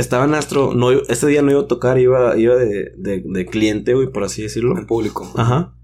[0.00, 0.74] Estaba en Astro.
[0.74, 4.24] No, ese día no iba a tocar, iba, iba de, de, de cliente, güey, por
[4.24, 4.76] así decirlo.
[4.78, 5.30] En público.
[5.36, 5.74] Ajá.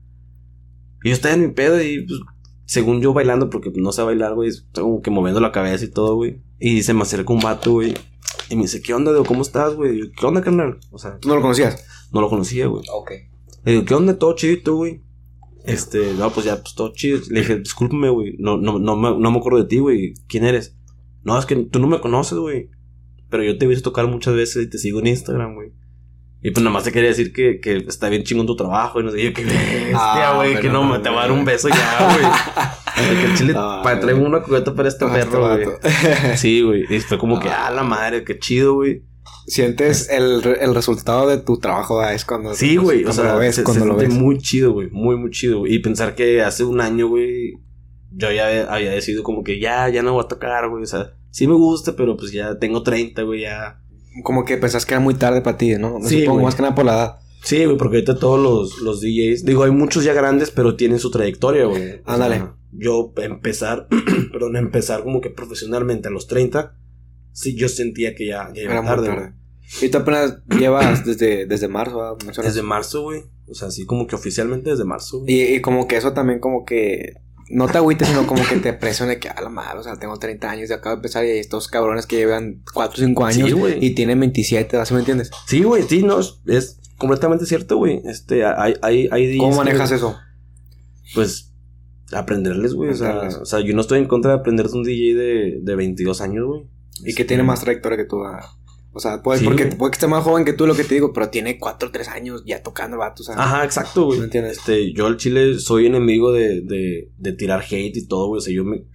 [1.04, 2.20] Y yo estaba en mi pedo y, pues,
[2.64, 5.90] según yo bailando, porque no sé bailar, güey, estoy como que moviendo la cabeza y
[5.90, 6.42] todo, güey.
[6.58, 7.94] Y se me acerca un vato, güey.
[8.48, 9.24] Y me dice, ¿qué onda, Deo?
[9.24, 9.98] ¿Cómo estás, güey?
[9.98, 10.78] Yo, ¿Qué onda, carnal?
[10.90, 11.84] O sea, ¿Tú no lo conocías?
[12.12, 12.84] no lo conocía, güey.
[12.92, 13.10] Ok.
[13.64, 14.18] Le digo, ¿qué onda?
[14.18, 15.02] Todo chido, güey.
[15.64, 17.20] Este, no, pues ya, pues todo chido.
[17.28, 18.36] Le dije, discúlpame, güey.
[18.38, 20.14] No, no, no, me, no me acuerdo de ti, güey.
[20.28, 20.76] ¿Quién eres?
[21.22, 22.70] No, es que tú no me conoces, güey.
[23.30, 25.70] Pero yo te he visto tocar muchas veces y te sigo en Instagram, güey.
[26.42, 29.00] Y pues nada más te quería decir que, que está bien chingón tu trabajo.
[29.00, 30.54] Y no sé, yo, qué bestia, Ah, güey.
[30.54, 32.26] que pero no, me te va a dar un beso ya, güey.
[33.20, 35.66] Que el chile, Ah, para traigo una cubeta para este Ah, perro, güey.
[36.36, 36.84] Sí, güey.
[36.88, 37.66] Y fue como que, Ah.
[37.66, 39.02] ah, la madre, qué chido, güey.
[39.46, 42.14] Sientes el, el resultado de tu trabajo, ¿verdad?
[42.14, 42.54] es cuando...
[42.54, 43.04] Sí, güey.
[43.04, 44.08] O sea, lo ves, se, cuando se lo ves.
[44.08, 44.88] muy chido, güey.
[44.90, 45.74] Muy, muy chido, güey.
[45.74, 47.52] Y pensar que hace un año, güey,
[48.12, 50.82] yo ya había decidido como que ya, ya no voy a tocar, güey.
[50.82, 53.82] O sea, sí me gusta, pero pues ya tengo 30, güey, ya.
[54.24, 55.98] Como que pensás que era muy tarde para ti, ¿no?
[55.98, 56.44] Me Sí, supongo, güey.
[56.46, 57.18] más que nada por la edad.
[57.44, 60.98] Sí, güey, porque ahorita todos los, los DJs, digo, hay muchos ya grandes, pero tienen
[60.98, 62.00] su trayectoria, güey.
[62.06, 62.42] Ándale.
[62.72, 63.86] yo empezar,
[64.32, 66.74] perdón, empezar como que profesionalmente a los 30,
[67.32, 69.26] sí, yo sentía que ya, ya iba tarde, güey.
[69.82, 72.16] Y tú apenas llevas desde, desde marzo, ¿verdad?
[72.24, 72.54] Mencionas.
[72.54, 73.24] Desde marzo, güey.
[73.46, 75.34] O sea, así como que oficialmente desde marzo, güey.
[75.34, 77.25] Y, y como que eso también como que...
[77.48, 80.18] No te agüites, sino como que te presione que a la madre, o sea, tengo
[80.18, 83.24] 30 años y acabo de empezar y hay estos cabrones que llevan 4 o 5
[83.24, 85.30] años Sí, y tienen 27, ¿así me entiendes?
[85.46, 88.02] Sí, güey, sí, no, es, completamente cierto, güey.
[88.04, 90.16] Este, hay, hay, hay ¿Cómo que, manejas eso?
[91.14, 91.52] Pues,
[92.12, 92.90] aprenderles, güey.
[92.90, 95.58] O sea, o sea, yo no estoy en contra de aprender de un DJ de,
[95.62, 96.62] de 22 años, güey.
[97.00, 98.24] Y que Este, tiene más trayectoria que tú.
[98.24, 98.40] ah.
[98.96, 99.76] O sea, puede, Sí, porque güey.
[99.76, 101.92] puede que esté más joven que tú, lo que te digo, pero tiene 4 o
[101.92, 103.34] 3 años ya tocando el vato, o sea.
[103.34, 104.20] Ajá, exacto, güey.
[104.20, 104.56] ¿Me entiendes?
[104.56, 108.38] Este, yo al chile soy enemigo de, de, de tirar hate y todo, güey.
[108.38, 108.86] O sea, yo me...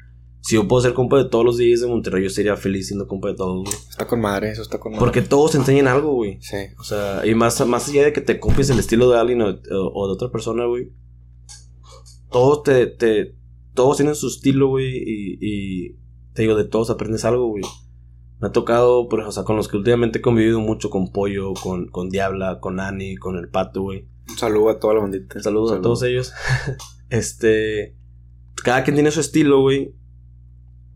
[0.42, 3.08] Si yo puedo ser compa de todos los DJs de Monterrey, yo sería feliz siendo
[3.08, 3.76] compa de todos, güey.
[3.92, 5.00] Está con madre, eso está con madre.
[5.06, 6.40] Porque todos enseñan algo, güey.
[6.42, 6.58] Sí.
[6.80, 9.50] O sea, y más, más allá de que te copies el estilo de alguien o,
[9.50, 10.92] o de otra persona, güey.
[12.32, 13.36] Todos te, te,
[13.76, 14.88] todos tienen su estilo, güey.
[14.98, 15.96] Y, y
[16.34, 17.64] te digo, de todos aprendes algo, güey.
[18.42, 21.54] Me ha tocado, ejemplo, o sea, con los que últimamente he convivido mucho, con Pollo,
[21.54, 24.08] con, con Diabla, con Ani, con el Pato, güey.
[24.28, 25.40] Un saludo a toda la bandita.
[25.42, 26.34] Saludos a todos ellos.
[27.10, 27.96] este,
[28.64, 29.94] cada quien tiene su estilo, güey.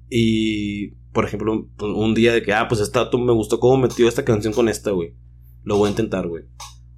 [0.10, 3.78] Y, por ejemplo, pues, un día de que, ah, pues esta tú me gustó cómo
[3.78, 5.16] metió esta canción con esta, güey.
[5.64, 6.46] Lo voy a intentar, güey.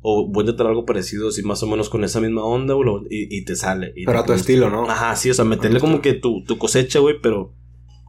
[0.01, 2.87] O voy a intentar algo parecido, así más o menos con esa misma onda, güey.
[3.09, 3.91] Y, y te sale.
[3.97, 4.41] y Pero te a tu gusta.
[4.49, 4.89] estilo, ¿no?
[4.89, 7.53] Ajá, sí, o sea, meterle como que tu, tu cosecha, güey, pero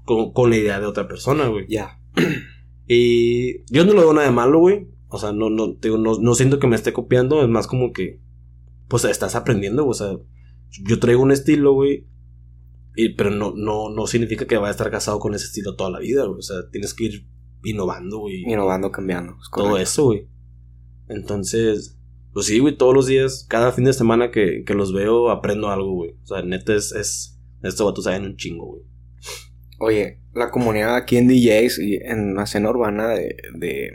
[0.04, 1.66] con, con la idea de otra persona, güey.
[1.68, 1.98] Ya.
[2.88, 4.88] Y yo no lo veo nada de malo, güey.
[5.08, 7.42] O sea, no, no, te digo, no, no siento que me esté copiando.
[7.42, 8.22] Es más como que,
[8.88, 9.90] pues estás aprendiendo, güey.
[9.90, 10.16] O sea,
[10.70, 12.06] yo traigo un estilo, güey.
[12.96, 15.90] Y, pero no, no, no significa que vaya a estar casado con ese estilo toda
[15.90, 16.38] la vida, güey.
[16.38, 17.28] O sea, tienes que ir
[17.62, 18.42] innovando, güey.
[18.42, 19.34] Innovando, cambiando.
[19.34, 20.26] es Todo eso, güey.
[21.08, 21.98] Entonces,
[22.32, 25.68] pues sí, güey, todos los días, cada fin de semana que, que los veo, aprendo
[25.68, 26.12] algo, güey.
[26.22, 28.82] O sea, neta es, es Estos vatos saben un chingo, güey.
[29.78, 33.90] Oye, la comunidad aquí en DJs y en la escena urbana de, de,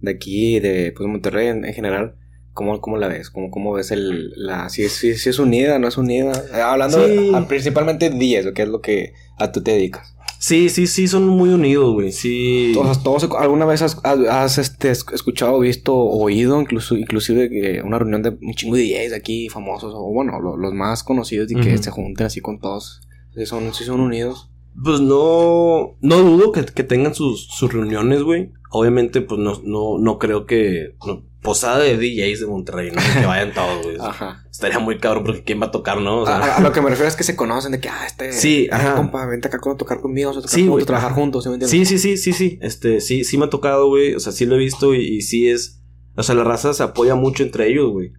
[0.00, 2.16] de aquí, de pues, Monterrey en, en general,
[2.54, 3.30] ¿cómo, ¿cómo la ves?
[3.30, 6.32] ¿Cómo, cómo ves el, la, si, si, si es unida, no es unida?
[6.54, 7.30] Eh, hablando Sí.
[7.48, 10.14] principalmente de DJs, que es lo que a tú te dedicas.
[10.40, 12.12] Sí, sí, sí, son muy unidos, güey.
[12.12, 12.70] Sí.
[12.72, 18.22] Todos, todos, ¿Alguna vez has, has, este, escuchado, visto, oído, incluso, inclusive que una reunión
[18.22, 21.76] de un chingo de DJs aquí famosos, o bueno, lo- los más conocidos y que
[21.78, 23.00] se junten así con todos?
[23.34, 24.50] Si son, si son unidos.
[24.82, 25.96] Pues no.
[26.00, 28.52] No dudo que, que tengan sus, sus reuniones, güey.
[28.70, 30.94] Obviamente, pues no, no, no creo que.
[31.06, 33.00] no, posada de DJs de Monterrey, ¿no?
[33.18, 33.96] Que vayan todos, güey.
[34.00, 34.44] Ajá.
[34.50, 36.22] Estaría muy cabrón porque quién va a tocar, ¿no?
[36.22, 38.06] O sea, a, a lo que me refiero es que se conocen de que, ah,
[38.06, 38.32] este.
[38.32, 38.94] Sí, ah, ajá.
[38.96, 41.66] compa, vente acá a tocar conmigo, vamos a tocar Sí, juntos, trabajar juntos, ¿sí me?
[41.66, 42.58] Sí, sí, sí, sí, sí.
[42.60, 44.14] Este, sí, sí me ha tocado, güey.
[44.14, 45.80] O sea, sí lo he visto y, y sí es.
[46.16, 48.12] O sea, la raza se apoya mucho entre ellos, güey.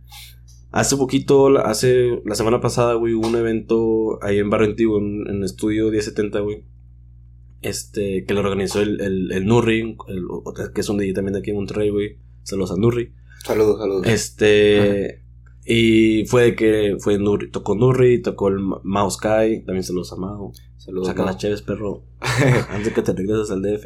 [0.71, 5.27] Hace poquito, hace la semana pasada, güey, hubo un evento ahí en Barrio Antiguo, en,
[5.27, 6.63] en Estudio 1070, güey.
[7.61, 10.23] Este, que lo organizó el, el, el Nurri, el-
[10.73, 12.17] que es un DJ también de aquí en Monterrey, güey.
[12.43, 13.13] Saludos a Nurri.
[13.43, 14.07] Saludos, saludos.
[14.07, 15.23] Este.
[15.65, 20.15] Y fue de que fue Nurri, tocó Nurri, tocó el Mao Sky, también saludos a
[20.15, 20.51] Mao.
[20.77, 21.07] saludos.
[21.07, 22.03] Saca las cheves, perro.
[22.69, 23.85] antes que te regreses al DF.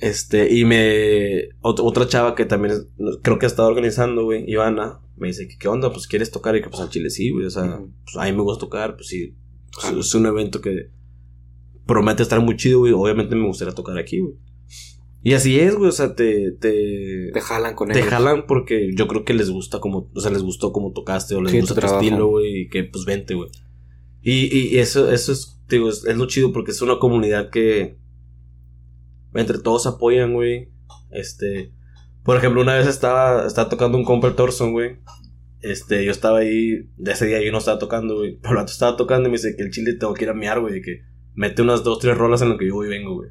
[0.00, 1.48] Este, y me.
[1.60, 2.86] ot- otra chava que también es-
[3.22, 6.54] creo que ha estado organizando, güey, Ivana, me dice que qué onda, pues quieres tocar
[6.56, 7.46] y que pues al chile sí, güey.
[7.46, 9.34] O sea, pues a mí me gusta tocar, pues sí.
[9.72, 10.90] pues, es un evento que
[11.86, 12.92] promete estar muy chido, güey.
[12.92, 14.34] Obviamente me gustaría tocar aquí, güey.
[15.24, 15.88] Y así es, güey.
[15.88, 16.52] O sea, te.
[16.52, 18.10] te Te jalan con te ellos.
[18.10, 21.42] jalan porque yo creo que les gusta como, o sea, les gustó como tocaste o
[21.42, 23.50] les Sí, gusta tu estilo, güey, y que pues vente, güey.
[24.22, 27.50] Y, y, eso, eso es, te digo, es, es lo chido porque es una comunidad
[27.50, 27.96] que
[29.34, 30.70] entre todos apoyan, güey.
[31.10, 31.72] Este,
[32.24, 34.98] por ejemplo, una vez estaba, estaba tocando un compa el Thorson, güey.
[35.60, 38.38] Este, yo estaba ahí, de ese día yo no estaba tocando, güey.
[38.40, 40.60] Pero el estaba tocando y me dice que el chile tengo que ir a miar,
[40.60, 41.02] güey, que
[41.34, 43.30] mete unas dos, tres rolas en lo que yo voy y vengo, güey.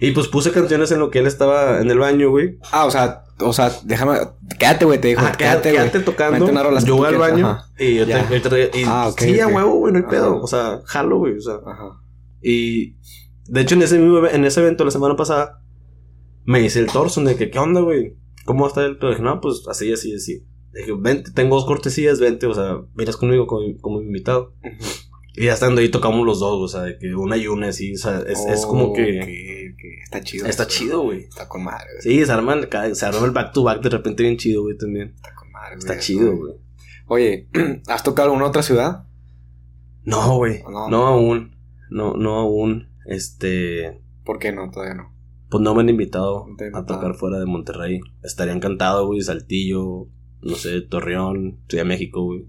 [0.00, 2.58] Y pues puse canciones en lo que él estaba en el baño, güey.
[2.72, 4.18] Ah, o sea, o sea, déjame.
[4.58, 5.22] Quédate, güey, te dijo.
[5.24, 6.46] Ah, quédate, quédate tocando.
[6.46, 7.70] Una rola yo voy al baño ajá.
[7.78, 9.54] y yo te, y Ah, ok, sí, a ok.
[9.54, 10.40] huevo, güey, no hay pedo.
[10.40, 11.36] O sea, jalo, güey.
[11.36, 12.00] O sea, Ajá.
[12.42, 12.96] y
[13.46, 15.60] de hecho en ese mismo en ese evento la semana pasada
[16.44, 18.16] me dice el Thorson de que qué onda, güey.
[18.44, 18.98] ¿Cómo está el?
[18.98, 20.44] Dije, no, pues así, así, así.
[20.74, 24.52] Dije, vente, tengo dos cortesías, vente, o sea, miras conmigo como, como invitado.
[25.36, 27.94] Y ya estando ahí tocamos los dos, o sea, de que una y una así,
[27.94, 29.72] o sea, es, es como que
[30.04, 30.46] Está chido.
[30.46, 31.20] está chido, güey.
[31.24, 32.18] Está con madre, güey.
[32.18, 32.56] Sí, se arma,
[32.92, 35.12] se arma el back to back de repente bien chido, güey, también.
[35.14, 36.00] Está con madre, Está güey.
[36.04, 36.52] chido, güey.
[37.06, 37.48] Oye,
[37.88, 39.06] ¿has tocado alguna otra ciudad?
[40.04, 40.62] No, güey.
[40.64, 40.88] No.
[40.90, 41.56] No, aún.
[41.90, 42.88] No, no aún.
[43.06, 44.02] Este.
[44.24, 44.70] ¿Por qué no?
[44.70, 45.14] Todavía no.
[45.50, 48.00] Pues no me han invitado No a tocar fuera de Monterrey.
[48.22, 49.20] Estaría encantado, güey.
[49.20, 50.08] Saltillo,
[50.42, 52.48] no sé, Torreón, Ciudad de México, güey.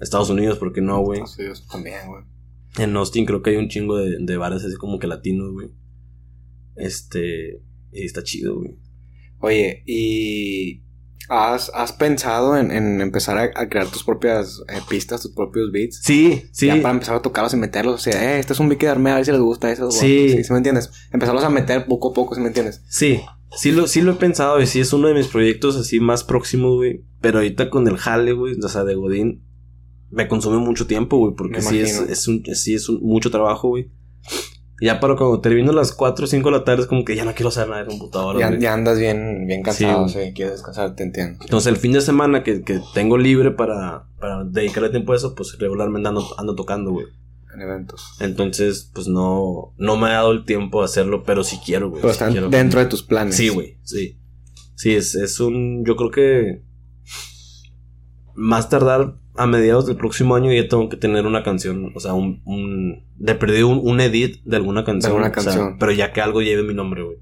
[0.00, 1.20] Estados Unidos, ¿por qué no, güey?
[1.20, 2.24] Estados Unidos también, güey.
[2.78, 5.70] En Austin creo que hay un chingo de, de bares así como que latinos, güey.
[6.76, 7.62] Este.
[7.92, 8.78] Y está chido, güey.
[9.40, 10.84] Oye, ¿y
[11.28, 15.70] has, has pensado en, en empezar a, a crear tus propias eh, pistas, tus propios
[15.72, 16.00] beats?
[16.02, 16.66] Sí, sí.
[16.66, 17.94] Ya para empezar a tocarlos y meterlos.
[17.94, 19.90] O sea, eh, este es un beat que a ver si les gusta eso.
[19.90, 20.28] Sí.
[20.30, 20.44] sí.
[20.44, 20.90] ¿sí me entiendes?
[21.12, 22.82] Empezarlos a meter poco a poco, ¿sí me entiendes?
[22.88, 23.20] Sí,
[23.56, 26.24] sí lo, sí lo he pensado y sí es uno de mis proyectos así más
[26.24, 27.04] próximos, güey.
[27.20, 29.42] Pero ahorita con el jale, güey, o sea, de Godín,
[30.10, 33.68] me consume mucho tiempo, güey, porque sí es, es un, sí es un- mucho trabajo,
[33.68, 33.90] güey.
[34.84, 37.24] Ya para cuando termino las 4 o 5 de la tarde es como que ya
[37.24, 40.94] no quiero hacer nada de computadora, Ya, andas bien, bien cansado, Sí, sí, quieres descansar,
[40.94, 41.38] te entiendo.
[41.40, 45.34] Entonces el fin de semana que, que tengo libre para, para dedicarle tiempo a eso,
[45.34, 47.06] pues regularmente ando, ando tocando, güey.
[47.54, 48.16] En eventos.
[48.20, 52.02] Entonces, pues no, no me ha dado el tiempo de hacerlo, pero sí quiero, güey.
[52.02, 53.36] Pero están dentro de tus planes.
[53.36, 54.18] Sí, güey, sí.
[54.74, 55.82] Sí, es, es un.
[55.86, 56.62] Yo creo que.
[58.34, 61.92] Más tardar a mediados del próximo año ya tengo que tener una canción.
[61.94, 62.42] O sea, un.
[62.44, 65.12] un de perdido un, un edit de alguna canción.
[65.12, 65.78] alguna o sea, canción.
[65.78, 67.16] pero ya que algo lleve mi nombre, güey.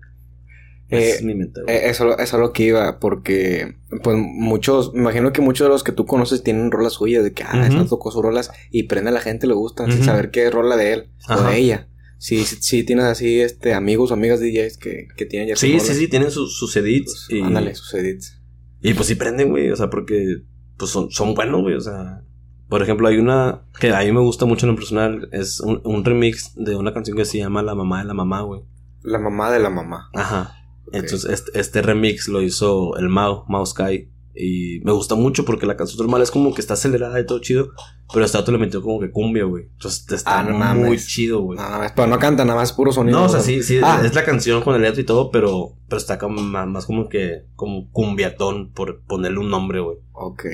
[0.90, 1.74] Eh, es mi meta, güey.
[1.74, 5.70] Eh, eso, eso es lo que iba, porque pues muchos, me imagino que muchos de
[5.70, 7.64] los que tú conoces tienen rolas suyas, de que, ah, Ujú.
[7.78, 10.04] esta tocó sus rolas y prende a la gente, le gusta, sin Ujú.
[10.04, 11.50] saber qué es rola de él o Ajá.
[11.50, 11.88] de ella.
[12.18, 15.60] Sí, sí, sí tienes así, este, amigos o amigas DJs que, que tienen ya sus
[15.62, 15.86] sí, rolas.
[15.86, 17.26] sí, sí, tienen sus, sus edits.
[17.28, 18.38] Pues, y, Ándale, sus edits.
[18.82, 19.70] y pues sí prenden, güey.
[19.70, 20.42] O sea, porque.
[20.76, 21.74] Pues son, son buenos, güey.
[21.74, 22.22] O sea.
[22.68, 25.28] Por ejemplo, hay una que a mí me gusta mucho en lo personal.
[25.32, 28.40] Es un, un remix de una canción que se llama La mamá de la mamá,
[28.42, 28.62] güey.
[29.02, 30.08] La mamá de la mamá.
[30.14, 30.54] Ajá.
[30.92, 34.10] Entonces, este, este remix lo hizo el Mao, Mao Sky.
[34.34, 37.40] Y me gusta mucho porque la canción normal es como que está acelerada y todo
[37.40, 37.70] chido.
[38.12, 39.64] Pero este otro le metió como que cumbia, güey.
[39.74, 41.06] Entonces está Ah, no muy mames.
[41.06, 41.58] chido, güey.
[41.58, 43.18] No, mames, pero no canta, nada más puro sonido.
[43.18, 44.00] No, o sea, sí, sí, Ah.
[44.04, 47.44] es la canción con el letra y todo, pero, pero está como más, como que,
[47.56, 49.98] como cumbiatón, por ponerle un nombre, güey.
[50.12, 50.44] Ok.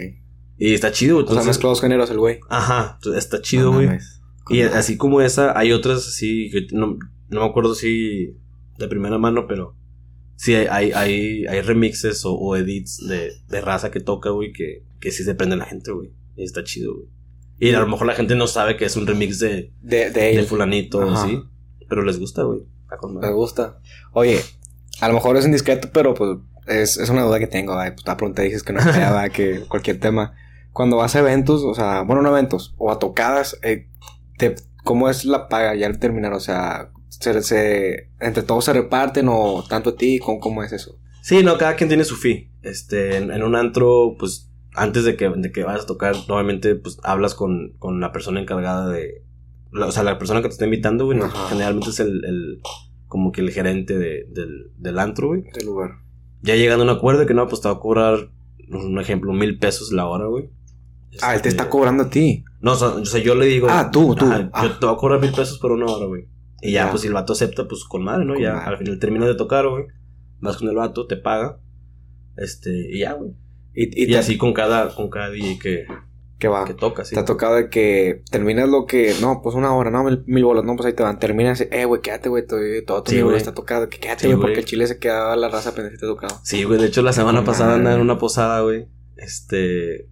[0.56, 1.24] Y está chido, güey.
[1.26, 2.40] O sea, Entonces- dos géneros el güey.
[2.48, 3.88] Ajá, entonces está chido, No güey.
[4.50, 6.96] y así como esa, hay otras así que no,
[7.28, 8.36] no me acuerdo si
[8.78, 9.76] de primera mano, pero
[10.39, 14.84] sí hay, hay, hay, remixes o, o edits de, de raza que toca, güey, que,
[15.01, 16.12] que sí se prende la gente, güey.
[16.36, 17.09] Y está chido, güey.
[17.59, 20.43] Y a lo mejor la gente no sabe que es un remix de, De, de
[20.45, 21.26] fulanito, Ajá.
[21.26, 21.43] sí.
[21.89, 22.62] Pero les gusta, güey.
[23.20, 23.80] Me gusta.
[24.12, 24.41] Oye,
[25.01, 27.76] a lo mejor es indiscreto, pero pues es, es una duda que tengo.
[27.76, 30.34] Ay, pues la pregunta dices que no esperaba que cualquier tema.
[30.72, 33.89] Cuando vas a eventos, o sea, bueno, no eventos, o a tocadas, eh,
[34.36, 36.32] te, ¿cómo es la paga ya al terminar?
[36.32, 40.72] O sea, se, se- entre todos se reparten o tanto a ti, ¿cómo, cómo es
[40.72, 40.98] eso?
[41.22, 42.50] Sí, no, cada quien tiene su fee.
[42.62, 46.74] Este, en, en un antro, pues, antes de que, de que vayas a tocar, normalmente,
[46.76, 49.24] pues, hablas con, con la persona encargada de...
[49.72, 52.61] la- o sea, la persona que te está invitando, güey, generalmente es el, el-
[53.06, 55.42] como que el gerente de- del, del antro, güey.
[55.54, 55.90] Del lugar.
[56.42, 58.30] Ya llegando a un acuerdo que no, pues te va a cobrar,
[58.70, 60.50] un ejemplo, mil pesos la hora, güey.
[61.22, 62.44] Ah, él te Este, está cobrando a ti.
[62.61, 63.66] No, o sea, yo le digo...
[63.70, 64.26] Ah, tú, tú.
[64.26, 64.64] "Ajá, Ah.
[64.66, 66.26] Yo te voy a cobrar mil pesos por una hora, güey.
[66.61, 66.90] Y ya, Ya.
[66.90, 68.34] pues, si el vato acepta, pues, con madre, ¿no?
[68.34, 68.68] Con ya, madre.
[68.70, 69.84] al final terminas de tocar, güey.
[70.40, 71.61] Vas con el vato, te paga.
[72.36, 73.32] Este, y ya, güey.
[73.74, 75.86] Y, y, así con cada, con cada DJ que,
[76.38, 76.64] que va.
[76.64, 77.14] que toca, sí.
[77.14, 80.44] Te ha tocado de que terminas lo que, no, pues una hora, no, mil, mil
[80.44, 81.18] bolas, no, pues ahí te van.
[81.20, 83.36] Terminas, eh, güey, quédate, güey, todo, todo tu Sí, güey.
[83.36, 83.88] está tocado.
[83.88, 86.40] Que quédate, güey, porque el chile se quedaba la raza pendiente tocado.
[86.42, 86.80] Sí, güey.
[86.80, 88.86] De hecho, la semana pasada andaba en una posada, güey.
[89.16, 90.09] Este.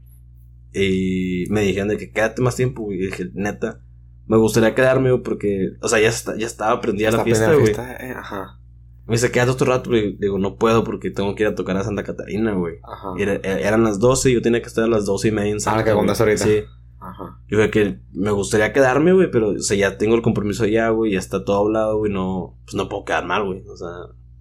[0.72, 2.98] Y me dijeron de que quédate más tiempo, güey.
[2.98, 3.80] Y dije, neta,
[4.26, 7.70] me gustaría quedarme, porque, o sea, ya, está, ya estaba prendida la fiesta, güey.
[7.72, 8.58] eh, ajá,
[9.06, 9.90] Me dice, quédate otro rato.
[9.90, 12.76] Digo, no puedo porque tengo que ir a tocar a Santa Catarina, güey.
[12.82, 13.08] ajá.
[13.16, 15.52] Y era- eran las 12 y yo tenía que estar a las 12 y media
[15.52, 16.44] en Santa Ah, que contaste ahorita.
[16.44, 16.62] Sí.
[16.98, 17.38] Ajá.
[17.46, 20.88] Yo creo que me gustaría quedarme, güey, pero, o sea, ya tengo el compromiso ya,
[20.90, 23.88] güey, ya está todo hablado, güey, no, pues no puedo quedar mal, güey, o sea,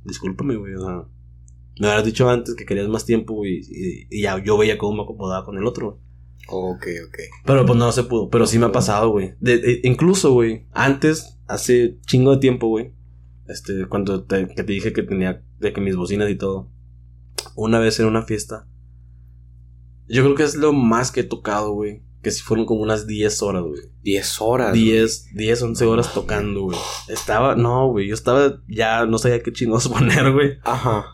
[0.03, 1.03] discúlpame, güey, o sea,
[1.79, 4.95] me hubieras dicho antes que querías más tiempo, güey, y, y ya yo veía cómo
[4.97, 5.99] me acomodaba con el otro.
[6.47, 7.17] Ok, ok.
[7.45, 9.33] Pero pues no se pudo, pero sí me ha pasado, güey.
[9.83, 12.93] Incluso, güey, antes, hace chingo de tiempo, güey,
[13.47, 16.71] este, cuando te, que te dije que tenía, de que mis bocinas y todo,
[17.55, 18.67] una vez en una fiesta,
[20.07, 23.05] yo creo que es lo más que he tocado, güey, que si fueron como unas
[23.05, 23.81] 10 horas, güey.
[24.01, 24.73] 10 horas.
[24.73, 26.77] 10, 10, 11 horas tocando, güey.
[27.07, 30.57] Estaba, no, güey, yo estaba ya no sabía qué chingos poner, güey.
[30.63, 31.05] Ajá.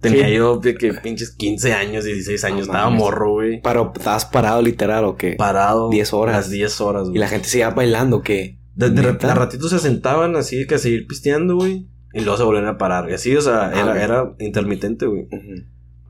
[0.00, 0.34] Tenía Sí.
[0.34, 3.00] yo de que pinches 15 años, 16 años, No estaba mames.
[3.00, 3.60] morro, güey.
[3.62, 5.32] Pero estabas parado literal o qué?
[5.34, 5.90] Parado.
[5.90, 6.36] 10 horas.
[6.36, 7.18] Las 10 horas, Y güey.
[7.20, 8.58] la gente se iba bailando, ¿o ¿qué?
[8.74, 9.32] De, de, ¿Neta?
[9.32, 11.86] a ratitos se sentaban así que a seguir pisteando, güey.
[12.14, 13.10] Y luego se volvían a parar.
[13.10, 13.96] Y así, o sea, era, ok.
[13.96, 15.28] era intermitente, güey.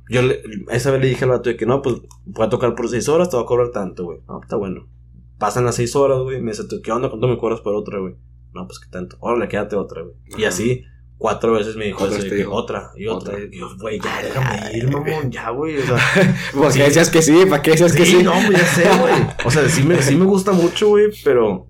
[0.08, 2.74] Yo le- esa vez le dije al vato de que no, pues voy a tocar
[2.74, 4.20] por 6 horas, te voy a cobrar tanto, güey.
[4.28, 4.88] No, está bueno.
[5.38, 6.40] Pasan las 6 horas, güey.
[6.40, 7.08] Me dice, ¿qué onda?
[7.08, 8.14] ¿Cuánto me cobras por otra, güey?
[8.52, 9.16] No, pues qué tanto.
[9.20, 10.14] Órale, quédate otra, güey.
[10.36, 10.82] Y así,
[11.20, 12.50] cuatro veces me dijo eso, dijo.
[12.52, 13.34] otra y otra.
[13.38, 15.76] Y yo, güey, ya déjame ir, mamón, ya, güey.
[15.78, 15.98] O sea,
[16.54, 16.78] Pues Sí.
[16.80, 19.14] que decías que sí, ¿para qué decías que sí, no, pues ya sé, güey.
[19.44, 21.68] O sea, sí me, sí me gusta mucho, güey, pero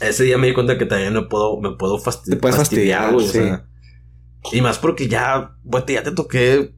[0.00, 3.12] ese día me di cuenta que también me puedo, me puedo fasti- Te puedes fastidiar,
[3.12, 3.26] güey.
[3.26, 3.38] sí.
[3.38, 3.66] O sea,
[4.52, 6.72] y más porque ya, güey, ya te toqué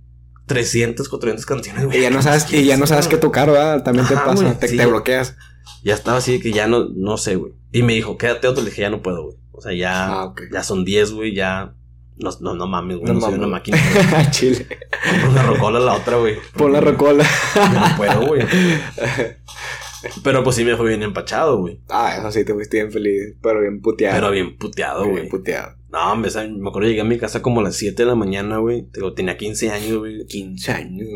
[0.46, 1.98] 300, 400 canciones, güey.
[1.98, 3.82] Y ya no sabes, y ya no sabes qué tocar, ¿verdad?
[3.82, 5.36] También te pasa, te, te bloqueas.
[5.82, 7.52] Ya estaba así que ya no, no sé, güey.
[7.72, 8.62] Y me dijo, quédate otro.
[8.64, 9.36] Le dije, ya no puedo, güey.
[9.56, 11.74] O sea, ya, Ah, ya son 10, güey, ya.
[12.16, 13.08] No, no, no mames, güey.
[13.12, 13.76] No No, soy una máquina.
[13.76, 14.30] güey.
[14.30, 14.66] Chile.
[15.10, 16.36] Compro una rocola a la otra, güey.
[16.56, 17.24] Pon la rocola.
[17.56, 18.42] No puedo, güey.
[20.22, 21.80] Pero pues sí me fue bien empachado, güey.
[21.88, 24.14] Ah, eso sí, te fuiste bien feliz, pero bien puteado.
[24.16, 25.28] Pero bien puteado, bien güey.
[25.30, 25.76] puteado.
[25.94, 26.50] No, hombre, ¿sabes?
[26.50, 28.88] me acuerdo llegué a mi casa como a las 7 de la mañana, güey.
[28.92, 30.26] Digo, tenía 15 años, güey.
[30.26, 31.06] 15 años.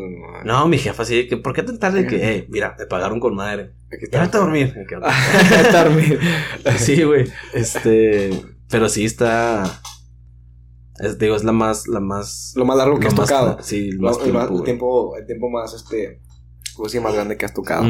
[0.45, 2.07] No, No, mi jefa así de que, ¿por qué tan tarde?
[2.07, 3.73] Que, eh, mira, me pagaron con madre.
[3.91, 4.73] Aquí Ya vete a dormir.
[5.03, 6.17] A dormir.
[6.77, 7.25] sí, güey.
[7.53, 8.29] Este,
[8.69, 9.81] pero sí está.
[11.01, 12.53] Es, digo, es la más, la más.
[12.55, 13.57] Lo más largo que has más- tocado.
[13.61, 16.21] Sí, el Lo- más el, tiempo, el tiempo, el tiempo más, este,
[16.77, 17.85] pues sí, más grande que has tocado.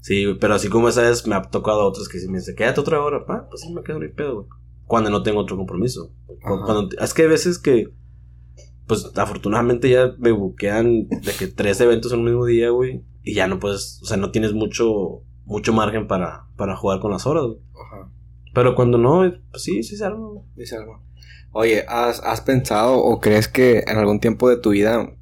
[0.00, 2.54] Sí, pero así como esa vez me ha tocado a otros que sí me dicen,
[2.56, 4.48] quédate otra hora, pa, pues sí me quedo ni pedo, güey.
[4.86, 6.12] Cuando no tengo otro compromiso.
[6.42, 7.92] Cuando, es que hay veces que,
[8.86, 13.34] pues afortunadamente ya me buquean de que tres eventos en un mismo día, güey, y
[13.34, 17.26] ya no puedes, o sea, no tienes mucho, mucho margen para, para jugar con las
[17.26, 17.58] horas, güey.
[17.72, 18.10] Ajá.
[18.52, 19.20] Pero cuando no,
[19.50, 20.44] pues sí, sí se arma, güey.
[20.54, 21.02] Dice algo.
[21.52, 25.16] Oye, ¿has, ¿has pensado o crees que en algún tiempo de tu vida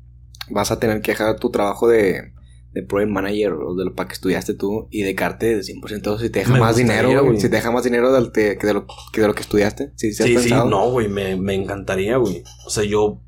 [0.51, 2.33] vas a tener que dejar tu trabajo de,
[2.73, 6.31] de Project Manager o de lo para que estudiaste tú y dedicarte de 100% si
[6.31, 7.37] te deja Me más dinero, güey?
[7.39, 9.93] Si te deja más dinero del te- que, de lo, que de lo que estudiaste.
[9.97, 12.43] Sí, sí, has Sí, sí, no, güey, me, me encantaría, güey.
[12.67, 13.21] O sea, yo.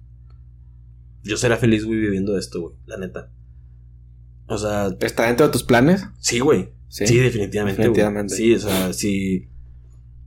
[1.23, 3.31] Yo sería feliz, güey, viviendo esto, güey, la neta.
[4.47, 6.05] O sea, ¿Está dentro de tus planes?
[6.21, 6.71] sí, güey.
[6.89, 7.07] Sí.
[7.09, 7.83] Sí, definitivamente.
[7.83, 8.35] Definitivamente.
[8.35, 9.49] Sí, o sea, si.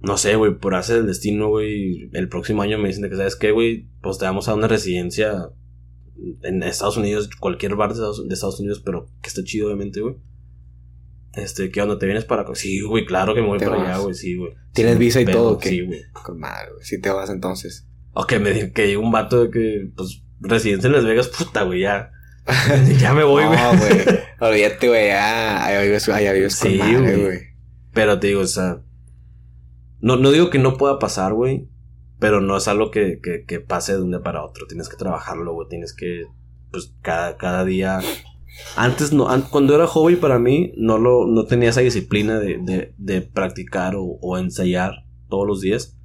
[0.02, 2.10] No sé, güey, por hacer el destino, güey.
[2.14, 3.88] El próximo año me dicen de que, ¿sabes qué, güey?
[4.02, 5.50] Pues te vamos a una residencia
[6.44, 10.02] en Estados Unidos, cualquier bar de Estados, de Estados Unidos, pero que está chido, obviamente,
[10.02, 10.16] güey.
[11.34, 12.00] Este, ¿qué onda?
[12.00, 12.56] ¿Te vienes para acá?
[12.56, 13.88] Sí, güey, claro que me voy para vas.
[13.90, 14.54] allá, güey, sí, güey.
[14.74, 15.70] ¿Tienes Sin visa y pedo, todo, qué?
[15.70, 16.02] Sí, güey.
[16.12, 16.84] Con madre, güey.
[16.84, 17.88] Si te vas entonces.
[18.14, 21.62] O que me di- que un vato de que, pues, residencia en Las Vegas, puta,
[21.64, 22.12] güey, ya.
[23.00, 23.58] ya me voy, güey.
[23.60, 24.20] No, güey.
[24.40, 25.08] Olvídate, güey.
[25.08, 25.64] Ya.
[25.66, 27.22] Allá vives, allá vives con Sí, madre, güey.
[27.24, 27.40] güey.
[27.94, 28.82] Pero te digo, o sea.
[30.00, 31.68] No, no digo que no pueda pasar, güey.
[32.20, 34.66] Pero no es algo que, que, que pase de un día para otro.
[34.68, 35.68] Tienes que trabajarlo, güey.
[35.70, 36.24] Tienes que.
[36.72, 38.00] Pues cada, cada día.
[38.76, 42.58] Antes no, an- cuando era hobby para mí, no lo, no tenía esa disciplina de,
[42.64, 45.96] de, de practicar o, o ensayar todos los días.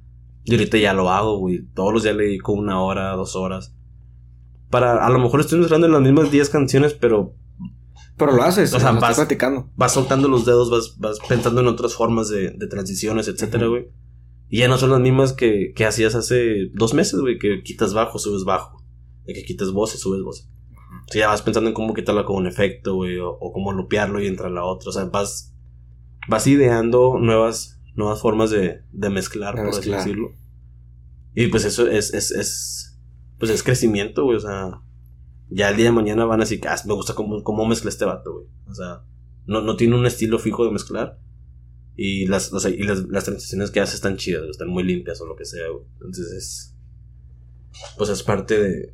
[0.43, 1.65] Y ahorita ya lo hago, güey.
[1.73, 3.73] Todos los días le dedico una hora, dos horas.
[4.69, 7.35] Para, a lo mejor estoy mezclando en las mismas 10 canciones, pero
[8.17, 8.73] Pero lo haces.
[8.73, 9.69] O sea, vas- estás platicando.
[9.75, 13.87] vas soltando los dedos, vas, vas pensando en otras formas de, de transiciones, etcétera, güey.
[14.53, 17.95] Y ya no son las mismas que, que hacías hace dos meses, güey, que quitas
[17.95, 18.85] bajo, subes bajo.
[19.25, 20.47] De que quitas voces, subes voces.
[21.09, 23.71] O sea, ya vas pensando en cómo quitarla con un efecto, güey, o, o cómo
[23.71, 24.91] lupearlo y entrar la otra.
[24.91, 25.55] O sea, vas,
[26.29, 30.01] vas ideando nuevas, nuevas formas de, de mezclar, De por mezclar.
[30.01, 30.35] así decirlo.
[31.33, 33.01] Y pues eso es, es, es,
[33.39, 34.83] pues es crecimiento, güey, o sea,
[35.49, 38.05] ya el día de mañana van a decir, ah, me gusta cómo, cómo mezcla este
[38.05, 38.45] vato, güey.
[38.69, 39.01] O sea,
[39.47, 41.17] no, no tiene un estilo fijo de mezclar.
[41.95, 44.83] Y las, o sea, y las, las transiciones que hace están chidas, güey, están muy
[44.83, 45.85] limpias o lo que sea, güey.
[45.93, 46.75] Entonces es.
[47.97, 48.93] Pues es parte de.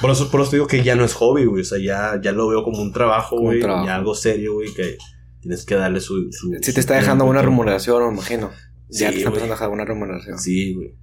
[0.00, 1.62] Por eso, por eso te digo que ya no es hobby, güey.
[1.62, 3.60] O sea, ya, ya lo veo como un trabajo, Como un güey.
[3.60, 3.86] trabajo.
[3.86, 4.96] Ya algo serio, güey, que
[5.40, 6.30] tienes que darle su.
[6.32, 7.40] su Si te está dejando tiempo.
[7.42, 8.50] remuneración, me imagino.
[8.50, 8.54] Ya
[8.90, 9.24] Sí, te está güey.
[9.26, 10.38] empezando a dejar una remuneración.
[10.38, 10.94] Sí, güey.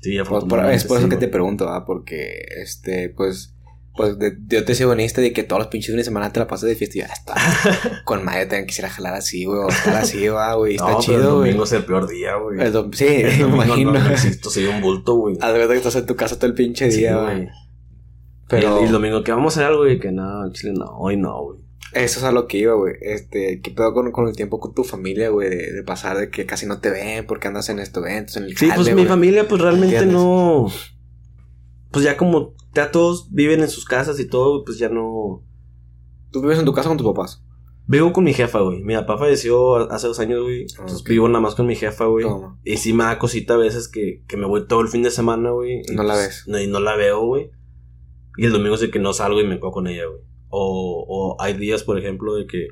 [0.00, 1.30] Sí, Pues, por- es por eso sí, que te güey.
[1.32, 1.84] pregunto, ¿ah?
[1.84, 3.56] Porque, este, pues,
[3.98, 6.40] pues de- yo te soy honesta de que todos los pinches fines de semana te
[6.40, 7.34] la pasas de fiesta y ya está.
[8.04, 10.76] Con madre también quisiera jalar así, güey, o estar así, va, güey.
[10.76, 11.48] Está No, el chido, güey.
[11.50, 12.60] domingo es el peor día, güey.
[12.60, 13.92] El Sí, El me domingo imagino.
[13.92, 15.36] No, no existo, soy un bulto, güey.
[15.42, 17.48] Haz de que estás en tu casa todo el pinche día, güey.
[18.48, 20.86] Pero Y el domingo que vamos a hacer algo, güey, que no, en Chile no,
[20.96, 21.58] hoy no, güey.
[21.92, 22.94] eso es a lo que iba, güey.
[23.02, 25.50] Este, ¿qué pedo con, con el tiempo con tu familia, güey?
[25.50, 28.44] De, de pasar de que casi no te ven porque andas en estos eventos, en
[28.44, 29.06] el Sí, jale, pues mi güey.
[29.06, 30.68] familia, pues realmente no.
[31.90, 35.44] Pues ya como ya todos viven en sus casas y todo, pues ya no.
[36.30, 37.42] ¿Tú vives en tu casa con tus papás?
[37.86, 38.82] Vivo con mi jefa, güey.
[38.82, 40.62] Mi papá falleció hace dos años, güey.
[40.62, 41.08] Entonces ok.
[41.08, 42.26] vivo nada más con mi jefa, güey.
[42.26, 42.58] Toma.
[42.62, 45.10] Y sí me da cosita a veces que, que me voy todo el fin de
[45.10, 45.80] semana, güey.
[45.88, 46.44] y No la pues, ves.
[46.48, 47.50] No, y no la veo, güey.
[48.36, 50.20] Y el domingo es de que no salgo y me quedo con ella, güey.
[50.50, 52.68] O, o hay días, por ejemplo, de que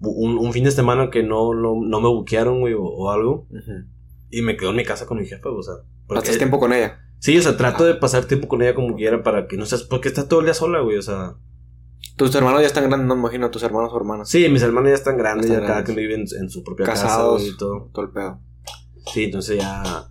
[0.00, 3.48] un, un fin de semana que no, no, no me buquearon, güey, o, o algo.
[4.30, 5.74] Y me quedo en mi casa con mi jefa, o sea.
[6.06, 7.00] ¿Pasas tiempo con ella?
[7.18, 9.82] Sí, o sea, trato de pasar tiempo con ella como quiera para que no seas...
[9.82, 11.34] Porque está todo el día sola, güey, o sea...
[12.16, 14.28] Tus hermanos ya están grandes, no me imagino, tus hermanos o hermanas.
[14.28, 15.94] Sí, mis hermanos ya están grandes, Están ya cada grandes.
[15.94, 17.42] quien vive en, en su propia Casados.
[17.42, 17.90] casa, y todo.
[17.92, 18.40] Todo el pedo.
[19.12, 20.08] Sí, entonces ya...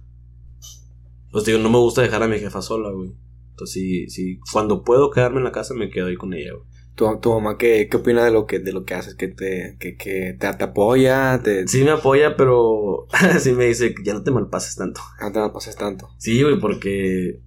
[1.32, 3.12] Pues digo, no me gusta dejar a mi jefa sola, güey.
[3.52, 6.66] Entonces sí, sí, cuando puedo quedarme en la casa me quedo ahí con ella, güey.
[6.96, 9.16] ¿Tu, tu mamá qué, qué opina de lo que, de lo que haces?
[9.16, 11.42] ¿Que te, que, que te, te apoya?
[11.44, 13.08] Te, Sí me apoya, pero
[13.40, 15.02] sí me dice que ya no te malpases tanto.
[15.22, 16.10] No te la pases tanto.
[16.18, 17.42] Sí, güey, porque...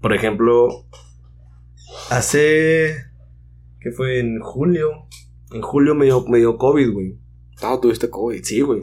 [0.00, 0.86] Por ejemplo...
[2.10, 2.96] Hace...
[3.80, 4.18] ¿Qué fue?
[4.18, 5.06] En julio.
[5.52, 7.18] En julio me dio, me dio COVID, güey.
[7.62, 8.42] No, tuviste COVID.
[8.42, 8.80] Sí, güey.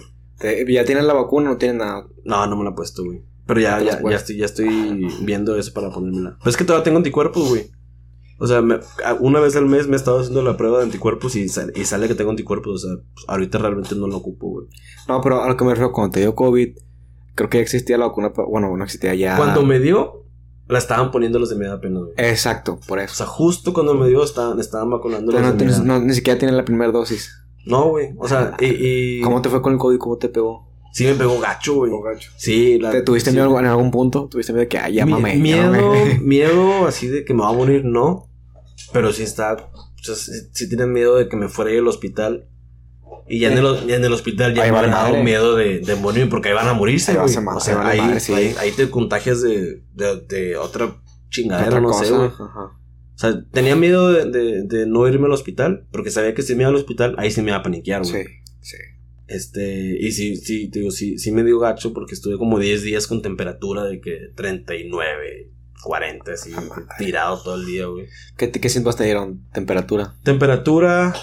[0.67, 2.07] ¿Ya tienes la vacuna no tienes nada?
[2.23, 3.21] No, no me la he puesto, güey.
[3.45, 6.35] Pero ya, ya, ya, estoy, ya estoy viendo eso para ponérmela.
[6.39, 7.69] Pero es que todavía tengo anticuerpos, güey.
[8.37, 8.79] O sea, me-
[9.21, 11.85] una vez al mes me he estado haciendo la prueba de anticuerpos y, sal- y
[11.85, 12.83] sale que tengo anticuerpos.
[12.83, 14.67] O sea, pues, ahorita realmente no lo ocupo, güey.
[15.07, 16.75] No, pero a lo que me refiero, cuando te dio COVID,
[17.35, 18.33] creo que ya existía la vacuna.
[18.35, 19.37] Bueno, no existía ya.
[19.37, 20.25] Cuando me dio,
[20.67, 22.13] la estaban poniendo los de mi edad apenas, güey.
[22.17, 23.15] Exacto, por O eso.
[23.15, 25.83] sea, justo cuando me dio, estaban, estaban vacunando los no, de mi edad.
[25.83, 27.31] no, ni siquiera tienes la primera dosis.
[27.65, 28.09] No, güey.
[28.17, 29.97] O sea, y, y ¿Cómo te fue con el COVID?
[29.97, 30.67] ¿Cómo te pegó?
[30.95, 31.91] Sí me pegó gacho, güey.
[32.03, 32.31] gacho.
[32.37, 33.35] Sí, la, ¿Te tuviste sí.
[33.35, 34.27] miedo en algún punto?
[34.31, 35.35] ¿Tuviste miedo de que, ay, llámame?
[35.35, 35.77] Mi- llámame?
[35.77, 38.29] Miedo, miedo así de que me va a morir, no.
[38.93, 39.53] Pero sí está.
[39.73, 42.47] O sea, sí, sí tienen miedo de que me fuera a ir al hospital.
[43.27, 45.23] Y ya en el, ya en el hospital ya Ahí me han dado madre.
[45.23, 47.35] miedo de, de morir porque ahí van a morirse, Ahí va güey.
[47.35, 48.33] a ma- O sea, ahí sí.
[48.33, 50.95] ahí, ahí te contagias de, de, de otra
[51.31, 52.05] chingadera, Otra no cosa.
[52.05, 52.27] sé, güey.
[52.27, 52.61] Ajá.
[52.65, 56.53] O sea, tenía miedo de, de, de no irme al hospital porque sabía que si
[56.53, 58.25] me iba al hospital, ahí sí me iba a paniquear, güey.
[58.25, 58.29] Sí,
[58.61, 58.77] sí.
[59.27, 62.83] Este, y sí, sí, te digo, sí, sí me dio gacho porque estuve como 10
[62.83, 65.51] días con temperatura de que 39,
[65.83, 66.63] 40, así, Ah,
[66.97, 68.07] tirado todo el día, güey.
[68.37, 69.47] ¿Qué, qué síntomas te dieron?
[69.51, 70.15] ¿Temperatura?
[70.23, 71.15] Temperatura,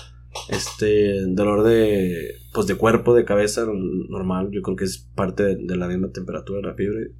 [0.48, 3.66] este, dolor de, pues de cuerpo, de cabeza,
[4.08, 7.12] normal, yo creo que es parte de, de la misma temperatura de la fiebre.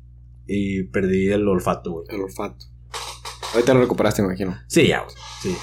[0.46, 2.06] Y perdí el olfato, güey.
[2.10, 2.66] El olfato.
[3.54, 4.58] Ahorita lo recuperaste, me imagino.
[4.66, 5.56] Sí, ya, güey, sí.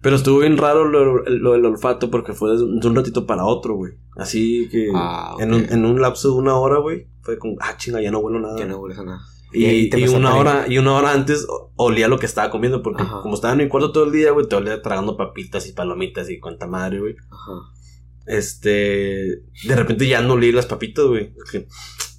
[0.00, 3.74] Pero estuvo bien raro lo, lo del olfato porque fue de un ratito para otro,
[3.74, 3.94] güey.
[4.16, 7.76] Así que Ah, en, un, en un lapso de una hora, güey, fue como, ah,
[7.76, 8.58] chinga, ya no huelo nada.
[8.58, 9.20] Ya no hueles a nada.
[9.52, 13.22] Y, y una hora, y una hora antes olía lo que estaba comiendo, porque Ajá.
[13.22, 16.28] como estaba en mi cuarto todo el día, güey, te olía tragando papitas y palomitas
[16.30, 17.16] y cuanta madre, güey.
[17.30, 17.52] Ajá.
[18.26, 21.32] Este, de repente ya no olí las papitas, güey.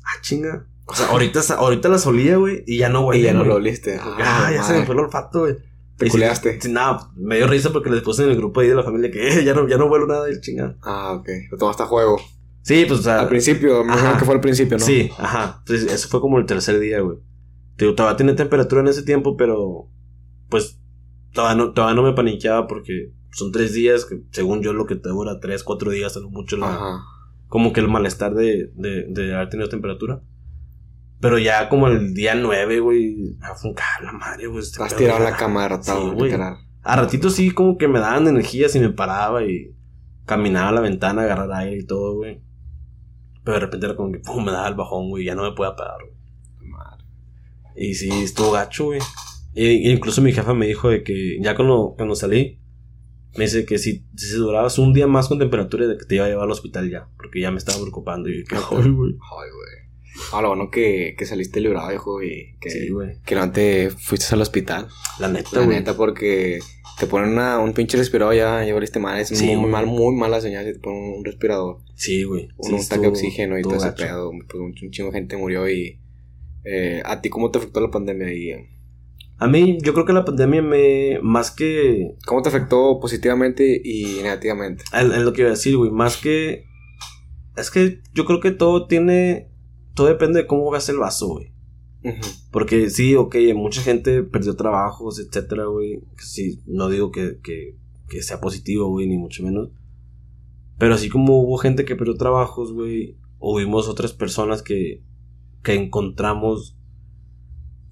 [0.03, 0.67] Ah, chinga.
[0.87, 3.19] O sea, ahorita, ahorita las olía, güey, y ya no, güey.
[3.19, 3.99] y ya no lo oliste.
[4.01, 5.55] Ah, ya se me fue el olfato, güey.
[5.99, 6.61] Te culeaste.
[6.61, 9.11] sí, nada, me dio risa porque les puse en el grupo ahí de la familia
[9.11, 10.75] que eh, ya no, ya no vuelo nada del chingado.
[10.81, 11.27] Ah, ok.
[11.51, 12.17] Lo tomaste a juego.
[12.61, 13.19] Sí, pues, o sea.
[13.19, 14.17] Al principio, ajá.
[14.17, 14.85] que fue al principio, ¿no?
[14.85, 15.57] Sí, ajá.
[15.59, 17.17] Entonces, eso fue como el tercer día, güey.
[17.75, 19.89] Te digo, todavía tenía temperatura en ese tiempo, pero
[20.49, 20.79] pues
[21.33, 24.95] todavía no, todavía no me paniqueaba porque son tres días, que según yo lo que
[24.95, 27.01] te dura tres, cuatro días, a lo mucho la,
[27.47, 30.21] como que el malestar de, de, de haber tenido temperatura.
[31.19, 34.61] Pero ya como el día nueve, güey, ah, fue un caga la madre, güey.
[34.63, 36.33] este pedo tirado la cama arrotado, Sí, güey.
[36.81, 39.75] A ratito sí, como que me daban energía si me paraba y
[40.25, 42.41] caminaba a la ventana, agarrar aire y todo, güey.
[43.43, 45.51] Pero de repente era como que pum, me daba el bajón, güey, ya no me
[45.55, 46.69] podía parar, güey.
[46.71, 47.03] Madre.
[47.75, 48.99] Y sí, estuvo gacho, güey.
[49.55, 52.61] E- incluso mi jefa me dijo de que ya cuando, cuando salí,
[53.37, 56.25] me dice que si, si durabas un día más con temperatura, de que te iba
[56.25, 58.29] a llevar al hospital ya, porque ya me estaba preocupando.
[58.29, 59.11] Y ¿qué Ay, güey?
[59.11, 59.88] Ay, güey.
[60.33, 62.89] Ah, lo bueno que, que saliste librado, hijo, y que, Sí,
[63.25, 64.87] que no te fuiste al hospital.
[65.19, 66.59] La neta, La neta, porque
[66.99, 69.19] te ponen una, un pinche respirador ya, ya valiste mal.
[69.19, 69.71] Es Sí, muy, güey.
[69.71, 71.77] mal, muy mala señal si te ponen un respirador.
[71.95, 72.49] Sí, güey.
[72.57, 74.31] Un, Sí, un tanque de oxígeno y todo ese pedo.
[74.31, 75.99] Pues un, chingo de gente murió y...
[76.65, 78.33] Eh, ¿A ti cómo te afectó la pandemia?
[78.33, 78.69] Y, eh,
[79.37, 84.19] A mí, yo creo que la pandemia me, más que ¿Cómo te afectó positivamente y
[84.21, 84.83] negativamente?
[84.93, 85.89] Es lo que iba a decir, güey.
[85.91, 86.65] Más que.
[87.55, 89.48] Es que yo creo que todo tiene.
[89.99, 91.51] Todo depende de cómo veas el vaso, güey.
[92.51, 96.01] Porque sí, ok, mucha gente perdió trabajos, etcétera, güey.
[96.19, 97.75] Sí, no digo que, que,
[98.07, 99.71] que sea positivo, güey, ni mucho menos.
[100.77, 105.03] Pero así como hubo gente que perdió trabajos, güey, hubimos otras personas que,
[105.63, 106.77] que encontramos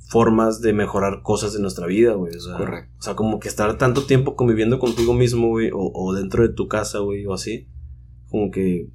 [0.08, 2.34] formas de mejorar cosas de nuestra vida, güey.
[2.34, 2.96] O sea, Correcto.
[3.00, 6.54] o sea, como que estar tanto tiempo conviviendo contigo mismo, güey, o, o dentro de
[6.54, 7.68] tu casa, güey, o así.
[8.30, 8.88] Como que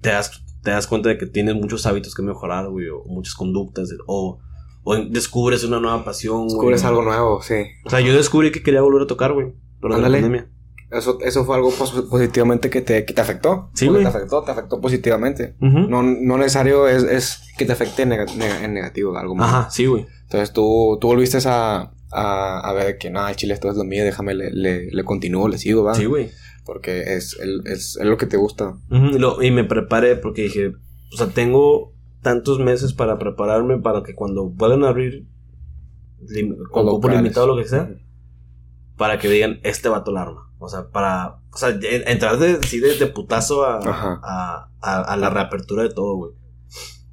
[0.00, 3.34] te das, te das cuenta de que tienes muchos hábitos que mejorar, güey, o muchas
[3.34, 4.38] conductas, o,
[4.84, 6.48] o descubres una nueva pasión, güey.
[6.50, 7.54] Descubres algo nuevo, sí.
[7.84, 9.54] O sea, yo descubrí que quería volver a tocar, güey.
[9.82, 10.20] Ándale.
[10.20, 10.48] pandemia.
[10.90, 13.70] Eso, eso fue algo pos- positivamente que te, que te afectó.
[13.74, 14.02] Sí, güey.
[14.02, 15.54] Te afectó, te afectó positivamente.
[15.60, 15.80] Ujú.
[15.80, 19.48] No, no necesario es, es que te afecte en, nega- en negativo, algo más.
[19.52, 20.06] Ajá, sí, güey.
[20.22, 23.84] Entonces tú, tú volviste a, a, a ver que no, el chile esto es lo
[23.84, 25.94] mío, déjame, le, le, le continúo, le sigo, va.
[25.94, 26.30] Sí, güey.
[26.68, 28.76] Porque es, el- es, es lo que te gusta.
[28.90, 30.72] Y, lo- y me preparé porque dije,
[31.12, 35.26] o sea, tengo tantos meses para prepararme para que cuando puedan abrir
[36.20, 37.88] lim- con cupo limitado lo que sea,
[38.98, 40.52] para que digan, este vato la arma.
[40.58, 43.78] O sea, para, o sea, en- entrar de, sí, de, de putazo a,
[44.22, 46.32] a, a, a la reapertura de todo, güey.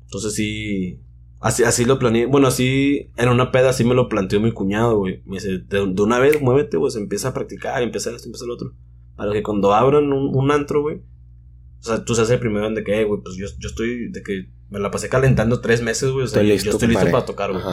[0.03, 0.99] Entonces sí,
[1.39, 2.25] así, así lo planeé.
[2.25, 5.21] Bueno, así, en una peda así me lo planteó mi cuñado, güey.
[5.25, 8.55] Me dice, de, de una vez, muévete, pues empieza a practicar, empieza esto, empieza lo
[8.55, 8.73] otro.
[9.15, 12.75] Para que cuando abran un, un antro, güey, o sea, tú seas el primero en
[12.75, 15.81] de que, "Eh, güey, pues yo, yo estoy, de que me la pasé calentando tres
[15.81, 16.25] meses, güey.
[16.25, 17.11] O sea, Estoy yo- estoy listo compadre.
[17.11, 17.63] para tocar, güey.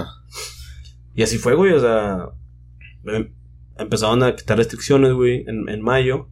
[1.15, 2.29] Y así fue, güey, o sea,
[3.07, 3.35] em-
[3.79, 6.29] empezaron a quitar restricciones, güey, en, en mayo.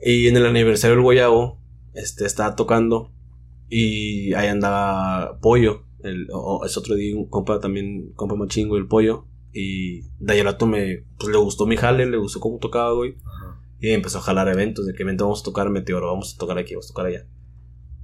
[0.00, 1.60] Y en el aniversario del Guayabo,
[1.94, 3.12] este, estaba tocando
[3.68, 8.76] y ahí andaba Pollo, el, o- o- es otro día, un compa también, compa machingo,
[8.76, 9.26] el Pollo.
[9.52, 12.92] Y de ahí al rato me, pues le gustó mi jale, le gustó cómo tocaba,
[12.92, 13.16] güey.
[13.80, 16.58] Y empezó a jalar eventos, de que evento vamos a tocar Meteoro, vamos a tocar
[16.58, 17.26] aquí, vamos a tocar allá.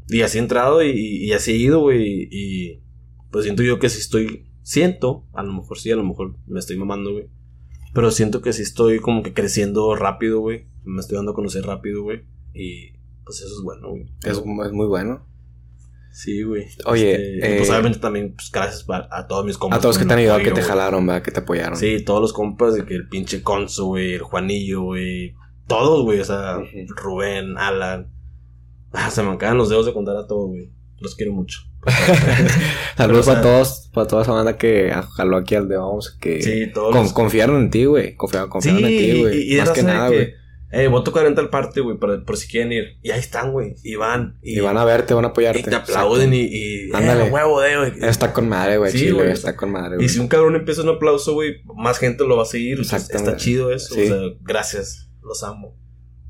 [0.09, 2.29] Y así he entrado y, y así he ido, güey.
[2.31, 2.83] Y
[3.31, 6.61] pues siento yo que si estoy, siento, a lo mejor sí, a lo mejor me
[6.61, 7.31] estoy mamando, güey.
[7.95, 10.67] Pero siento que sí estoy como que creciendo rápido, güey.
[10.85, 12.23] Me estoy dando a conocer rápido, güey.
[12.55, 12.93] Y
[13.25, 14.07] pues eso es bueno, güey.
[14.25, 15.27] Es, es muy bueno.
[16.13, 16.67] Sí, güey.
[16.85, 19.79] Oye, Este, y, eh, pues obviamente también, pues gracias a todos mis compas.
[19.79, 21.23] A todos que te han ayudado, que te jalaron, ¿verdad?
[21.23, 21.77] Que te apoyaron.
[21.77, 25.35] Sí, todos los compas de que el pinche Conso, güey, el Juanillo, güey.
[25.79, 26.59] Todos, güey, o sea.
[26.97, 28.13] Rubén, Alan.
[28.93, 30.71] Ah, se me acaban los dedos de contar a todos, güey.
[31.01, 31.61] Los quiero mucho.
[32.97, 35.77] Saludos Pero, o sea- para todos, para toda esa banda que jaló aquí al de
[35.77, 36.93] Vamos, que Sí, todos.
[36.95, 38.15] con- los- confiaron en ti, güey.
[38.17, 39.39] Confiaron, confiaron en ti, güey.
[39.43, 40.35] y, y Más que nada, güey.
[40.75, 42.85] Eh, voy a tocar en tal parte, güey, por, por si quieren ir.
[43.03, 43.75] Y ahí están, güey.
[43.85, 44.39] Y van.
[44.43, 45.61] Y, Y van a verte, van a apoyarte.
[45.61, 47.31] y te aplauden y, y eh, Ándale.
[47.31, 47.93] huevo de, güey.
[48.09, 48.91] Está con madre, güey.
[48.91, 49.31] Sí, Chile, güey.
[49.33, 50.09] está con madre, Y güey.
[50.09, 52.81] si un cabrón empieza un aplauso, güey, más gente lo va a seguir.
[52.81, 53.95] o sea, está chido eso.
[53.95, 54.03] Sí.
[54.03, 55.11] O sea, gracias.
[55.33, 55.75] Los amo.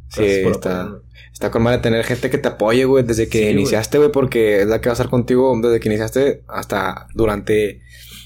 [0.09, 1.00] Sí, está,
[1.32, 4.61] está con madre tener gente que te apoye, güey, desde que Sí, iniciaste, güey, porque
[4.61, 7.80] es la que va a estar contigo desde que iniciaste hasta durante,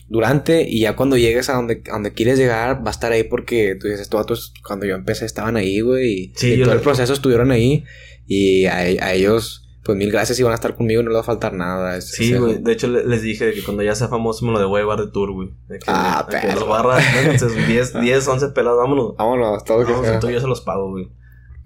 [0.08, 3.22] durante, y ya cuando llegues a donde, a donde quieres llegar, va a estar ahí
[3.22, 6.74] porque tú dices, todos cuando yo empecé estaban ahí, güey, y, Sí, y yo todo
[6.74, 7.84] el proceso estuvieron ahí,
[8.26, 11.16] y a, a ellos, pues mil gracias y van a estar conmigo y no les
[11.16, 11.96] va a faltar nada.
[11.96, 12.58] Es- Sí, güey.
[12.58, 14.98] De hecho, le- les dije que cuando ya sea famoso me lo voy a llevar
[15.00, 15.50] de tour, güey.
[15.68, 16.60] De Ah, de perro.
[16.60, 19.16] los barras, vénganse, 10, 10, 11 pelados, vámonos.
[19.16, 21.04] Vámonos, todo lo que entonces yo se los pago, güey.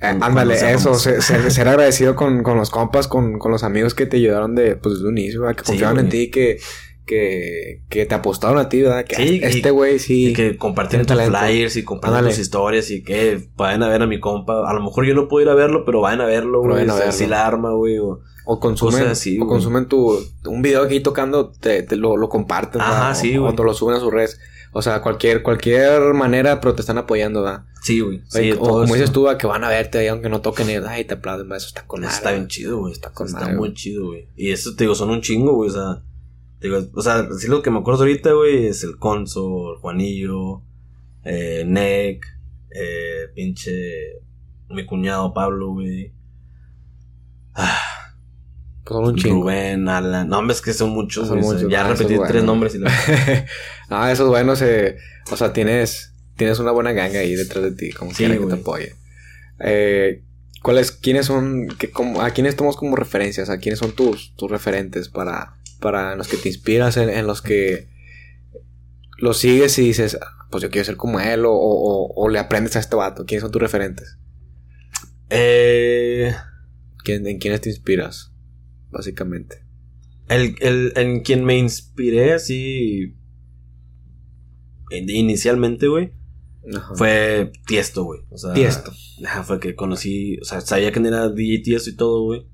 [0.03, 0.65] Eh, ándale, eso,
[0.95, 1.03] seamos.
[1.03, 4.55] se- se- ser agradecido con, con los compas, con, con los amigos que te ayudaron
[4.55, 5.57] de, pues, desde un inicio, ¿verdad?
[5.57, 6.59] que Sí, confiaban en ti, que,
[7.11, 9.05] que, que te apostaron a ti, ¿verdad?
[9.05, 10.29] Que Sí, este güey sí.
[10.29, 12.31] Y que compartieron tus flyers y comparten Ándale.
[12.31, 14.71] tus historias y que vayan a ver a mi compa.
[14.71, 16.87] A lo mejor yo no puedo ir a verlo, pero vayan a verlo, güey.
[17.11, 17.99] Si la arma, güey.
[17.99, 18.21] O...
[18.47, 22.81] O consumen, así, o consumen tu, un video aquí tocando, te, te lo, lo comparten,
[22.81, 23.53] Ajá, sí, o, güey.
[23.53, 24.41] o te lo suben a sus redes.
[24.73, 27.65] O sea, cualquier, cualquier manera, pero te están apoyando, ¿verdad?
[27.83, 28.23] Sí, güey.
[28.29, 28.95] Sí, o como eso.
[28.95, 31.53] dices tú, a que van a verte ahí, aunque no toquen, y, ay, te aplauden,
[31.53, 32.93] eso está con madre, Está bien chido, güey.
[32.93, 34.27] Está con está madre, muy chido, güey.
[34.37, 35.71] Y eso, te digo, son un chingo, güey.
[35.71, 36.03] O sea,
[36.61, 40.63] digo, o sea, sí lo que me acuerdo ahorita, güey, es el Conso, el Juanillo,
[41.25, 42.27] eh, Nick,
[42.71, 44.21] eh, pinche,
[44.69, 46.13] mi cuñado Pablo, güey.
[47.55, 47.79] Ah,
[48.87, 49.43] son un chingo.
[49.43, 50.29] Rubén, Alan.
[50.29, 52.45] No, hombre, es que son muchos, Son muchos, ya ah, esos repetí tres buenos.
[52.45, 52.91] nombres y la...
[53.91, 54.97] ah, eso es bueno, se,
[55.31, 58.47] o sea, tienes, tienes una buena ganga ahí detrás de ti, como Sí, quiera que
[58.47, 58.95] te apoye.
[59.61, 60.25] Eh,
[60.63, 63.49] ¿cuáles, quiénes son, que, como, a quiénes tomas como referencias?
[63.51, 67.43] ¿A quiénes son tus, tus referentes para, para los que te inspiras, en, en los
[67.43, 67.89] que
[69.19, 72.39] los sigues y dices, "Ah, pues yo quiero ser como él, o, o, o le
[72.39, 73.25] aprendes a este vato?
[73.27, 74.19] ¿Quiénes son tus referentes?
[75.31, 76.33] Eh,
[77.05, 78.33] ¿Quién- ¿En quiénes te inspiras?
[78.91, 79.65] Básicamente.
[80.29, 83.17] el, el, en quien me inspiré así...
[84.91, 86.13] in- Inicialmente, güey,
[86.75, 86.95] Ajá.
[86.95, 88.21] fue Tiesto, güey.
[88.31, 88.93] O sea, Tiesto.
[89.45, 92.47] Fue que conocí, o sea, sabía quién era DJ Tiesto y todo, güey.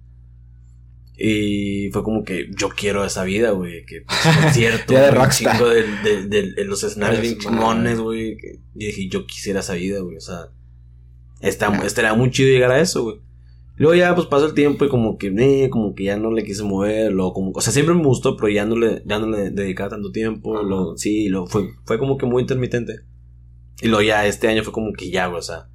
[1.18, 3.84] Y fue como que yo quiero esa vida, güey.
[3.86, 5.56] Que pues, concierto, de un rockstar.
[5.56, 8.36] chingo de, de- de- de los escenarios bien chingones, güey.
[8.74, 10.16] Y dije, yo quisiera esa vida, güey.
[10.16, 10.50] O sea,
[11.40, 11.86] está, Ya.
[11.86, 13.16] estaría muy chido llegar a eso, güey.
[13.78, 16.44] Luego ya, pues pasó el tiempo y como que, eh, como que ya no le
[16.44, 19.26] quise mover, lo, como, o sea, siempre me gustó, pero ya no le, ya no
[19.28, 23.00] le dedicaba tanto tiempo, sí, lo, fue, fue como que muy intermitente.
[23.82, 25.68] Y luego ya este año fue como que ya, güey, o sea,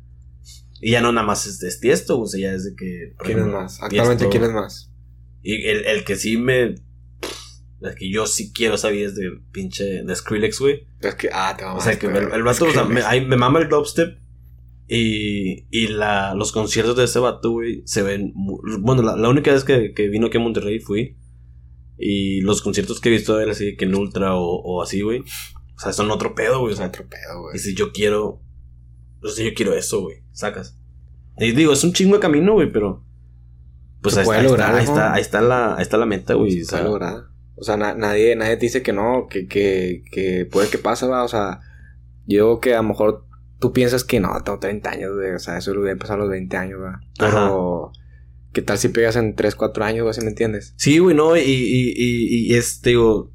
[0.81, 3.13] y ya no nada más es, es Tiesto, o sea, ya es de que...
[3.19, 3.83] por ¿Quién es ejemplo, más?
[3.83, 4.29] Actualmente, Tiesto.
[4.31, 4.90] ¿quién es más?
[5.43, 6.75] Y el, el que sí me...
[7.83, 10.87] El que yo sí quiero vida es de pinche, de Skrillex, güey.
[11.01, 13.25] Es que, ah, te O vamos sea, que el, el vato, o sea, me, ahí
[13.25, 14.19] me mama el dubstep.
[14.87, 18.33] Y, y la, los conciertos de ese vato, güey, se ven.
[18.35, 21.17] mu- Bueno, la, la única vez que, que vino aquí a Monterrey fui.
[21.97, 25.01] Y los conciertos que he visto de él, así que en Ultra o, o así,
[25.01, 25.21] güey.
[25.21, 26.73] O sea, son otro pedo, güey.
[26.73, 27.57] O sea, otro pedo, y güey.
[27.59, 28.41] si yo quiero.
[29.23, 30.17] O sea, yo quiero eso, güey.
[30.33, 30.77] Sacas.
[31.39, 33.05] Y digo, es un chingo de camino, güey, pero.
[34.01, 35.97] Pues Se ahí, puede está, ahí lograr, está, ahí está, ahí está la, ahí está
[35.97, 36.51] la meta, güey.
[36.51, 37.23] Se o sea, puede lograr.
[37.55, 41.05] O sea, na- nadie, nadie te dice que no, que, que, que puede que pase,
[41.05, 41.23] va.
[41.23, 41.59] O sea,
[42.25, 43.25] yo que a lo mejor
[43.59, 45.31] tú piensas que no, tengo 30 años, güey.
[45.31, 46.99] O sea, eso lo voy a empezar a los 20 años, va.
[47.19, 47.91] Pero,
[48.53, 50.13] ¿qué tal si pegas en 3, 4 años, güey?
[50.15, 50.73] ¿Sí me entiendes?
[50.77, 53.31] Sí, güey, no, y, y, y, y es, digo,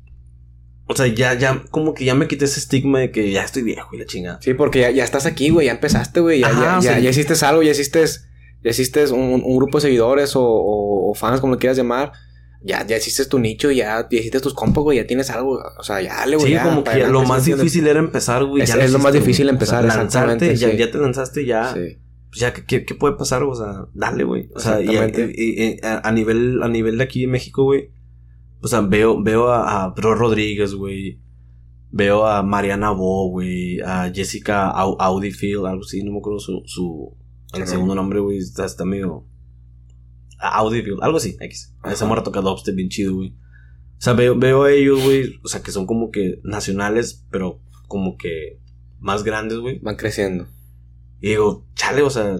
[0.89, 3.63] o sea, ya, ya, como que ya me quité ese estigma de que ya estoy
[3.63, 4.41] viejo y la chingada.
[4.41, 5.67] Sí, porque ya, ya estás aquí, güey.
[5.67, 6.41] Ya empezaste, güey.
[6.41, 8.05] Ya, Ajá, ya, ya, ya hiciste algo, ya hiciste,
[8.71, 12.13] hiciste un, un grupo de seguidores o, o, o fans, como lo quieras llamar.
[12.63, 14.99] Ya, ya hiciste tu nicho, ya, ya hiciste tus compas, güey.
[14.99, 15.61] Ya tienes algo.
[15.79, 16.49] O sea, ya dale, güey.
[16.49, 18.63] Sí, ya, como que lo más difícil era empezar, güey.
[18.63, 21.73] Es- ya es lo más difícil empezar, O sea, lanzarte, ya, ya te lanzaste, ya.
[21.75, 21.99] Sí.
[22.29, 23.45] Pues ya, ¿qué, qué puede pasar?
[23.45, 24.49] O sea, dale, güey.
[24.55, 25.33] O sea, y, Exactamente.
[25.37, 27.91] y- y- a, nivel, a nivel de aquí en México, güey.
[28.63, 31.21] O sea, veo, veo a, a Bro Rodríguez, güey.
[31.93, 33.81] Veo a Mariana Bo, güey.
[33.81, 37.15] A Jessica Au- Audifield, algo así, no me acuerdo su, su
[37.55, 38.39] el segundo nombre, güey.
[38.39, 39.25] Está, está medio.
[40.39, 41.75] a Audifield, algo así, X.
[41.85, 43.31] Esa morra toca dubstep bien chido, güey.
[43.99, 45.41] O sea, veo, veo a ellos, güey.
[45.43, 48.61] O sea, que son como que nacionales, pero como que
[48.99, 49.79] más grandes, güey.
[49.79, 50.47] Van creciendo.
[51.21, 52.37] Y digo, chale, o sea,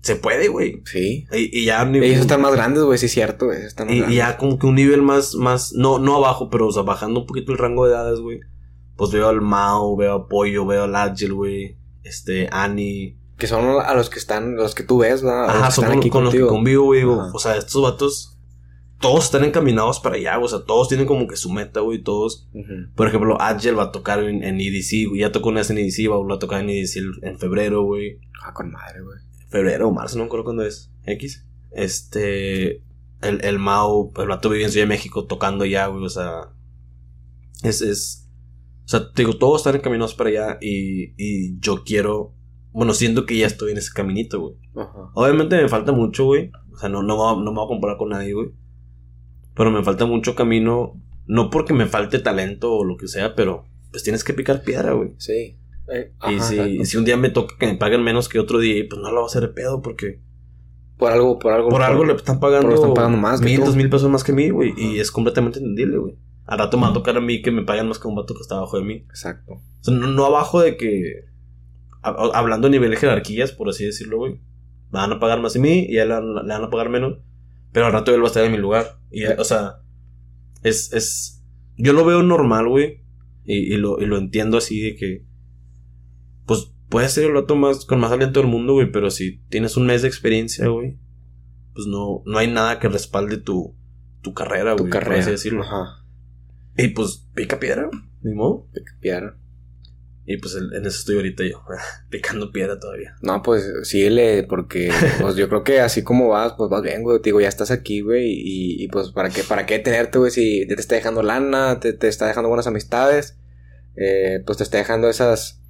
[0.00, 0.80] se puede, güey.
[0.86, 1.26] Sí.
[1.32, 3.60] Y, y ya nivel- Ellos están más grandes, güey, sí es cierto, güey.
[3.60, 6.68] Están más y, y ya como que un nivel más, más, no, no abajo, pero
[6.68, 8.40] o sea, bajando un poquito el rango de edades, güey.
[8.96, 11.76] Pues veo al Mao, veo a Pollo, veo al Agile, güey.
[12.04, 13.17] Este, Annie.
[13.38, 15.98] Que son a los que están, los que tú ves, los Ajá, son están con,
[15.98, 17.04] aquí con los que convivo, güey.
[17.04, 18.38] O sea, estos vatos,
[19.00, 20.46] todos están encaminados para allá, güey.
[20.46, 22.02] O sea, todos tienen como que su meta, güey.
[22.02, 22.48] Todos,
[22.96, 25.20] por ejemplo, Agile va a tocar en, en EDC, güey.
[25.20, 28.18] Ya tocó una vez en EDC, va a tocar en EDC en febrero, güey.
[28.42, 29.18] Ah, con madre, güey.
[29.48, 30.90] febrero o marzo, no me acuerdo cuándo es.
[31.06, 31.46] X.
[31.70, 32.82] Este.
[33.20, 36.04] El, el Mao, el vato vive en Ciudad de México tocando ya, güey.
[36.04, 36.52] O sea.
[37.62, 38.28] Es, es.
[38.84, 40.58] O sea, te digo, todos están encaminados para allá.
[40.60, 42.34] Y, y yo quiero.
[42.78, 44.54] Bueno, siento que ya estoy en ese caminito, güey.
[44.76, 45.10] Ajá.
[45.14, 46.50] Obviamente me falta mucho, güey.
[46.72, 48.50] O sea, no, no, me voy a- no me voy a comparar con nadie, güey.
[49.54, 50.94] Pero me falta mucho camino.
[51.26, 54.92] No porque me falte talento o lo que sea, pero pues tienes que picar piedra,
[54.92, 55.10] güey.
[55.18, 55.58] Sí.
[55.92, 58.84] Eh, Y ajá, si, un día me toca que me paguen menos que otro día,
[58.88, 60.20] pues no lo va a hacer de pedo porque
[60.98, 61.68] Por algo, por algo.
[61.70, 64.50] Por algo le están pagando, están pagando más mil, dos mil pesos más que mí,
[64.50, 64.72] güey.
[64.76, 66.16] Y es completamente entendible, güey.
[66.46, 68.34] Al rato me va a tocar a mí que me paguen más que un vato
[68.34, 68.94] que está abajo de mí.
[69.08, 69.52] Exacto.
[69.54, 71.24] O sea, no, no abajo de que.
[72.02, 74.34] Hab- Hablando a nivel de jerarquías, por así decirlo, güey.
[74.90, 77.18] Me van a pagar más a mí y a él le van a pagar menos.
[77.72, 78.98] Pero al rato él va a estar en mi lugar.
[79.10, 79.82] Y, o sea,
[80.62, 81.44] es, es.
[81.76, 83.04] Yo lo veo normal, güey.
[83.44, 85.26] Y, y lo, y lo entiendo así de que.
[86.46, 88.90] Pues puede ser el vato más, con más aliento del mundo, güey.
[88.90, 90.98] Pero si tienes un mes de experiencia, güey.
[91.74, 93.76] Pues no, no hay nada que respalde tu,
[94.22, 94.90] tu carrera, Tu güey.
[94.90, 95.20] por carrera.
[95.20, 95.62] así decirlo.
[95.62, 96.04] Ajá.
[96.76, 97.88] Y pues, pica piedra,
[98.22, 98.66] ni modo.
[99.00, 99.38] Piedra.
[100.30, 101.64] Y pues en eso estoy ahorita yo,
[102.10, 103.16] picando piedra todavía.
[103.22, 104.92] No, pues síguele, porque
[105.22, 107.18] pues yo creo que así como vas, pues vas bien, güey.
[107.22, 108.26] Te Digo, ya estás aquí, güey.
[108.26, 110.30] Y, y, pues, ¿para qué, ¿para qué tenerte, güey?
[110.30, 113.38] Si te está dejando lana, te, te está dejando buenas amistades,
[113.96, 115.62] eh, pues te está dejando esas,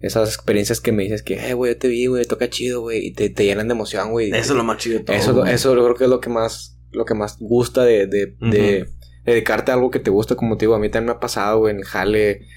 [0.00, 3.06] esas experiencias que me dices que, eh, güey, yo te vi, güey, toca chido, güey.
[3.06, 4.30] Y te, te llenan de emoción, güey.
[4.30, 5.14] Eso es lo más chido de todo.
[5.14, 8.34] Eso, eso yo creo que es lo que más, lo que más gusta de, de,
[8.40, 8.88] de
[9.24, 11.60] dedicarte a algo que te gusta, como te digo, a mí también me ha pasado,
[11.60, 12.48] güey, en jale.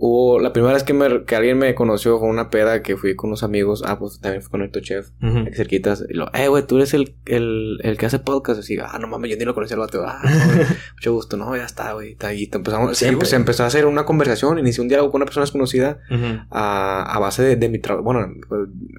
[0.00, 3.16] Hubo, la primera vez que, me, que alguien me conoció fue una peda que fui
[3.16, 5.38] con unos amigos, ah, pues también fui con el chef, Ujú.
[5.40, 8.78] aquí cerquitas, y lo, eh, güey, tú eres el, el, el que hace podcast, así,
[8.80, 10.30] ah, no mames, yo ni lo conocía al vato, ah, no,
[10.96, 14.04] mucho gusto, no, ya está, güey, ahí, te empezamos, Sí, se, empezó a hacer una
[14.04, 15.98] conversación, inicié un diálogo con una persona desconocida,
[16.50, 18.32] a, a base de, de mi trabajo, bueno,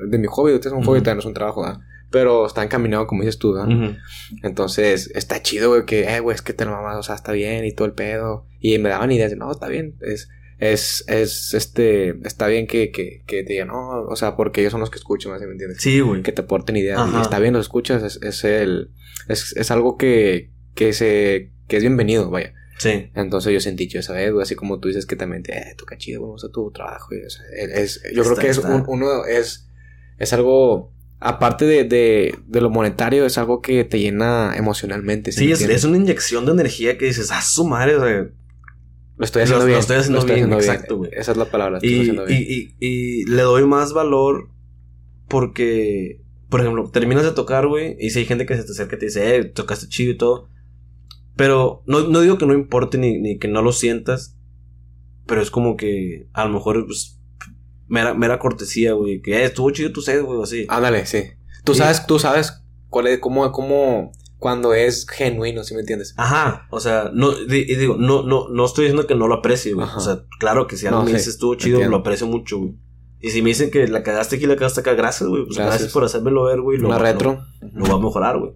[0.07, 1.79] de mi hobby, ahorita es un hobby, también no es un trabajo, ¿verdad?
[2.11, 3.55] Pero está encaminado, como dices tú.
[4.43, 7.31] Entonces, está chido, güey, que, eh, güey, es que te lo mamas, o sea, está
[7.31, 8.45] bien y todo el pedo.
[8.59, 10.29] Y me daban ideas de, no, está bien, es,
[10.59, 14.71] es, es, este, está bien que, que, que te digan, no, o sea, porque ellos
[14.71, 15.81] son los que escuchan, ¿sí ¿me entiendes?
[15.81, 16.21] Sí, güey.
[16.21, 16.99] Que te aporten ideas.
[16.99, 17.17] Ajá.
[17.17, 18.91] Y está bien, los escuchas, es, es el,
[19.27, 22.53] es, es algo que, que se, que es bienvenido, vaya.
[22.77, 23.09] Sí.
[23.15, 25.75] Entonces yo sentí yo esa vez, güey, así como tú dices que también te, eh,
[25.77, 28.83] toca chido, me gusta tu trabajo, y, o sea, es, yo creo que es un-
[28.87, 29.67] uno, es,
[30.17, 35.31] es algo, aparte de, de, de lo monetario, es algo que te llena emocionalmente.
[35.33, 38.29] Sí, es, es una inyección de energía que dices, ah, su madre, o sea,
[39.19, 39.79] Lo estoy haciendo Lo- lo bien.
[39.79, 41.11] estoy haciendo bien, exacto, güey.
[41.13, 42.41] Esa es la palabra, estoy y, haciendo bien.
[42.47, 44.49] y, y, y le doy más valor
[45.27, 48.95] porque, por ejemplo, terminas de tocar, güey, y si hay gente que se te acerca
[48.95, 50.49] y te dice, eh, tocaste chido y todo.
[51.35, 54.35] Pero no, no digo que no importe ni, ni que no lo sientas,
[55.27, 57.19] pero es como que a lo mejor, pues,
[57.87, 60.65] mera, mera cortesía, güey, que eh, estuvo chido tu set, güey, así.
[60.69, 61.23] Ándale, sí.
[61.63, 66.13] Tú sabes, tú sabes cuál es, cómo, cómo, cuando es genuino, ¿sí me entiendes?
[66.17, 69.35] Ajá, o sea, no, di- y digo, no, no, no estoy diciendo que no lo
[69.35, 69.87] aprecie, güey.
[69.95, 71.97] O sea, claro que si algo No, me sí, dices estuvo chido, entiendo.
[71.97, 72.73] lo aprecio mucho, güey.
[73.21, 75.43] Y si me dicen que la cagaste aquí, la cagaste acá, gracias, güey.
[75.43, 75.91] Pues gracias, Gracias.
[75.93, 76.77] por hacérmelo ver, güey.
[76.77, 77.43] Lo, retro.
[77.73, 78.53] Lo, va a mejorar, güey.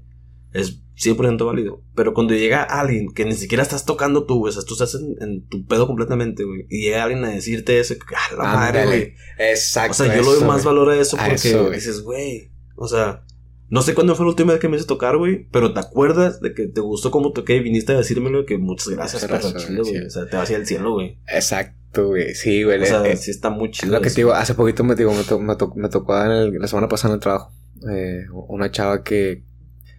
[0.54, 1.82] Es 100% válido.
[1.96, 4.96] Pero cuando llega alguien que ni siquiera estás tocando tú, güey, o sea, tú estás
[4.96, 6.66] en, en tu pedo completamente, güey.
[6.70, 9.14] Y llega alguien a decirte eso, que, ah, la madre, güey.
[9.38, 9.92] Exacto.
[9.92, 12.52] O sea, yo le doy eso, más valor a eso A porque eso, dices, güey,
[12.78, 13.26] o sea,
[13.74, 16.40] no sé cuándo fue la última vez que me hice tocar, güey, pero te acuerdas
[16.42, 20.06] de que te gustó cómo toqué y viniste a decírmelo que muchas gracias, güey.
[20.06, 21.18] O sea, te vas hacia el cielo, güey.
[21.28, 22.36] Exacto, güey.
[22.36, 22.82] Sí, güey.
[22.82, 23.94] O sea, eh, sí está muy Es chido.
[23.94, 24.16] lo que eso.
[24.16, 26.68] te digo, hace poquito me, digo, me, to- me, to- me tocó en el- la
[26.68, 27.52] semana pasada en el trabajo.
[27.92, 29.44] eh, una chava que.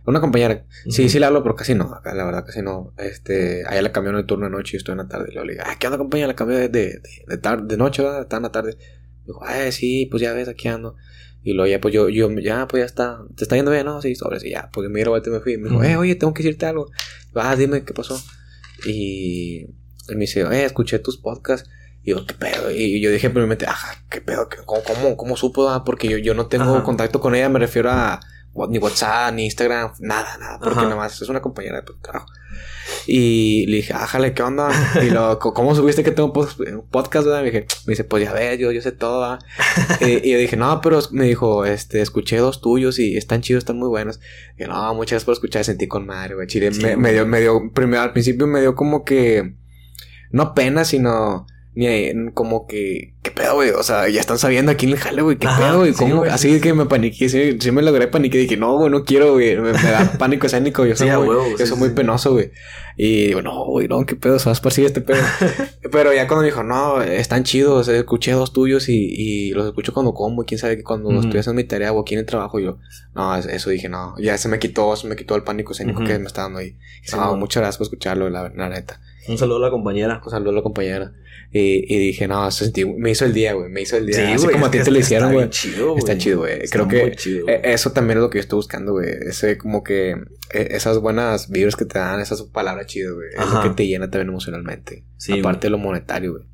[0.06, 0.66] Una compañera.
[0.90, 1.92] Sí, sí le hablo, pero casi no.
[1.94, 2.92] Acá, la verdad, casi no.
[2.98, 3.64] Este.
[3.66, 5.30] A ella la cambió en el turno de noche y estoy en la tarde.
[5.32, 6.28] Y le digo, ah, ¿qué onda, compañera?
[6.28, 8.20] La cambió de, de, de, de, tar- de noche, ¿verdad?
[8.22, 8.76] Está en la tarde.
[9.26, 10.94] Dijo, ah, sí, pues ya ves, aquí ando.
[11.46, 13.20] Y luego ya, pues yo, yo, ya, pues ya está.
[13.36, 13.84] ¿Te está yendo bien?
[13.84, 14.38] No, sí, sobre.
[14.46, 15.58] Y ya, pues me dieron vuelta y me fui.
[15.58, 16.90] Me dijo, eh, oye, tengo que decirte algo.
[17.34, 18.18] Ah, dime, ¿qué pasó?
[18.86, 19.66] Y,
[20.08, 21.68] y me dice, eh, escuché tus podcasts.
[22.02, 22.70] Y yo, ¿qué pedo?
[22.70, 24.48] Y yo dije primeramente, ajá, ¿qué pedo?
[24.48, 25.68] ¿Qué- ¿Cómo, cómo, cómo supo?
[25.70, 25.84] ah?
[25.84, 26.82] Porque yo, yo no tengo Ajá.
[26.82, 28.20] contacto con ella, me refiero a
[28.68, 30.82] ni WhatsApp, ni Instagram, nada, nada, porque Ajá.
[30.84, 32.26] nada más es una compañera de trabajo.
[33.06, 34.68] Y le dije, ájale, ¿qué onda?
[35.02, 36.32] Y luego, "¿Cómo- ¿cómo supiste que tengo un
[36.90, 37.26] podcast?
[37.26, 37.40] verdad?
[37.40, 39.24] Me, dije, me dice, pues ya ves, yo, yo sé todo.
[39.24, 39.38] ah".
[40.00, 43.78] y, yo dije, no, pero me dijo, este, escuché dos tuyos y están chidos, están
[43.78, 44.20] muy buenos.
[44.58, 46.46] Y yo, no, muchas gracias por escuchar, sentí con madre, güey.
[46.46, 49.54] Chile, Sí, me, dio, me dio, primero, al principio me dio como que,
[50.30, 51.46] no pena, sino,
[52.34, 53.70] como que, ¿qué pedo, güey?
[53.70, 55.92] O sea, ya están sabiendo aquí en el jale, güey, ¿qué Ajá, pedo, güey?
[55.92, 56.16] sí, ¿Cómo?
[56.18, 58.38] güey, Así sí, que me paniqué, sí, sí me logré paniqué.
[58.38, 59.56] Dije, no, güey, no quiero, güey.
[59.56, 60.86] Me, me da pánico escénico.
[60.86, 61.94] Yo soy, Sí, muy, huevo, yo sí, soy sí, muy sí.
[61.94, 62.52] penoso, güey.
[62.96, 65.20] Y digo, no, güey, no, qué pedo, se va a esparcir este pedo.
[65.90, 69.92] Pero ya cuando me dijo, no, están chidos, escuché dos tuyos y, y los escucho
[69.92, 71.18] cuando como, y quién sabe que cuando Ujú.
[71.20, 72.78] estoy haciendo mi tarea o aquí en el trabajo, yo,
[73.16, 76.00] no, es- eso dije, no, ya se me quitó, se me quitó el pánico escénico
[76.00, 76.08] Ujú.
[76.08, 76.76] que me está dando ahí.
[77.02, 77.40] Sí, no, güey.
[77.40, 79.00] muchas gracias por escucharlo, la, la neta.
[79.26, 80.20] Un saludo a la compañera.
[80.24, 81.12] Un saludo a la compañera.
[81.56, 84.34] Y, y dije, no, se sentí, me hizo el día, güey, me hizo el día.
[84.34, 85.48] Así güey, como a ti te lo hicieron, güey.
[85.50, 85.98] chido, güey.
[86.00, 86.58] Está chido, güey.
[86.68, 87.60] Creo que chido, güey.
[87.62, 89.08] Eso también es lo que yo estoy buscando, güey.
[89.28, 90.10] Ese como que
[90.52, 93.28] eh, esas buenas vibras que te dan, esas palabras chidas, güey.
[93.38, 95.04] Es lo que te llena también emocionalmente.
[95.16, 96.44] Sí, Aparte de lo monetario, güey.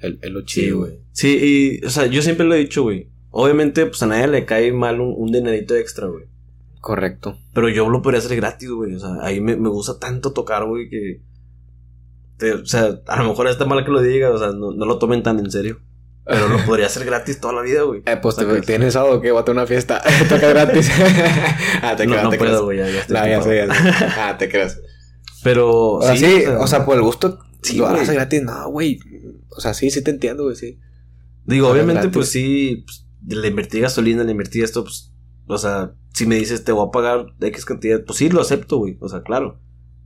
[0.00, 0.90] Es es lo Sí, chido, güey.
[0.90, 1.02] güey.
[1.12, 3.08] Sí, y, o sea, yo siempre lo he dicho, güey.
[3.30, 6.26] Obviamente, pues a nadie le cae mal un, un dinerito extra, güey.
[6.78, 7.38] Correcto.
[7.54, 8.96] Pero yo lo podría hacer gratis, güey.
[8.96, 11.22] O sea, ahí me, me gusta tanto tocar, güey, que...
[12.42, 14.84] te- o sea, a lo mejor está mal que lo diga, o sea, no, no
[14.84, 15.80] lo tomen tan en serio.
[16.24, 18.02] Pero lo podría hacer gratis toda la vida, güey.
[18.04, 20.02] Eh, pues te, tienes algo que a una fiesta.
[20.28, 20.90] Toca gratis.
[21.82, 23.74] ah, te No, creas, no te puedo, güey, ya, ya estoy No, ya sé, ya
[23.74, 23.90] sé.
[24.18, 24.80] Ah, te creas.
[25.44, 25.92] Pero...
[25.92, 27.38] O sea, sí, o sea, por el gusto.
[27.62, 28.42] Sí, lo haces gratis.
[28.42, 28.98] No, güey.
[29.56, 30.78] O sea, sí, sí te entiendo, güey, sí.
[31.44, 35.12] Digo, obviamente, pues sí, pues, le invertí gasolina, le invertí esto, pues,
[35.46, 38.78] o sea, si me dices te voy a pagar X cantidad, pues sí, lo acepto,
[38.78, 39.60] güey, o sea, claro.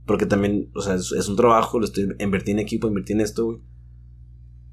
[0.07, 3.21] Porque también, o sea, es, es un trabajo, lo estoy, invertí en equipo, invertí en
[3.21, 3.59] esto, güey.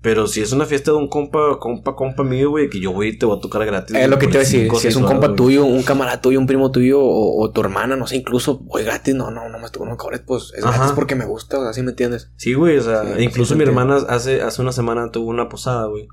[0.00, 3.08] Pero si es una fiesta de un compa, compa, compa mío, güey, que yo voy
[3.08, 3.96] y te voy a tocar gratis.
[3.96, 4.70] Es lo que te iba a decir.
[4.76, 7.96] Si es un compa tuyo, un camarada tuyo, un primo tuyo o, o tu hermana,
[7.96, 9.14] no sé, incluso voy gratis.
[9.14, 10.76] No, no, no me estuvo, no me cobres, pues es Ajá.
[10.76, 12.30] gratis porque me gusta, o sea, ¿sí me entiendes?
[12.36, 15.48] Sí, güey, o sea, Sí, incluso sí, mi hermana hace, hace una semana tuvo una
[15.48, 16.06] posada, güey.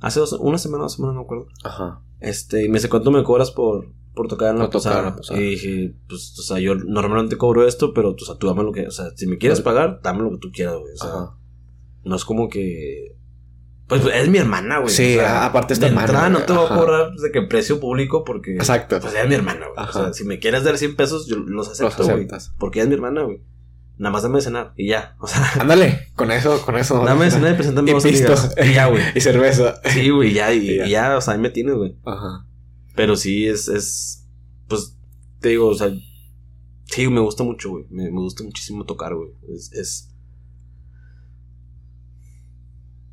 [0.00, 1.46] Hace dos, una semana, dos semanas, no me acuerdo.
[1.64, 2.02] Ajá.
[2.20, 5.16] Este, y me dice, ¿cuánto me cobras por, por tocar en la, posada?
[5.30, 8.72] Y dije, pues, o sea, yo normalmente cobro esto, pero, o sea, tú dame lo
[8.72, 10.92] que, o sea, si me quieres Pues- pagar, dame lo que tú quieras, güey.
[10.92, 11.36] O sea, Ajá.
[12.04, 13.16] no es como que,
[13.88, 14.90] pues, es mi hermana, güey.
[14.94, 17.32] Sí, o sea, aparte es tu de hermana, entrada no te voy a cobrar de
[17.32, 19.00] que precio público porque, Exacto.
[19.00, 19.88] pues, ella es mi hermana, güey.
[19.88, 22.28] O sea, si me quieres dar 100 pesos, yo los acepto, güey.
[22.58, 23.40] Porque ella es mi hermana, güey.
[24.00, 25.14] Nada más dame de cenar y ya.
[25.20, 27.04] O sea, Ándale, con eso, con eso.
[27.04, 28.54] dame de cenar y preséntame Y dos amigas.
[28.66, 29.02] Y ya, güey.
[29.14, 29.80] Y cerveza.
[29.84, 30.86] Sí, güey, ya, y, Y ya.
[30.86, 31.96] y ya, o sea, ahí me tienes, güey.
[32.06, 32.46] Ajá.
[32.96, 34.26] Pero sí, es, es,
[34.68, 34.96] pues,
[35.40, 35.90] te digo, o sea,
[36.86, 37.84] sí, me gusta mucho, güey.
[37.90, 39.30] Me, me gusta muchísimo tocar, güey.
[39.54, 40.14] Es, es,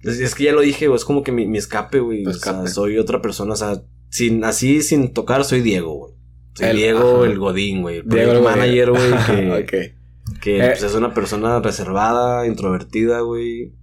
[0.02, 2.26] es, es que ya lo dije, güey, es como que mi, mi escape, güey.
[2.26, 6.14] O sea, soy otra persona, o sea, sin, así, sin tocar, soy Diego, güey.
[6.54, 7.32] Soy El- Diego, ajá.
[7.32, 7.98] el Godín, güey.
[7.98, 9.97] El Diego el manager, güey, que, Ok.
[10.42, 10.68] Que Eh.
[10.70, 13.74] pues, es una persona reservada, introvertida, güey.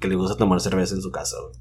[0.00, 1.54] Que le gusta tomar cerveza en su casa, güey.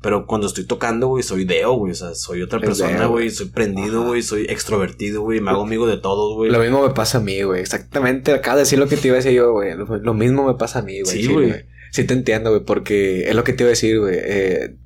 [0.00, 1.90] Pero cuando estoy tocando, güey, soy Deo, güey.
[1.90, 3.30] O sea, soy otra persona, güey.
[3.30, 4.22] Soy prendido, güey.
[4.22, 5.40] Soy extrovertido, güey.
[5.40, 6.52] Me hago amigo de todos, güey.
[6.52, 7.60] Lo mismo me pasa a mí, güey.
[7.60, 8.32] Exactamente.
[8.32, 9.74] Acabas de decir lo que te iba a decir yo, güey.
[9.76, 11.22] Lo, lo mismo me pasa a mí, güey.
[11.22, 11.52] Sí, güey.
[11.90, 12.64] Sí te entiendo, güey.
[12.64, 14.16] Porque es lo que te iba a decir, güey.
[14.22, 14.76] Eh,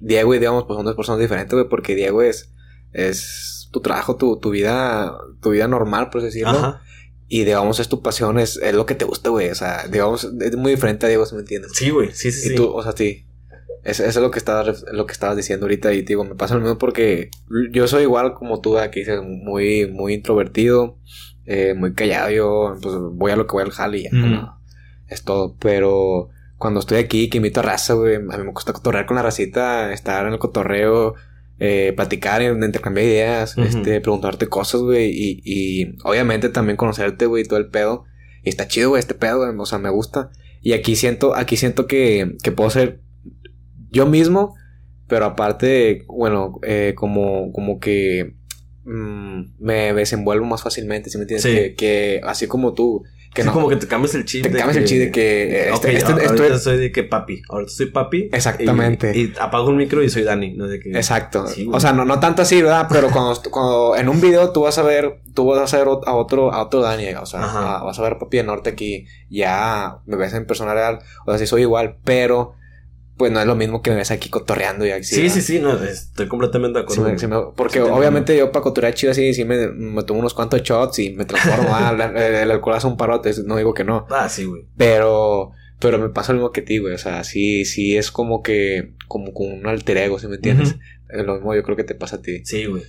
[0.00, 1.68] Diego y digamos, pues son dos personas diferentes, güey.
[1.68, 2.52] Porque Diego es,
[2.92, 6.50] es tu trabajo, tu, tu vida, tu vida normal, por así decirlo.
[6.50, 6.82] Ajá.
[7.34, 9.48] Y digamos, es tu pasión, es, es lo que te gusta, güey.
[9.48, 11.72] O sea, digamos, es muy diferente a Diego, me entiendes.
[11.72, 12.10] Sí, güey.
[12.12, 12.54] Sí, sí, Y sí.
[12.54, 13.24] tú, o sea, sí.
[13.84, 15.94] Eso, eso es lo que estabas, lo que estabas diciendo ahorita.
[15.94, 17.30] Y te digo, me pasa lo mismo porque
[17.70, 20.98] yo soy igual como tú, aquí dices, muy, muy introvertido,
[21.46, 22.28] eh, muy callado.
[22.28, 24.60] Yo, pues voy a lo que voy al jale y ya, no,
[25.08, 25.56] es todo.
[25.58, 26.28] Pero
[26.58, 29.22] cuando estoy aquí, que invito a raza, güey, a mí me gusta cotorrear con la
[29.22, 31.14] racita, estar en el cotorreo,
[31.58, 35.10] eh, platicar, intercambiar ideas, este, preguntarte cosas, güey.
[35.10, 38.04] Y, y obviamente también conocerte, güey, todo el pedo.
[38.42, 39.56] Y está chido, güey, este pedo, güey.
[39.58, 40.30] O sea, me gusta.
[40.60, 43.00] Y aquí siento, aquí siento que, que puedo ser
[43.90, 44.54] yo mismo,
[45.06, 48.34] pero aparte, bueno, eh, como, como que
[48.84, 51.42] mm, me desenvuelvo más fácilmente, ¿sí me entiendes?
[51.42, 51.54] Sí.
[51.54, 53.04] Que, que así como tú,
[53.34, 54.42] que Sí, no, como que te cambias el chip.
[54.42, 57.02] te cambias el chip de que eh, Ok, este- este- ahorita es- soy de que
[57.04, 57.42] papi.
[57.48, 58.28] Ahorita soy papi.
[58.32, 59.12] Exactamente.
[59.16, 60.52] Y, y apago el micro y soy Dani.
[60.54, 60.90] No de que...
[60.90, 61.46] Exacto.
[61.46, 61.76] Sí, güey.
[61.76, 62.86] o sea, no, no tanto así, ¿verdad?
[62.90, 66.14] Pero cuando, cuando en un video tú vas a ver, tú vas a ver a
[66.14, 67.42] otro, a otro Dani, o sea,
[67.78, 70.98] a- vas a ver a Papi de Norte aquí, ya me ves en persona real,
[71.24, 72.54] o sea, sí soy igual, pero
[73.16, 75.04] pues no es lo mismo que me ves aquí cotorreando y así.
[75.14, 75.34] Sí, ¿verdad?
[75.34, 75.58] sí, sí.
[75.60, 77.04] No, estoy completamente de acuerdo.
[77.04, 80.20] me- sí me- porque Sí obviamente yo para cotorrear chido así, sí me, me tomo
[80.20, 81.68] unos cuantos shots y me transformo.
[81.74, 84.06] ah, la- el, el alcohol hace un parote, no digo que no.
[84.10, 84.62] Ah, sí, güey.
[84.76, 86.94] Pero, pero me pasa lo mismo que ti, güey.
[86.94, 90.76] O sea, sí, sí es como que, como con un alter ego, ¿sí me entiendes?
[91.08, 92.44] Es lo mismo yo creo que te pasa a ti.
[92.44, 92.82] Sí, güey.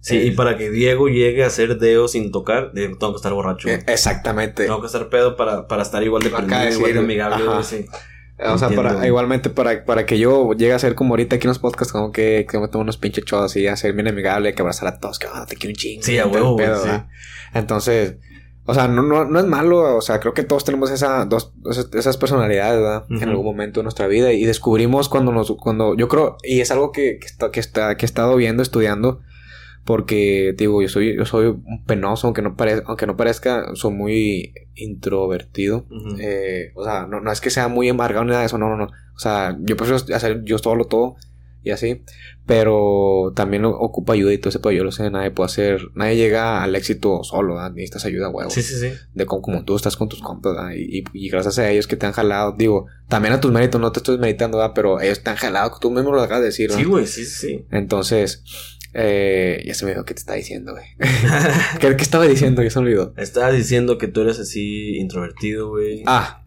[0.00, 0.24] Sí, Eh.
[0.26, 3.68] y para que Diego llegue a ser Deo sin tocar, tengo que estar borracho.
[3.68, 3.80] güey.
[3.80, 4.64] Eh, Exactamente.
[4.64, 7.86] Tengo que estar pedo para, para estar igual de prendido, igual de amigable, güey, sí.
[8.38, 11.48] O sea, para, igualmente para, para que yo llegue a ser como ahorita aquí en
[11.48, 14.54] los podcasts, como que, que me tomo unos pinches shots y a ser bien amigable,
[14.54, 16.02] que abrazar a todos, que ah, te quiero un chingo.
[16.02, 16.56] Sí, a huevo.
[17.54, 18.16] Entonces,
[18.64, 21.52] o sea, no, no, no es malo, o sea, creo que todos tenemos esa, dos,
[21.94, 23.04] esas, personalidades, ¿verdad?
[23.08, 26.70] En algún momento de nuestra vida y descubrimos cuando nos, cuando, yo creo, y es
[26.70, 29.20] algo que, que está, que está, que he estado viendo, estudiando,
[29.88, 33.92] porque, digo, yo soy, yo soy un penoso, aunque no parezca, aunque no parezca, soy
[33.94, 35.86] muy introvertido.
[35.90, 36.16] Ujú.
[36.20, 38.68] Eh, o sea, no, no es que sea muy embargado ni nada de eso, no,
[38.68, 38.84] no, no.
[39.16, 41.16] O sea, yo prefiero hacer yo solo todo
[41.64, 42.02] y así.
[42.46, 44.72] Pero también ocupa ayuda y todo ese pedo.
[44.72, 47.70] Yo lo sé, nadie puede hacer, nadie llega al éxito solo, ¿verdad?
[47.72, 48.50] Necesitas ayuda, huevo.
[48.50, 48.92] Sí, sí, sí.
[49.14, 50.74] De como, como tú estás con tus compas.
[50.76, 53.80] Y, y- y gracias a ellos que te han jalado, digo, también a tus méritos,
[53.80, 54.72] no te estoy meditando, ¿verdad?
[54.74, 56.82] Pero ellos te han jalado, tú mismo lo acabas de decir, ¿verdad?
[56.82, 57.64] Sí, güey, sí, sí.
[57.70, 58.44] Entonces,
[58.94, 60.86] eh, ya se me olvidó qué te está diciendo, güey.
[61.80, 62.62] ¿Qué, ¿Qué estaba diciendo?
[62.62, 63.14] Ya se me olvidó.
[63.16, 66.02] Estabas diciendo que tú eres así introvertido, güey.
[66.06, 66.44] Ah,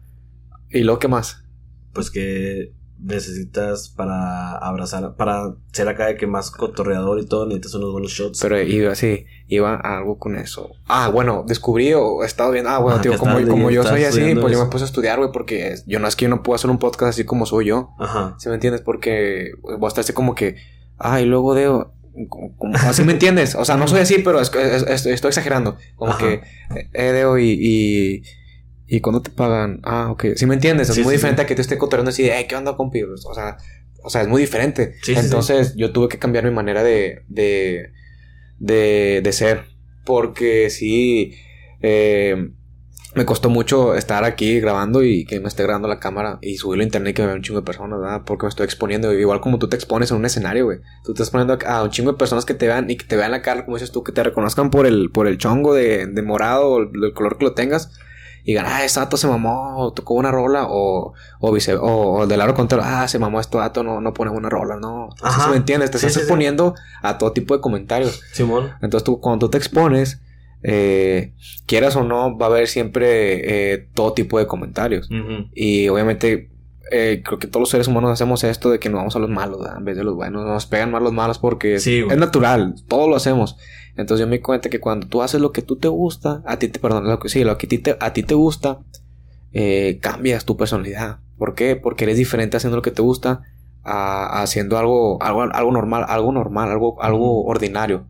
[0.70, 1.44] ¿y luego qué más?
[1.92, 7.74] Pues que necesitas para abrazar, para ser acá de que más cotorreador y todo, necesitas
[7.74, 8.40] unos buenos shots.
[8.40, 10.70] Pero iba así, iba a algo con eso.
[10.86, 12.70] Ah, bueno, descubrí o he estado viendo.
[12.70, 15.18] Ah, bueno, Ajá, tío, como, como yo soy así, pues yo me puse a estudiar,
[15.18, 17.66] güey, porque yo no es que yo no puedo hacer un podcast así como soy
[17.66, 17.90] yo.
[17.98, 18.36] Ajá.
[18.38, 18.82] ¿Sí me entiendes?
[18.82, 20.56] Porque voy a estar así como que,
[20.98, 21.84] ay, luego de.
[22.28, 23.54] Como- así me entiendes.
[23.54, 25.76] O sea, no soy así, pero es- es- es- estoy exagerando.
[25.96, 26.18] Como Ajá.
[26.26, 26.40] que,
[26.92, 28.22] eh, Deo y, y.
[28.86, 29.80] ¿Y cuándo te pagan?
[29.84, 30.26] Ah, ok.
[30.36, 30.88] ¿Sí me entiendes?
[30.90, 32.76] Es Sí, muy sí, diferente a que te esté cotorreando así de, "Ey, ¿qué onda,
[32.76, 33.02] compi?
[33.02, 33.56] O sea,
[34.02, 34.94] o sea, es muy diferente.
[35.08, 37.90] Entonces, yo tuve que cambiar mi manera de, de,
[38.58, 39.64] de, de ser.
[40.04, 41.34] Porque sí,
[41.80, 42.50] eh,
[43.14, 46.82] me costó mucho estar aquí grabando y que me esté grabando la cámara y subirlo
[46.82, 48.22] a internet y que me vean un chingo de personas, ¿verdad?
[48.24, 49.12] Porque me estoy exponiendo.
[49.12, 50.78] Igual como tú te expones en un escenario, güey.
[51.04, 53.16] Tú te estás poniendo a un chingo de personas que te vean y que te
[53.16, 56.06] vean la cara, como dices tú, que te reconozcan por el, por el chongo de,
[56.06, 57.90] de morado o el, el color que lo tengas.
[58.44, 62.14] Y digan, ah, ese dato se mamó, o tocó una rola, o, o, vice, o,
[62.14, 65.10] o del lado contrario, ah, se mamó este dato, no, no pone una rola, no.
[65.22, 65.42] Ajá.
[65.42, 66.22] Así me entiendes, te Sí, estás sí, sí.
[66.24, 68.20] exponiendo a todo tipo de comentarios.
[68.32, 68.72] Simón.
[68.82, 70.18] Entonces tú, cuando tú te expones,
[70.62, 71.32] eh,
[71.66, 75.08] quieras o no, va a haber siempre eh, todo tipo de comentarios.
[75.54, 76.50] Y obviamente,
[76.90, 79.30] eh, creo que todos los seres humanos hacemos esto de que nos vamos a los
[79.30, 79.78] malos, ¿verdad?
[79.78, 80.44] en vez de los buenos.
[80.46, 83.56] Nos pegan más los malos porque es- Sí, es natural, todos lo hacemos.
[83.96, 86.58] Entonces yo me di cuenta que cuando tú haces lo que tú te gusta, a
[86.58, 88.78] ti te, perdón, lo que sí, lo que a ti te, a ti te gusta,
[90.00, 91.18] cambias tu personalidad.
[91.38, 91.76] ¿Por qué?
[91.76, 93.42] Porque eres diferente haciendo lo que te gusta
[93.84, 98.06] a, haciendo algo, algo, algo normal, algo normal, algo, algo ordinario.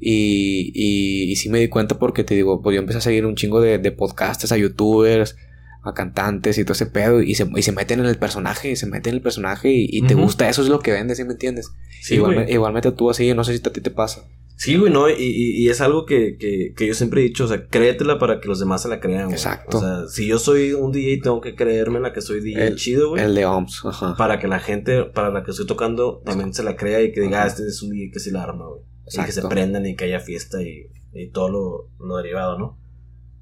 [0.00, 3.26] Y, y, y sí me di cuenta porque te digo, pues yo empecé a seguir
[3.26, 5.36] un chingo de, de podcasters, a youtubers,
[5.82, 7.20] a cantantes y todo ese pedo.
[7.22, 9.86] Y se, y se meten en el personaje, y se meten en el personaje y,
[9.90, 11.70] y te gusta, eso es lo que vendes, ¿sí me entiendes?
[12.02, 12.14] Sí,
[12.48, 14.24] igualmente tú así, no sé si a ti te pasa.
[14.56, 17.44] Sí, güey, no, y, y- y es algo que, que, que yo siempre he dicho,
[17.44, 19.36] o sea, créetela para que los demás se la crean, güey.
[19.36, 19.78] Exacto.
[19.78, 23.08] O sea, si yo soy un DJ, tengo que creérmela que soy DJ El- chido,
[23.10, 23.24] güey.
[23.24, 24.16] El de OMS, ajá.
[24.18, 27.22] Para que la gente, para la que estoy tocando, también se la crea y que
[27.22, 28.82] diga, ah, este es un DJ que sí la arma, güey.
[29.12, 32.78] Y que se prendan y que haya fiesta y, y todo lo, lo derivado, ¿no?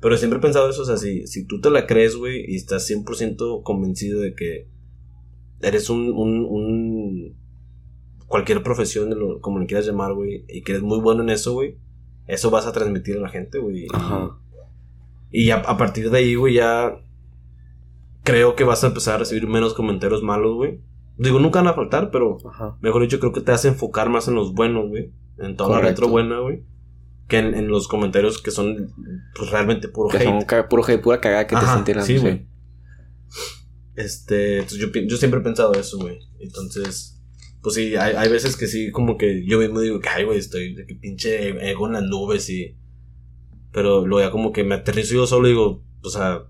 [0.00, 2.54] Pero siempre he pensado eso, o sea, si, si tú te la crees, güey, y
[2.56, 4.68] estás 100% convencido de que
[5.60, 7.36] eres un, un, un
[8.26, 11.76] cualquier profesión, como le quieras llamar, güey, y que eres muy bueno en eso, güey,
[12.28, 13.84] eso vas a transmitir a la gente, güey.
[13.84, 14.38] y- Ajá.
[15.30, 16.94] Y ya a partir de ahí, güey, ya
[18.22, 20.80] creo que vas a empezar a recibir menos comentarios malos, güey.
[21.16, 22.76] Digo, nunca van a faltar, pero Ajá.
[22.80, 25.10] mejor dicho, creo que te hace enfocar más en los buenos, güey.
[25.38, 26.62] En toda la retro buena, güey.
[27.28, 28.92] Que en, en los comentarios que son
[29.36, 30.24] pues, realmente puro Que hate.
[30.26, 32.46] son ca- puro hate, pura cagada que te están sí, güey.
[33.96, 36.18] Este, yo, yo siempre he pensado eso, güey.
[36.38, 37.20] Entonces,
[37.62, 40.38] pues sí, hay, hay veces que sí, como que yo mismo digo que, ay, güey,
[40.38, 42.76] estoy de que pinche ego en las nubes y...
[43.72, 46.44] Pero luego ya como que me aterrizo yo solo y digo, o sea,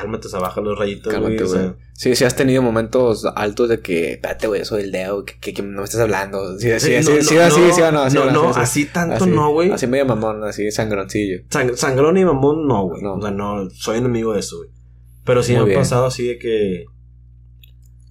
[0.00, 1.36] cálmate, o sea, baja los rayitos, güey.
[1.36, 1.60] Cálmate, O güey.
[1.60, 5.38] sea, Sí, sí has tenido momentos altos de que, espérate, güey, soy el dedo, que,
[5.40, 6.56] que, que no me estás hablando.
[6.58, 8.22] Sí, sí, sí, Sí, sí, no, sí, no, así, no, sí, o no, así, no,
[8.22, 9.70] o no, así, así tanto así, no, güey.
[9.72, 11.38] Así medio mamón, así sangroncillo.
[11.50, 13.02] Sang- sangrón y mamón, no, güey.
[13.02, 13.14] No.
[13.14, 14.70] O sea, no, soy enemigo de eso, güey.
[15.24, 15.80] Pero sí Muy me ha bien.
[15.80, 16.84] pasado así de que.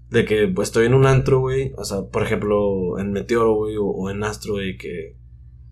[0.09, 1.73] De que pues, estoy en un antro, güey.
[1.77, 5.16] O sea, por ejemplo, en Meteoro, güey, o, o en Astro, güey, que.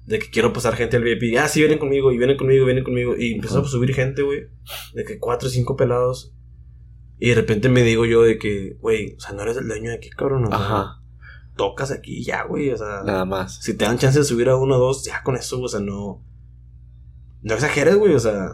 [0.06, 1.38] De que quiero pasar gente al VIP.
[1.40, 3.16] Ah, sí, vienen conmigo, y vienen conmigo, vienen conmigo.
[3.18, 3.68] Y empiezo Ajá.
[3.68, 4.42] a subir gente, güey.
[4.94, 6.34] De que cuatro o cinco pelados.
[7.18, 9.90] Y de repente me digo yo de que, güey, o sea, no eres el dueño
[9.90, 10.46] de aquí, cabrón.
[10.46, 11.02] o sea, Ajá,
[11.58, 12.70] Tocas aquí ya, güey.
[12.72, 13.62] O sea, nada más.
[13.64, 15.80] si te dan chance de subir a uno o dos, ya con eso, o sea,
[15.80, 16.22] no.
[17.42, 18.50] No exageres, güey, o sea.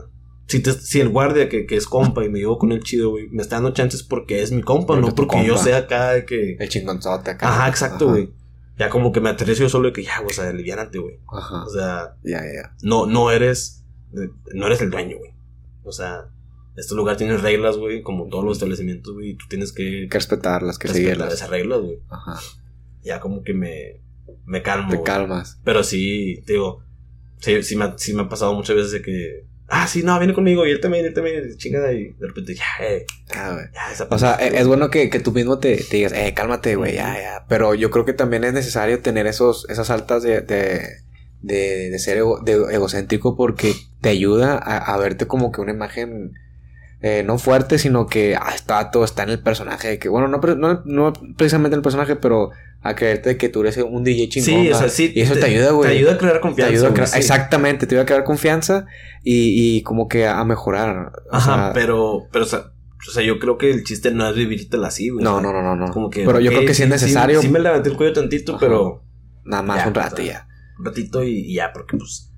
[0.48, 3.10] Si, te- si el guardia que, que es compa y me llevo con el chido,
[3.11, 6.11] güey, me está dando chances porque es mi compa, Porque no porque yo sea acá
[6.11, 6.56] de que.
[6.60, 7.48] El chingonzote acá.
[7.49, 8.30] Ajá, exacto, güey.
[8.77, 11.19] Ya como que me aterrizo yo solo de que ya, güey, o sea, aliviánate, güey.
[11.31, 12.76] Ajá, O sea, ya, ya.
[12.81, 13.84] no, no eres.
[14.53, 15.31] No eres el dueño, güey.
[15.84, 16.26] O sea,
[16.76, 20.18] este lugar tiene reglas, güey, como todos los establecimientos, güey, y tú tienes que que
[20.18, 21.34] respetarlas, que respetar seguirlas.
[21.34, 21.99] esas reglas, güey.
[22.10, 22.39] Ajá,
[23.03, 24.02] Ya como que me.
[24.45, 24.89] Me calmo.
[24.89, 25.60] te calmas.
[25.64, 26.84] Pero sí, te digo,
[27.39, 30.34] sí, sí, me, sí me ha pasado muchas veces de que, ah, sí, no, viene
[30.34, 34.07] conmigo, y él también, él también, chingada, y de repente, ya, eh, Ah, ya, esa
[34.10, 36.95] O sea, e- es bueno que, que tú mismo te, te digas, eh, cálmate, güey,
[36.95, 37.45] ya, ya.
[37.48, 40.81] Pero yo creo que también es necesario tener esos, esas altas de, de,
[41.41, 45.72] de, de ser ego- de egocéntrico porque te ayuda a, a verte como que una
[45.72, 46.34] imagen
[47.02, 49.98] eh, no fuerte, sino que ah, está todo, está en el personaje.
[49.99, 52.52] Que, bueno, no, no, no precisamente en el personaje, pero
[52.84, 54.64] a creerte que tú eres un DJ chingón.
[54.64, 55.11] Sí, o sea, sí.
[55.15, 55.90] Y eso te, ayuda, güey.
[55.91, 56.72] Te ayuda a crear Te confianza.
[56.72, 57.18] ayuda a güey, crear- sí.
[57.19, 58.86] Exactamente, te ayuda a crear confianza
[59.23, 61.11] y, y como que a mejorar.
[61.32, 62.72] O Ajá, sea, pero, pero, o sea,
[63.07, 65.23] o sea, yo creo que el chiste no es vivírtela así, güey.
[65.23, 65.91] No, no, no, no, no.
[65.91, 67.41] Como que, pero yo creo que sí es necesario.
[67.41, 68.60] Sí, me levanté el cuello tantito, Ajá.
[68.60, 69.03] pero
[69.44, 70.48] Nada más Ya, un rato ya.
[70.78, 72.31] un ratito y, y ya, porque pues,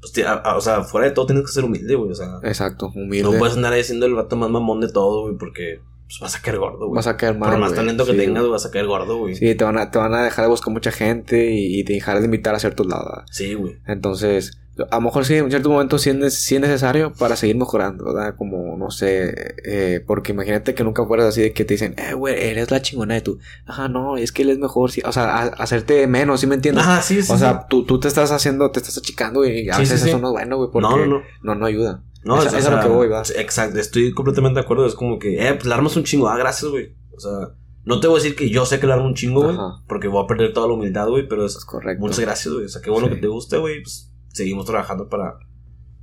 [0.00, 2.38] pues, ti- a- o sea, fuera de todo tienes que ser humilde, güey, o sea,
[2.42, 3.22] Exacto, humilde.
[3.30, 6.36] no puedes andar ahí siendo el vato más mamón de todo, güey, porque pues vas
[6.36, 6.96] a caer gordo, güey.
[6.96, 7.50] Vas a caer mal.
[7.50, 8.52] Por más talento que Sí, tengas, güey.
[8.52, 9.34] vas a caer gordo, güey.
[9.34, 11.92] Sí, te van, a, te van a dejar de buscar mucha gente y, y te
[11.92, 13.24] dejar de invitar a ciertos lados.
[13.30, 13.76] Sí, güey.
[13.86, 14.58] Entonces,
[14.90, 18.04] a lo mejor sí, en ciertos momentos sí es, sí es necesario para seguir mejorando,
[18.04, 18.34] ¿verdad?
[18.36, 22.14] Como, no sé, eh, porque imagínate que nunca fueras así de que te dicen, eh,
[22.14, 23.38] güey, eres la chingona de tú.
[23.66, 25.02] Ajá, no, es que él es mejor, sí.
[25.04, 26.84] O sea, a- hacerte menos, ¿sí me entiendes?
[26.84, 27.32] Ajá, sí, sí.
[27.32, 27.40] o sí.
[27.40, 30.28] sea, tú, tú te estás haciendo, te estás achicando y a Sí, veces eso no
[30.28, 31.22] es bueno, güey, porque no, no, no.
[31.42, 32.02] no, no ayuda.
[32.24, 33.22] No, es, o eso es lo que voy, va.
[33.36, 34.84] Exacto, estoy completamente de acuerdo.
[34.86, 36.28] Es como que, eh, pues la armas un chingo.
[36.28, 36.92] Ah, gracias, güey.
[37.16, 39.44] O sea, no te voy a decir que yo sé que la armo un chingo,
[39.44, 39.56] güey.
[39.86, 41.26] Porque voy a perder toda la humildad, güey.
[41.28, 42.00] Pero Eso es es correcto.
[42.00, 42.66] muchas gracias, güey.
[42.66, 43.82] O sea, qué bueno que te guste, güey.
[43.82, 44.07] Pues
[44.38, 45.38] seguimos trabajando para,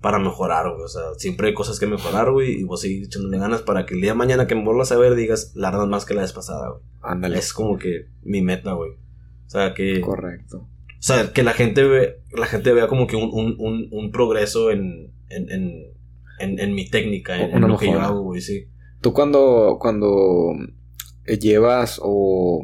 [0.01, 0.83] para mejorar, güey.
[0.83, 2.59] O sea, siempre hay cosas que mejorar, güey.
[2.59, 4.97] Y vos seguir echándole ganas para que el día de mañana que me vuelvas a
[4.97, 6.83] ver digas, la armas más que la vez pasada, güey.
[7.01, 7.39] Ándale.
[7.39, 8.91] Es como que mi meta, güey.
[8.91, 10.01] O sea, que.
[10.01, 10.57] Correcto.
[10.57, 14.11] O sea, que la gente ve, la gente vea como que un, un, un, un
[14.11, 15.93] progreso en, en, en,
[16.39, 18.67] en, en mi técnica, en, en lo que yo hago, güey, sí.
[19.01, 20.53] Tú cuando, cuando
[21.39, 22.61] llevas o,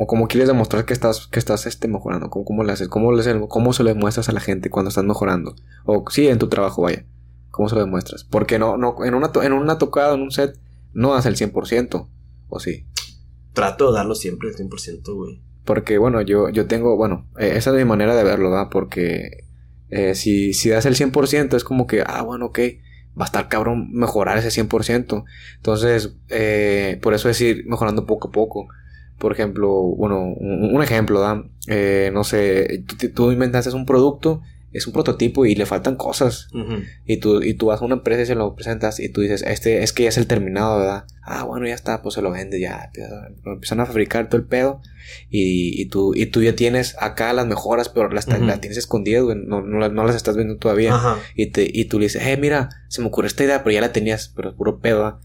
[0.00, 2.86] o como quieres demostrar que estás, que estás este, mejorando, ¿cómo, cómo le haces?
[2.86, 5.56] ¿Cómo, le, ¿Cómo se lo demuestras a la gente cuando estás mejorando?
[5.86, 7.04] O sí, en tu trabajo, vaya.
[7.50, 8.22] ¿Cómo se lo demuestras?
[8.22, 10.56] Porque no, no, en una, en una tocada, en un set,
[10.92, 12.06] no das el 100%.
[12.48, 12.86] ¿O sí?
[13.54, 15.42] Trato de darlo siempre el 100%, güey.
[15.64, 18.68] Porque, bueno, yo, yo tengo, bueno, eh, esa es mi manera de verlo, ¿verdad?
[18.70, 19.46] Porque
[19.90, 22.60] eh, si, si das el 100% es como que, ah, bueno, ok,
[23.20, 25.24] va a estar cabrón mejorar ese 100%.
[25.56, 28.68] Entonces, eh, por eso es ir mejorando poco a poco.
[29.18, 31.44] Por ejemplo, bueno, un, un ejemplo, ¿verdad?
[31.66, 36.48] Eh, no sé, tú, tú inventaste un producto, es un prototipo y le faltan cosas.
[37.06, 39.42] Y tú, y tú vas a una empresa y se lo presentas y tú dices,
[39.42, 41.04] este es que ya es el terminado, ¿verdad?
[41.22, 42.90] Ah, bueno, ya está, pues se lo vende, ya
[43.44, 44.80] empiezan a fabricar todo el pedo
[45.30, 49.24] y, y, tú, y tú ya tienes acá las mejoras, pero las, las tienes escondidas,
[49.24, 50.94] güey, no, no, las- no las estás viendo todavía.
[51.34, 53.80] Y, te, y tú le dices, eh, mira, se me ocurrió esta idea, pero ya
[53.80, 55.18] la tenías, pero es puro pedo, ¿verdad?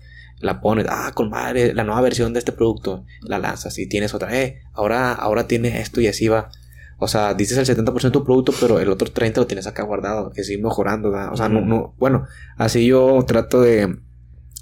[0.44, 4.14] La pones, ah, con madre, la nueva versión de este producto, la lanzas y tienes
[4.14, 6.50] otra, eh, ahora, ahora tiene esto y así va.
[7.00, 9.84] O sea, dices el 70% de tu producto, pero el otro 30% lo tienes acá
[9.84, 11.34] guardado, es ir mejorando, ¿verdad?
[11.34, 13.98] O sea, no, no, bueno, así yo trato de,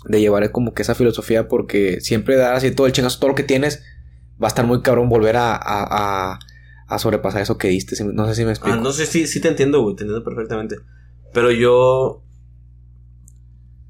[0.06, 3.36] de llevar como que esa filosofía porque siempre dar así todo el chingazo, todo lo
[3.36, 3.84] que tienes,
[4.41, 5.60] va a estar muy cabrón volver a, a,
[6.34, 6.40] a,
[6.88, 7.95] a sobrepasar eso que diste.
[8.03, 8.78] No sé si me explico.
[8.78, 10.78] Ah, no sé, sí, sí te entiendo, güey, te entiendo perfectamente.
[11.34, 12.24] Pero yo.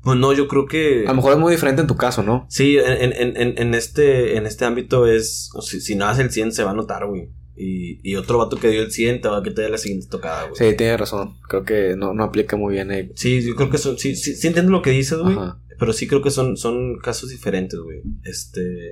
[0.03, 1.03] Pues no, yo creo que.
[1.05, 2.47] A lo mejor es muy diferente en tu caso, ¿no?
[2.49, 5.51] Sí, en, en, en, en este, en este ámbito es.
[5.61, 7.29] si, si no das el 100, se va a notar, güey.
[7.55, 10.47] Y, y otro vato que dio el 100 te va a dé la siguiente tocada,
[10.47, 10.55] güey.
[10.55, 11.35] Sí, tienes razón.
[11.47, 13.11] Creo que no, no aplica muy bien ahí.
[13.15, 13.99] Sí, yo creo que son.
[13.99, 15.35] Sí, sí, sí entiendo lo que dices, güey.
[15.77, 18.01] Pero sí creo que son, son casos diferentes, güey.
[18.23, 18.91] Este.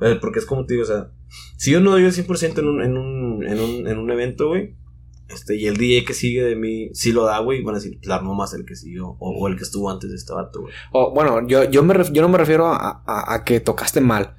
[0.00, 1.12] eh, Porque es como te digo, o sea.
[1.56, 4.48] Si yo no doy el 100% en un, en un, en un, en un evento,
[4.48, 4.74] güey.
[5.32, 7.62] Este, y el DJ que sigue de mí sí lo da, güey.
[7.62, 9.16] Van a decir, la armó más el que siguió.
[9.18, 10.74] O, o el que estuvo antes de este vato, güey.
[10.92, 14.34] O, bueno, yo, yo, me yo no me refiero a, a- a que tocaste mal.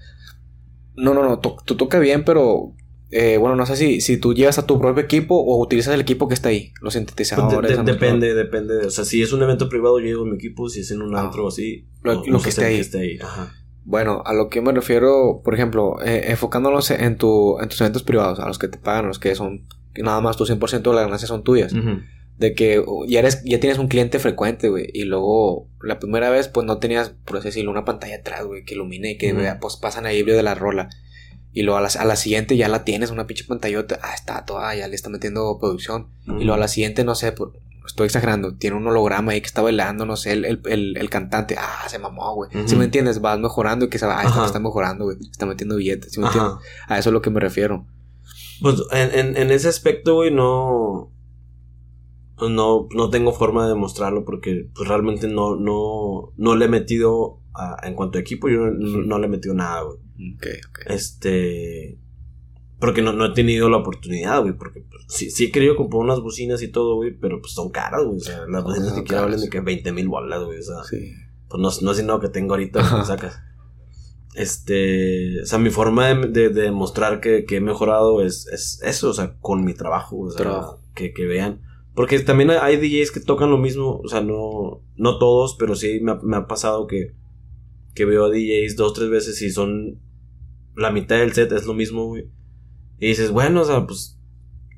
[0.95, 1.39] No, no, no.
[1.39, 2.73] to- tú toca bien, pero.
[3.15, 6.01] eh, bueno, no sé si, si tú llevas a tu propio equipo o utilizas el
[6.01, 6.69] equipo que está ahí.
[6.81, 7.71] Los Pues sintetizadores.
[7.71, 8.77] de- de- depende, depende.
[8.85, 10.67] O sea, si es un evento privado, yo llevo mi equipo.
[10.69, 11.21] Si es en un Ah.
[11.21, 11.85] antro o así.
[12.01, 13.19] Lo- no- lo no que esté ahí.
[13.21, 13.53] Ajá.
[13.85, 18.01] Bueno, a lo que me refiero, por ejemplo, eh, enfocándonos en, tu, en tus eventos
[18.03, 20.81] privados, a los que te pagan, a los que son que nada más tu 100%
[20.81, 21.73] de las ganancias son tuyas.
[22.37, 24.87] De que uh, ya eres, ya tienes un cliente frecuente, güey.
[24.93, 28.65] Y luego, la primera vez, pues no tenías, por así decirlo, una pantalla atrás, güey,
[28.65, 29.41] que ilumine y que Ujú.
[29.41, 30.89] vea, pues pasan ahí de la rola.
[31.51, 33.99] Y luego a la, a la siguiente ya la tienes, una pinche pantallota.
[34.01, 36.07] Ah, está toda, ya le está metiendo producción.
[36.25, 37.53] Y luego a la siguiente, no sé, por-
[37.85, 41.09] estoy exagerando, tiene un holograma ahí que está bailando, no sé, el, el, el, el
[41.11, 41.55] cantante.
[41.59, 42.49] Ah, se mamó, güey.
[42.65, 45.17] Si me entiendes, vas mejorando y que se va, ah, está, está mejorando, güey.
[45.29, 46.39] Está metiendo billetes, ¿sí me Ajá.
[46.39, 46.67] entiendes?
[46.87, 47.85] A eso es lo que me refiero.
[48.63, 51.11] Pues en, en, en ese aspecto, güey, no.
[52.49, 57.39] No, no tengo forma de demostrarlo porque pues, realmente no, no, no le he metido
[57.53, 59.97] a- en cuanto a equipo, yo no, no- no le he metido nada, güey.
[60.35, 60.79] Ok, ok.
[60.87, 61.99] Este.
[62.79, 64.53] Porque no, no he tenido la oportunidad, güey.
[64.57, 67.11] Porque pues, sí, sí he querido comprar unas bocinas y todo, güey.
[67.17, 68.17] Pero pues son caras, güey.
[68.17, 70.59] O sea, las bocinas ni siquiera valen de que 20 mil bolas, güey.
[70.59, 71.11] O sea, Sí.
[71.47, 73.39] pues no, no es sino que tengo ahorita que sacas.
[74.35, 78.81] Este, o sea, mi forma de, de- de demostrar que, que he mejorado es, es
[78.83, 80.79] eso, o sea, con mi trabajo, o sea, Trabajo.
[80.95, 81.61] Que, que vean.
[81.95, 85.99] Porque también hay DJs que tocan lo mismo, o sea, no, no todos, pero sí
[86.01, 87.13] me ha, me ha pasado que,
[87.93, 89.99] que veo a DJs dos, tres veces y son
[90.75, 92.25] la mitad del set, es lo mismo, güey.
[92.99, 94.19] Y dices, bueno, o sea, pues,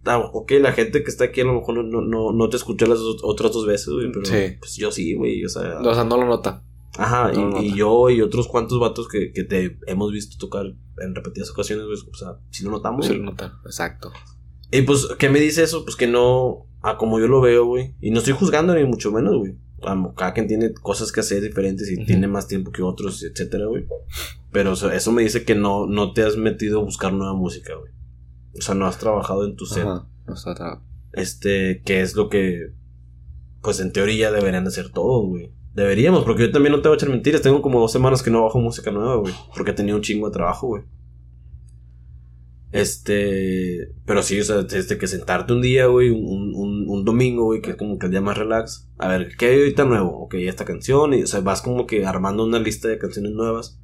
[0.06, 3.00] ok, la gente que está aquí a lo mejor no, no, no, te escuchó las
[3.24, 4.58] otras dos veces, güey, pero Sí.
[4.60, 5.80] pues yo sí, güey, o sea.
[5.80, 6.64] O sea, no lo nota.
[6.98, 10.66] Ajá, y, No, yo y otros cuantos vatos que, que te hemos visto tocar
[10.98, 13.06] en repetidas ocasiones, güey, o sea, si lo notamos.
[13.06, 13.60] Sí lo nota.
[13.66, 14.12] Exacto.
[14.72, 15.84] Y pues, ¿qué me dice eso?
[15.84, 17.96] Pues que no, a como yo lo veo, güey.
[18.02, 19.58] Y no estoy juzgando ni mucho menos, güey.
[20.16, 23.86] Cada quien tiene cosas que hacer diferentes y tiene más tiempo que otros, etcétera, güey.
[24.52, 27.34] Pero o sea, eso me dice que no, no te has metido a buscar nueva
[27.34, 27.92] música, güey.
[28.58, 29.84] O sea, no has trabajado en tu set.
[29.84, 30.82] Ajá, no está
[31.14, 32.74] Este, que es lo que,
[33.62, 35.54] pues en teoría deberían de hacer todos, güey.
[35.76, 37.42] Deberíamos, porque yo también no te voy a echar mentiras.
[37.42, 39.34] Tengo como dos semanas que no bajo música nueva, güey.
[39.56, 40.84] Porque tenía un chingo de trabajo, güey.
[42.72, 47.44] Este, pero sí, o sea, desde que sentarte un día, güey, un, un, un domingo,
[47.46, 48.90] güey, que es como que el día más relax.
[48.98, 50.24] A ver, ¿qué hay ahorita nuevo?
[50.24, 53.80] Ok, esta canción, y o sea, vas como que armando una lista de canciones nuevas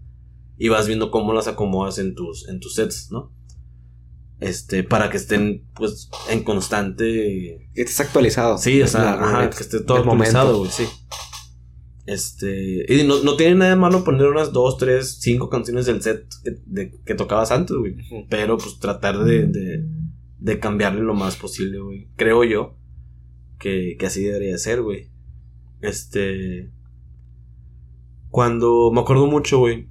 [0.58, 3.34] y vas viendo cómo las acomodas en tus, en tus sets, ¿no?
[4.40, 8.58] Este, para que estén, pues, en constante Que estés actualizado.
[8.58, 10.60] Sí, o sea, ajá, que esté todo actualizado, momento.
[10.60, 10.84] güey, sí.
[12.14, 16.02] Este, y no, no tiene nada de malo poner unas dos, tres, cinco canciones del
[16.02, 17.96] set que, de- que tocabas antes, güey.
[18.30, 19.86] Pero pues tratar de, de,
[20.40, 22.10] de cambiarle lo más posible, güey.
[22.18, 22.76] Creo yo
[23.60, 25.10] que, que así debería ser, güey.
[25.82, 26.72] Este.
[28.30, 29.88] Cuando me acuerdo mucho, güey.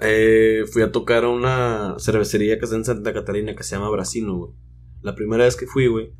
[0.00, 3.90] eh, fui a tocar a una cervecería que está en Santa Catarina que se llama
[3.90, 4.52] Brasino, güey.
[5.02, 6.12] La primera vez que fui, güey.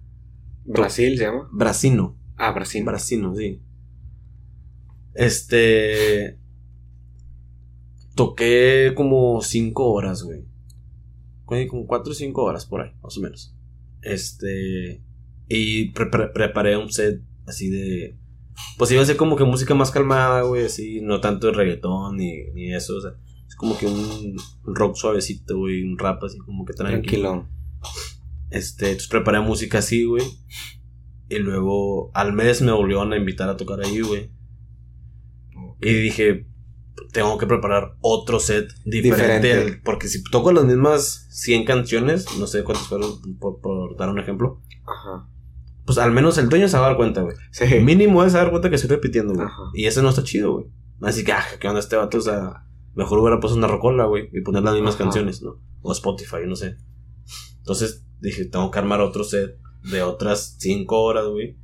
[0.65, 1.49] Brasil se llama.
[1.53, 2.17] Brasino.
[2.37, 2.85] Ah, Brasil.
[2.85, 3.63] Brasino, sí.
[5.19, 6.39] Este.
[8.15, 10.45] Toqué como 5 horas, güey.
[11.45, 13.57] Como 4 o 5 horas por ahí, más o menos.
[14.03, 15.03] Este.
[15.49, 18.17] Y pre- pre- preparé un set así de.
[18.77, 22.17] Pues iba a ser como que música más calmada, güey, así, no tanto de reggaetón
[22.17, 23.13] ni, ni eso, o sea,
[23.47, 27.03] es como que un, rock suavecito, güey, un rap así como que tranquilo.
[27.31, 27.49] Tranquilón.
[28.51, 30.25] Este, entonces preparé música así, güey.
[31.29, 34.31] Y luego al mes me volvieron a invitar a tocar ahí, güey.
[35.81, 36.47] Y dije,
[37.13, 39.49] tengo que preparar otro set diferente.
[39.49, 39.53] Diferente.
[39.77, 44.09] al- porque si toco las mismas 100 canciones, no sé cuántas fueron, por, por dar
[44.11, 45.29] un ejemplo, Ajá.
[45.87, 47.37] pues al menos el dueño se va a dar cuenta, güey.
[47.53, 47.65] Sí.
[47.81, 49.47] Mínimo es dar cuenta que estoy repitiendo, güey.
[49.75, 50.67] Y eso no está chido, güey.
[51.01, 52.19] Así que, ah, ¿qué onda este vato?
[52.19, 52.65] O sea,
[52.95, 55.05] mejor hubiera puesto una rocola, güey, y poner las mismas Ajá.
[55.05, 55.61] canciones, ¿no?
[55.83, 56.77] O Spotify, no sé.
[57.59, 59.57] Entonces dije, tengo que armar otro set
[59.91, 61.57] de otras cinco horas, güey.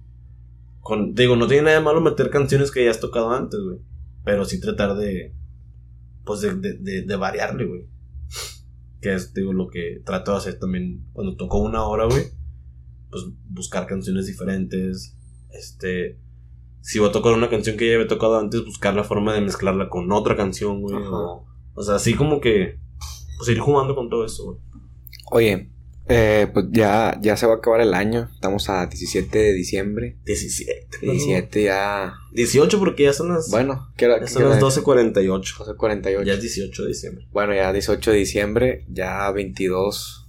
[0.80, 3.78] Con, digo, no tiene nada de malo meter canciones que ya has tocado antes, güey.
[4.24, 5.34] Pero sí tratar de,
[6.24, 7.86] pues, de, de, de, de variarle, güey.
[9.00, 12.24] Que es, digo, lo que trato de hacer también cuando toco una hora, güey.
[13.10, 15.16] Pues buscar canciones diferentes.
[15.50, 16.18] Este,
[16.80, 19.42] si voy a tocar una canción que ya había tocado antes, buscar la forma de
[19.42, 20.96] mezclarla con otra canción, güey.
[20.96, 22.78] O, o sea, así como que,
[23.36, 24.58] pues ir jugando con todo eso, güey.
[25.30, 25.73] Oye,
[26.08, 28.28] eh, pues ya, ya se va a acabar el año.
[28.34, 30.18] Estamos a 17 de diciembre.
[30.24, 30.98] 17.
[31.00, 32.14] 17 ya.
[32.32, 34.20] 18 porque ya son las, Bueno, ¿qué hora?
[34.20, 35.14] ya son las 12.48.
[35.76, 36.24] 12.48.
[36.24, 37.26] Ya es 18 de diciembre.
[37.32, 40.26] Bueno, ya 18 de diciembre, ya 22,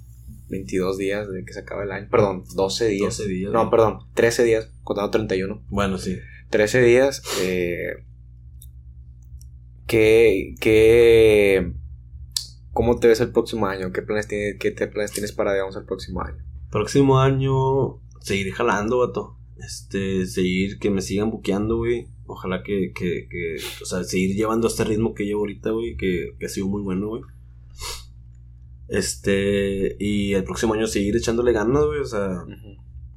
[0.49, 2.07] 22 días de que se acaba el año.
[2.09, 3.17] Perdón, 12 días.
[3.17, 3.51] 12 días.
[3.51, 5.61] No, perdón, 13 días, contando 31.
[5.69, 6.17] Bueno, sí.
[6.51, 7.21] 13 días.
[7.41, 8.05] Eh,
[9.87, 11.73] ¿qué, qué,
[12.75, 13.93] ¿Cómo te ves el próximo año?
[13.93, 16.43] ¿Qué planes tienes, qué te- planes tienes para, digamos, el próximo año?
[16.69, 19.37] Próximo año, seguir jalando, vato.
[19.57, 22.09] Este, seguir, que me sigan buqueando, güey.
[22.25, 26.35] Ojalá que, que, que, o sea, seguir llevando este ritmo que llevo ahorita, güey, que,
[26.37, 27.21] que ha sido muy bueno, güey.
[28.89, 32.43] Este, y el próximo año seguir echándole ganas, güey, o sea,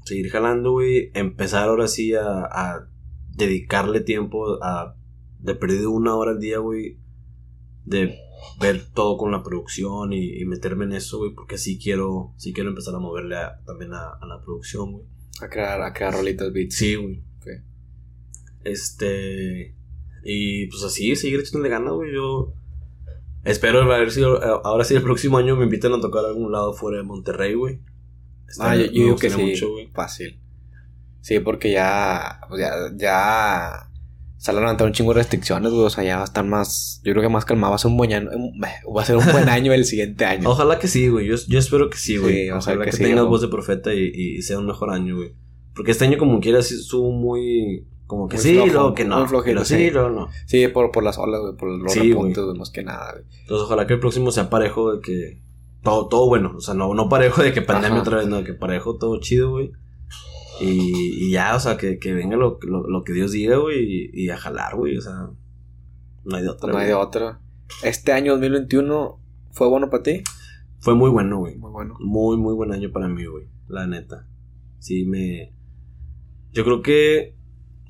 [0.05, 1.11] seguir jalando, güey.
[1.15, 2.89] Empezar ahora sí a, a
[3.31, 4.95] dedicarle tiempo a,
[5.41, 6.99] de perdido una hora al día, güey,
[7.85, 8.17] de
[8.61, 12.53] ver todo con la producción y, y meterme en eso, güey, porque sí quiero, sí
[12.53, 15.05] quiero empezar a moverle a- también a, a la producción, güey.
[15.41, 16.75] A crear, a crear rolitas beats.
[16.77, 17.23] Sí, güey.
[18.65, 19.75] Este.
[20.25, 22.13] Y pues así, seguir echándole ganas, güey.
[22.13, 22.53] Yo
[23.45, 26.53] espero a ver si ahora sí el próximo año me invitan a tocar a algún
[26.53, 27.81] lado fuera de Monterrey, güey.
[28.59, 29.41] Ah, yo, yo digo que sí.
[29.41, 30.39] mucho, fácil.
[31.21, 33.88] Sí, porque ya, pues ya, ya
[34.39, 35.85] se han levantado un chingo de restricciones, güey.
[35.85, 37.73] O sea, ya va a estar más, yo creo que más calmado.
[37.73, 38.59] Va a ser un buen año, un-
[38.97, 40.49] va a ser un buen año el siguiente año.
[40.49, 41.27] Ojalá que sí, güey.
[41.27, 42.45] Yo, yo espero que sí, güey.
[42.47, 45.17] Sí, ojalá que que, sí, tengas voz de profeta y, y sea un mejor año,
[45.17, 45.35] güey.
[45.75, 47.85] Porque este año como quiera sí estuvo muy...
[48.07, 49.19] Como que Muy sí, flojo, luego que no.
[49.19, 49.91] muy flojito, pero sí, sí.
[49.91, 50.29] luego no.
[50.47, 53.25] Sí, por, por las olas, güey, por los Sí, repuntes, güey, más que nada, güey.
[53.43, 55.41] Entonces ojalá que el próximo sea parejo de que...
[55.83, 56.55] Todo, todo bueno.
[56.57, 58.01] O sea, no, no parejo de que pandemia Ajá.
[58.03, 58.43] otra vez, no.
[58.45, 59.73] Que parejo todo chido, güey.
[60.61, 63.85] Y, y ya, o sea, que, que venga lo, lo, lo que Dios diga, güey.
[63.85, 64.97] Y, y a jalar, güey.
[64.97, 65.31] O sea...
[66.25, 67.41] No hay de otra, No hay de otra.
[67.83, 69.21] Este año 2021
[69.53, 70.23] fue bueno para ti.
[70.81, 71.57] Fue muy bueno, güey.
[71.57, 71.97] Muy bueno.
[72.01, 73.49] Muy, muy buen año para mí, güey.
[73.67, 74.27] La neta.
[74.79, 75.55] Sí, me.
[76.53, 77.37] Yo creo que.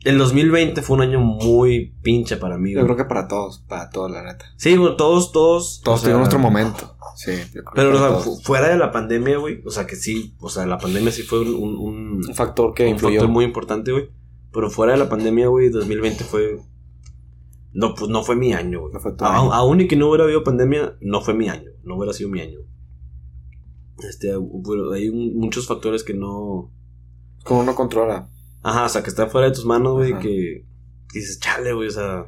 [0.04, 2.86] El 2020 fue un año muy pinche para mí, Yo güey.
[2.86, 4.44] creo que para todos, para todos, la neta.
[4.56, 5.80] Sí, bueno, todos, todos.
[5.82, 6.96] Todos sea, tuvieron nuestro momento.
[7.20, 8.24] Sí, yo creo que Pero, o para sea, todos.
[8.24, 9.60] fu- fuera de la pandemia, güey.
[9.66, 10.36] O sea, que sí.
[10.38, 13.16] O sea, la pandemia sí fue un, un, un- un factor que un influyó.
[13.18, 14.08] factor muy importante, güey.
[14.52, 16.60] Pero fuera de la pandemia, güey, 2020 fue.
[17.72, 18.92] No, pues no fue mi año, güey.
[19.20, 19.52] No.
[19.52, 21.70] Aún y que no hubiera habido pandemia, no fue mi año.
[21.82, 22.60] No hubiera sido mi año.
[24.08, 26.72] Este, hay un- muchos factores que no.
[27.44, 28.28] Como uno controla.
[28.62, 30.64] Ajá, o sea, que está fuera de tus manos, güey, que
[31.12, 32.26] dices, chale, güey, o sea,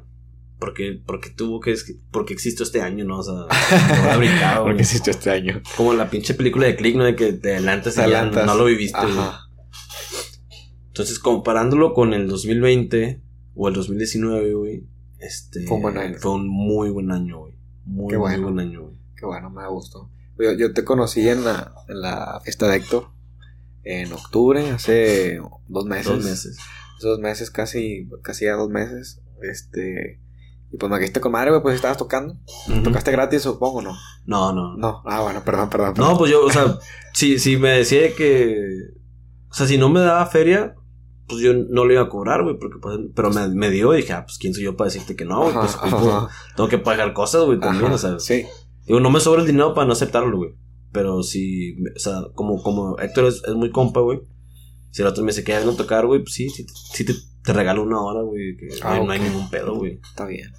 [0.60, 1.74] porque, porque tuvo que,
[2.12, 3.18] porque existió este año, ¿no?
[3.18, 3.34] O sea,
[4.12, 4.64] no brincado.
[4.64, 5.62] Porque hiciste este año.
[5.76, 7.04] Como la pinche película de Click, ¿no?
[7.04, 8.98] De que te adelantas y Te ya no lo viviste.
[8.98, 9.40] Ajá.
[10.88, 13.22] Entonces, comparándolo con el 2020
[13.54, 14.86] o el 2019, güey,
[15.18, 15.66] este...
[15.66, 16.18] Fue un buen año.
[16.18, 17.54] Fue un muy buen año, güey.
[17.86, 18.42] Muy, Qué bueno.
[18.42, 18.96] muy buen año, güey.
[19.16, 20.10] Qué bueno, me gustó.
[20.38, 23.08] Yo, yo te conocí en la, en la fiesta de Héctor.
[23.82, 26.06] En octubre, hace dos meses.
[26.06, 26.58] Dos meses.
[27.00, 29.22] Dos meses, casi, casi ya dos meses.
[29.42, 30.20] Este.
[30.72, 32.36] Y pues me quedé con madre, güey, pues estabas tocando.
[32.84, 33.96] ¿Tocaste gratis, supongo, no?
[34.24, 34.76] No, no.
[34.76, 35.02] No.
[35.04, 35.94] Ah, bueno, perdón, perdón.
[35.94, 36.12] perdón.
[36.12, 36.78] No, pues yo, o sea,
[37.12, 38.56] si, si me decía que...
[39.50, 40.76] O sea, si no me daba feria,
[41.26, 43.98] pues yo no le iba a cobrar, güey, porque pues, pero me, me dio y
[43.98, 46.28] dije, ah, pues quién soy yo para decirte que no, güey, pues ajá.
[46.56, 48.46] tengo que pagar cosas, güey, también, Ajá, o sea, Sí.
[48.86, 50.50] digo, no me sobra el dinero para no aceptarlo, güey,
[50.92, 54.20] pero si, o sea, como, como Héctor es, es muy compa, güey,
[54.92, 57.14] si el otro me dice que ya no tocar, güey, pues sí, sí, sí te,
[57.44, 60.00] te regalo una hora, güey, que Ah, no hay ningún pedo, güey.
[60.08, 60.50] Está bien.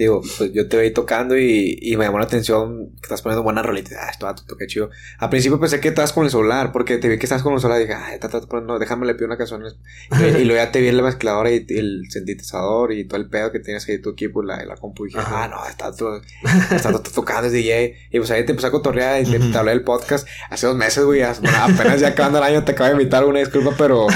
[0.00, 3.42] Digo, pues yo te veí tocando y, y me llamó la atención que estás poniendo
[3.42, 3.92] buenas rolitas.
[4.00, 4.88] Ah, esto va, toqué chido.
[5.18, 7.60] Al principio pensé que estabas con el celular, porque te vi que estabas con el
[7.60, 9.62] celular y dije, ay, está, está poniendo, déjame le pido una canción.
[10.18, 13.28] Y, y luego ya te vi en la mezcladora y el sintetizador y todo el
[13.28, 15.04] pedo que tienes ahí tu equipo y la, y la compu.
[15.04, 15.44] Y dije, Ajá.
[15.44, 16.22] ah, no, está, to-
[16.74, 17.94] está, to- tocando, es DJ.
[18.10, 20.76] Y pues ahí te empecé a cotorrear y te, te hablé del podcast hace dos
[20.76, 21.20] meses, güey.
[21.42, 24.06] Bueno, apenas ya acabando el año te acabo de invitar, una disculpa, pero,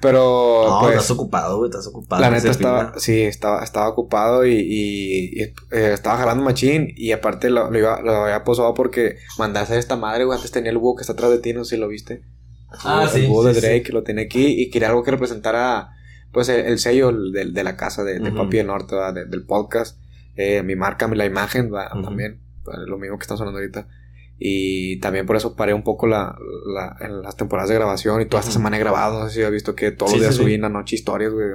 [0.00, 0.94] pero, No, pues.
[0.96, 2.20] estás ocupado, güey, estás ocupado.
[2.22, 5.52] La neta estaba, sí, estaba, estaba ocupado y, y- y, eh,
[5.92, 9.96] estaba jalando machín y aparte lo, lo, iba, lo había posado porque mandaste a esta
[9.96, 11.88] madre, güey, antes tenía el búho que está atrás de ti, no sé si lo
[11.88, 12.22] viste.
[12.84, 15.90] Ah, el sí, búho de sí, Drake lo tiene aquí y quería algo que representara
[16.32, 18.38] pues el, el sello de, de la casa de, de Ujú.
[18.38, 18.96] Papi del Norte.
[19.14, 19.98] De- del podcast,
[20.36, 21.92] eh, mi marca, la imagen, ¿verdad?
[21.94, 22.02] Ujú.
[22.02, 23.86] también, pues, lo mismo que estamos hablando ahorita.
[24.36, 26.34] Y también por eso paré un poco la,
[26.66, 29.20] la- en las temporadas de grabación y toda esta semana he grabado.
[29.22, 30.42] No sé si has visto que todos Sí, los días sí, sí.
[30.44, 31.46] subí en la noche historias, güey.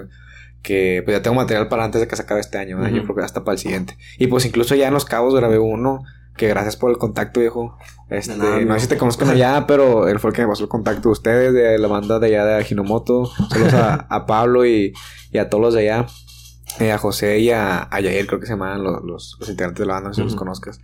[0.61, 2.86] Que pues ya tengo material para antes de que se acabe este año.
[2.90, 3.98] Yo creo que hasta para el siguiente.
[4.18, 6.03] Y pues incluso ya en Los Cabos grabé uno.
[6.36, 7.77] Que gracias por el contacto, viejo.
[8.10, 10.64] Este, nada, no sé si te conozcan allá, pero él fue el que me pasó
[10.64, 13.30] el contacto de ustedes, de la banda de allá de Ajinomoto.
[13.49, 14.94] Saludos a, a Pablo y,
[15.31, 16.07] y a todos los de allá.
[16.80, 19.80] Eh, a José y a, a Yair, creo que se llaman los, los, los integrantes
[19.80, 20.80] de la banda, no sé si los conozcas.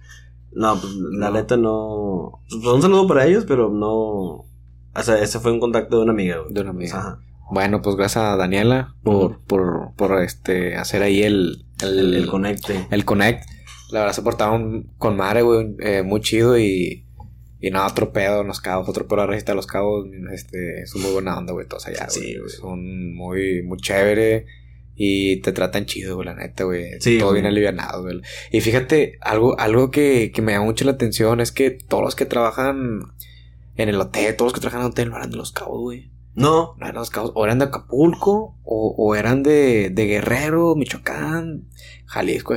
[0.52, 2.42] No, pues la neta no.
[2.50, 3.92] Pues, un saludo para ellos, pero no.
[3.92, 6.54] O sea, ese fue un contacto de una amiga, güey.
[6.54, 6.98] De una amiga.
[6.98, 7.20] Ajá.
[7.52, 13.06] Bueno, pues gracias a Daniela por, por, por este hacer ahí el, el, El, el
[13.06, 13.44] connect.
[13.92, 17.06] La verdad se portaron con madre, güey, eh, muy chido y,
[17.62, 20.08] y nada, otro pedo en los cabos, otro pedo a la recita de los cabos,
[20.34, 22.38] este, son muy buena onda, güey, todos allá, Sí, güey.
[22.40, 22.50] güey.
[22.50, 24.48] Son muy, muy chévere
[24.96, 27.00] y te tratan chido, güey, la neta, güey.
[27.00, 27.42] Sí, Todo güey.
[27.42, 28.22] bien alivianado, güey.
[28.52, 32.16] Y fíjate, algo, algo que, que me llama mucho la atención es que todos los
[32.16, 33.02] que trabajan
[33.76, 35.80] en el hotel, todos los que trabajan en el hotel no eran de los cabos,
[35.80, 36.12] güey.
[36.36, 36.76] No.
[36.78, 41.64] No eran los cabos, o eran de Acapulco, o, o eran de, de Guerrero, Michoacán,
[42.06, 42.56] Jalisco,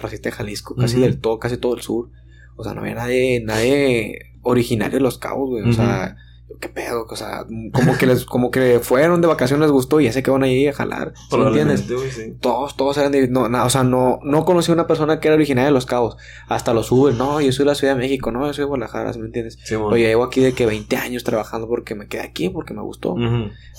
[0.00, 2.10] racista de Jalisco, casi del todo, casi todo el sur.
[2.56, 5.68] O sea, no había nadie, nadie originario de los cabos, güey.
[5.68, 6.16] O sea,
[6.60, 10.04] qué pedo, o sea, como que les, como que fueron de vacaciones, les gustó y
[10.04, 11.12] ya se quedaron ahí a jalar.
[11.14, 11.86] ¿Sí me entiendes?
[12.14, 12.36] Sí.
[12.40, 15.28] Todos, todos eran de, no, na- o sea, no, no conocí a una persona que
[15.28, 16.16] era originaria de los cabos.
[16.48, 18.68] Hasta los Uber, no, yo soy de la Ciudad de México, no, yo soy de
[18.68, 19.58] Guadalajara, ¿sí me entiendes?
[19.94, 23.14] Oye, llevo aquí de que 20 años trabajando porque me quedé aquí, porque me gustó.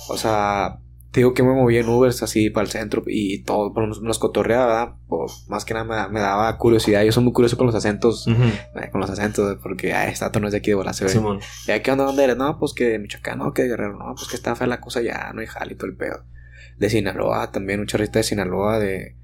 [0.09, 0.77] O sea,
[1.11, 4.01] te digo que me moví en Ubers así para el centro y todo, pero nos,
[4.01, 4.95] nos cotorreaba, ¿verdad?
[5.07, 7.03] Pues, más que nada me, me daba curiosidad.
[7.03, 10.47] Yo soy muy curioso con los acentos, eh, con los acentos, porque ah, esta no
[10.47, 11.11] es de aquí de Bola, se ve.
[11.11, 11.41] Simón.
[11.67, 12.05] ¿Y qué onda?
[12.05, 12.37] ¿Dónde eres?
[12.37, 14.79] No, pues que de Michoacán, no, que de Guerrero, no, pues que está fea la
[14.79, 16.23] cosa ya, no hay jale y todo el pedo.
[16.77, 19.17] De Sinaloa, también un charrista de Sinaloa, de,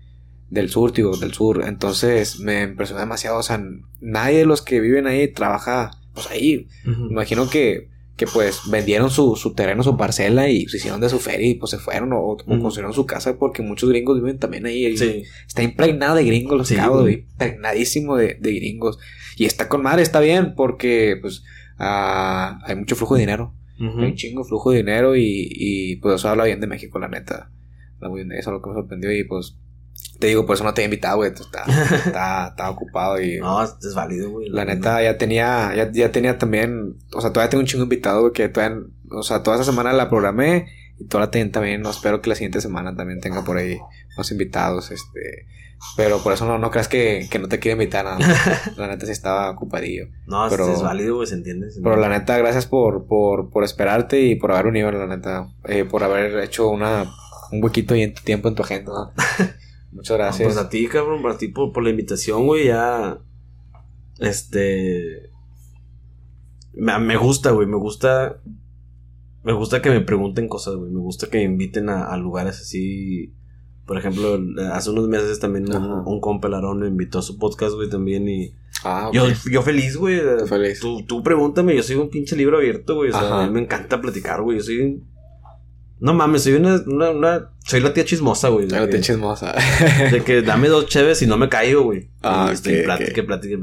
[0.49, 1.63] del sur, digo, del sur.
[1.65, 3.37] Entonces me impresionó demasiado.
[3.37, 3.63] O sea,
[4.01, 6.67] nadie de los que viven ahí trabaja, pues ahí.
[6.83, 11.07] Me imagino que, que pues vendieron su, su terreno, su parcela y se hicieron de
[11.07, 14.65] su feria y pues se fueron o, construyeron su casa porque muchos gringos viven también
[14.65, 14.97] ahí.
[14.97, 15.23] Sí.
[15.45, 17.25] Está impregnado de gringos los Sí, cabos, güey.
[17.31, 18.97] Impregnadísimo de, de gringos.
[19.37, 21.43] Y está con madre, está bien porque pues
[21.77, 23.53] ah, hay mucho flujo de dinero.
[23.79, 27.09] Hay un chingo flujo de dinero y, y pues eso habla bien de México, la
[27.09, 27.51] neta.
[28.31, 29.55] Eso, lo que me sorprendió y pues
[30.19, 31.31] te digo, por eso no te he invitado, güey.
[31.31, 31.63] Está,
[32.05, 33.39] está, está ocupado y...
[33.39, 34.49] No, es válido, güey.
[34.49, 38.21] La neta, ya tenía, ya, ya tenía también, o sea, todavía tengo un chingo invitado,
[38.21, 38.79] güey, que todavía,
[39.11, 40.67] o sea, toda esa semana la programé
[40.99, 43.77] y toda la ten- también, no, espero que la siguiente semana también tenga por ahí
[44.17, 45.45] más invitados, este,
[45.95, 48.77] pero por eso no, no creas que, que no te quiero invitar, nada más.
[48.77, 50.07] la neta sí estaba ocupadillo.
[50.25, 51.69] No, es- pero- es válido, güey, se entiende.
[51.69, 55.47] se Pero la neta, gracias por, por, por esperarte y por haber unido, la neta,
[55.65, 57.05] eh, por haber hecho una,
[57.51, 58.91] un huequito y en tu tiempo en tu agenda.
[58.91, 59.11] ¿no?
[59.97, 60.45] Muchas gracias.
[60.53, 63.17] Pues a ti, cabrón, a ti por, por la invitación, güey, ya.
[64.19, 65.31] Este.
[66.73, 68.39] Me, me gusta, güey, me gusta.
[69.43, 70.91] Me gusta que me pregunten cosas, güey.
[70.91, 73.33] Me gusta que me inviten a, a lugares así.
[73.87, 74.37] Por ejemplo,
[74.71, 78.27] hace unos meses también un, un compa Larón me invitó a su podcast, güey, también.
[78.29, 78.53] Y
[78.83, 79.15] ah, ok.
[79.15, 80.19] yo, yo feliz, güey.
[80.47, 80.79] feliz.
[80.79, 83.09] Tú, tú pregúntame, yo soy un pinche libro abierto, güey.
[83.09, 84.57] O sea, a mí me encanta platicar, güey.
[84.57, 84.79] Yo soy.
[84.81, 85.16] un-
[85.99, 88.67] No mames, soy una, una, una- Soy la tía chismosa, güey.
[88.67, 89.55] Te que- chismosa.
[90.11, 92.09] de que dame dos cheves y no me caigo, güey.
[92.21, 92.85] Ah, estoy ok,
[93.25, 93.57] platique.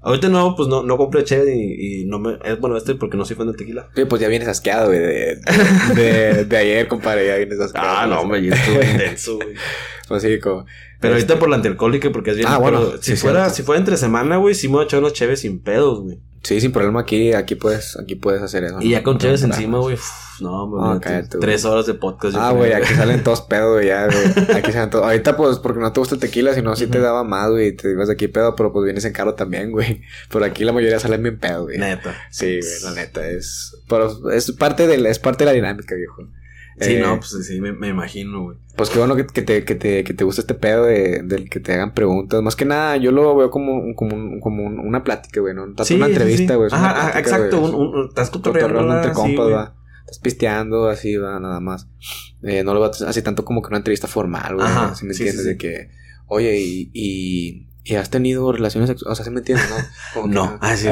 [0.00, 2.38] Ahorita no, pues no, no compré cheve y, y no me...
[2.44, 3.88] Es bueno este porque no soy fan del tequila.
[3.96, 5.40] Sí, pues ya vienes asqueado, güey, de,
[5.96, 7.88] de, de ayer, compadre, ya vienes asqueado.
[7.90, 9.54] Ah, no, me estuvo intenso, güey.
[10.06, 10.66] Pues sí, como...
[11.00, 12.48] Pero ahorita por la antialcohólica porque es bien...
[12.48, 13.54] Ah, bueno, pero sí, si fuera, cierto.
[13.56, 16.20] si fuera entre semana, güey, sí me voy a echar unos cheves sin pedos, güey.
[16.48, 18.80] Sí, sin problema aquí, aquí puedes, aquí puedes hacer eso.
[18.80, 18.90] Y ¿no?
[18.90, 19.98] ya con No hay encima, güey.
[20.40, 21.38] No, me meto cállate.
[21.40, 22.38] Tres horas de podcast.
[22.38, 24.56] Ah, güey, aquí salen todos pedo, güey, ya, güey.
[24.56, 25.04] Aquí salen todos.
[25.04, 27.90] Ahorita, pues, porque no te gusta el tequila, sino si te daba más, güey, te
[27.90, 30.00] ibas de aquí pedo, pero pues vienes en carro también, güey.
[30.30, 31.76] Por aquí la mayoría salen bien pedo, güey.
[31.76, 32.16] Neta.
[32.30, 33.76] Sí, güey, la neta, es...
[33.86, 36.22] Pero es parte de la, es parte de la dinámica, viejo.
[36.80, 38.56] Sí, Eh, no, pues sí, me, me imagino, güey.
[38.76, 41.50] Pues qué bueno que, que te, que, te, que te gusta este pedo de, del
[41.50, 42.40] que te hagan preguntas.
[42.42, 45.64] Más que nada, yo lo veo como, como, un- como un- una plática, güey, ¿no?
[45.64, 46.56] Tanto Sí, una sí, entrevista, sí.
[46.56, 46.68] güey.
[46.68, 47.60] una Ajá, plática, exacto.
[47.60, 49.74] güey, Un, un, un- estás cotorreando entre sí, compas, va.
[50.04, 51.88] Estás pisteando así, va, nada más.
[52.42, 54.66] Eh, no lo vas así tanto como que una entrevista formal, güey.
[54.66, 55.54] Ajá, Si me sí, entiendes, sí, sí.
[55.54, 55.90] de que,
[56.28, 59.76] oye, y, y, y has tenido relaciones sexuales, o sea, ¿sí me entiendes, no?
[60.24, 60.88] Que- No, ah, sí.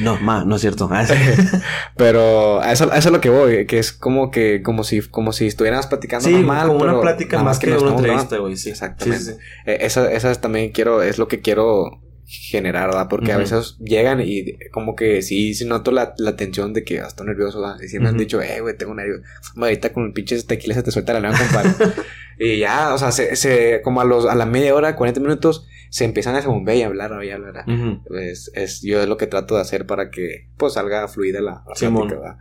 [0.00, 0.88] No, ma, no es cierto.
[0.92, 1.14] Ah, sí.
[1.96, 5.00] Pero a eso, a eso es lo que voy, que es como que, como si,
[5.02, 6.66] como si estuvieras platicando Sí, normal.
[6.68, 8.70] como una plática más que nos una entrevista, güey, sí.
[8.70, 9.38] Exactamente.
[9.66, 13.06] Eh, esa, esas también quiero, es lo que quiero generar, ¿verdad?
[13.08, 16.96] Porque a veces llegan y como que sí, sí noto la, la tensión de que
[16.96, 17.76] estoy nervioso, ¿verdad?
[17.82, 19.20] Y sí me han dicho, eh, güey, tengo nervios.
[19.56, 21.92] Ahorita con el pinche tequila se te suelta la lengua, compadre.
[22.38, 25.66] y ya, o sea, se, se, como a los, a la media hora, 40 minutos,
[25.94, 27.64] se empiezan a bombear y hablar, y hablar.
[27.68, 28.16] Ujú.
[28.16, 31.62] Es, es, yo es lo que trato de hacer para que, pues, salga fluida la,
[31.68, 32.08] la Simón.
[32.08, 32.36] plática.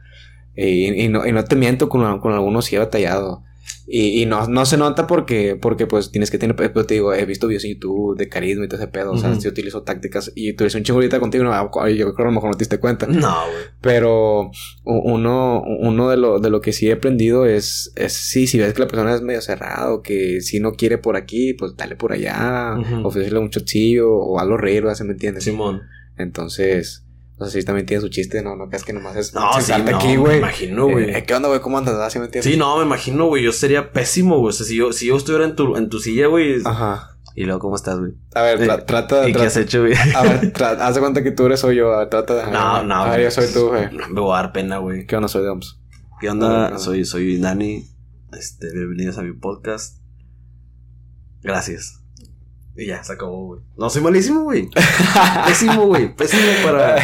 [0.56, 3.44] Y, y no, y no te miento, con, con algunos sí he batallado.
[3.86, 7.14] Y, y no, no se nota porque, porque pues tienes que tener, pero te digo,
[7.14, 9.84] he visto videos en YouTube de carisma y todo ese pedo, o sea, si utilizo
[9.84, 12.60] tácticas y eres un chingolita contigo, no, yo creo que a lo mejor no te
[12.64, 13.08] diste cuenta.
[13.08, 13.64] No, güey.
[13.82, 14.52] Pero
[14.86, 18.74] uno, uno de lo, de lo que sí he aprendido es, es sí, si ves
[18.74, 21.96] que la persona es medio cerrada o que si no quiere por aquí, pues dale
[21.96, 23.08] por allá, Ujú.
[23.08, 24.84] ofrecerle un chochillo o algo reír.
[24.96, 25.44] ¿Se me entiendes?
[25.44, 25.82] Simón.
[26.18, 27.03] Entonces,
[27.44, 29.72] o sea, sí también tiene su chiste, no, no creas que nomás es No, sí,
[29.72, 30.38] no, aquí, me güey.
[30.40, 31.10] imagino, güey.
[31.15, 31.60] Eh, ¿Qué onda, güey?
[31.61, 32.11] ¿Cómo andas?
[32.11, 32.52] ¿Sí me entiendes?
[32.52, 33.44] Sí, no, me imagino, güey.
[33.44, 34.49] Yo sería pésimo, güey.
[34.49, 36.61] O sea, si yo, si yo estuviera en tu, en tu silla, güey.
[36.65, 37.10] Ajá.
[37.36, 38.11] Y luego, ¿cómo estás, güey?
[38.36, 39.94] A ver, tra- Eh, trata, ¿Y qué has hecho, güey?
[40.15, 41.91] A ver, haz de cuenta que tú eres soy yo.
[41.94, 42.52] A ver, trata de.
[42.52, 42.95] No, no.
[43.03, 43.91] A ver, yo soy tú, güey.
[43.91, 45.06] No, me voy a dar pena, güey.
[45.07, 45.80] ¿Qué onda soy de Oms?
[46.22, 46.70] ¿Qué onda?
[46.70, 46.80] no.
[46.80, 47.88] Soy, soy Dani.
[48.38, 49.98] Este, bienvenidos a mi podcast.
[51.41, 52.03] Gracias.
[52.76, 53.62] Y ya, se acabó, güey.
[53.78, 54.68] No, soy malísimo, güey.
[55.48, 56.16] Pésimo, güey.
[56.16, 56.95] Pésimo para,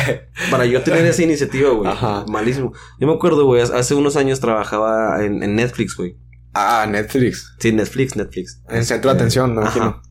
[0.49, 1.91] para yo tener esa iniciativa, güey.
[1.91, 2.25] Ajey.
[2.27, 2.73] Malísimo.
[2.99, 6.17] Yo me acuerdo, güey, hace unos años trabajaba en, en Netflix, güey.
[6.53, 7.55] Ah, Netflix.
[7.59, 8.63] Sí, Netflix, Netflix.
[8.69, 9.77] En centro de atención, me Ajá.
[9.77, 10.01] imagino.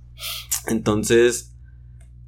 [0.68, 1.56] Entonces,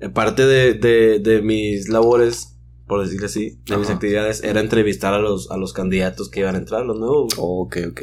[0.00, 2.58] eh, parte de, de, de mis labores,
[2.88, 3.94] por decirlo así, de mis Ajá.
[3.94, 7.34] actividades, era entrevistar a los, a los candidatos que iban a entrar, los nuevos.
[7.36, 7.84] güey.
[7.84, 8.00] ok, ok.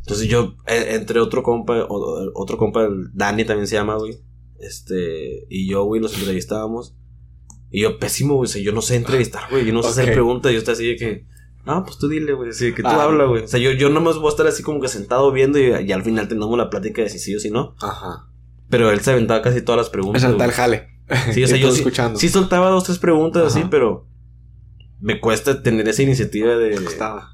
[0.00, 4.18] Entonces yo, eh, entre otro compa, otro compa, Dani también se llama, güey.
[4.60, 6.94] Este, y yo, güey, nos entrevistábamos.
[7.70, 8.48] Y yo, pésimo, güey.
[8.48, 9.66] O sea, yo no sé entrevistar, güey.
[9.66, 10.52] Yo no sé hacer preguntas.
[10.52, 11.26] Yo estoy así de que,
[11.64, 12.50] no, pues tú dile, güey.
[12.50, 13.02] Así de que tú Ah.
[13.04, 13.42] habla, güey.
[13.44, 15.92] O sea, yo, yo nomás voy a estar así como que sentado viendo y, y
[15.92, 17.74] al final tenemos la plática de si sí o si no.
[17.80, 18.28] Ajá.
[18.70, 20.22] Pero él se aventaba casi todas las preguntas.
[20.22, 20.88] salta el jale.
[21.32, 22.18] Sí, o sea, yo sí, escuchando.
[22.18, 24.08] sí soltaba dos, tres preguntas así, pero
[25.00, 26.78] me cuesta tener esa iniciativa de...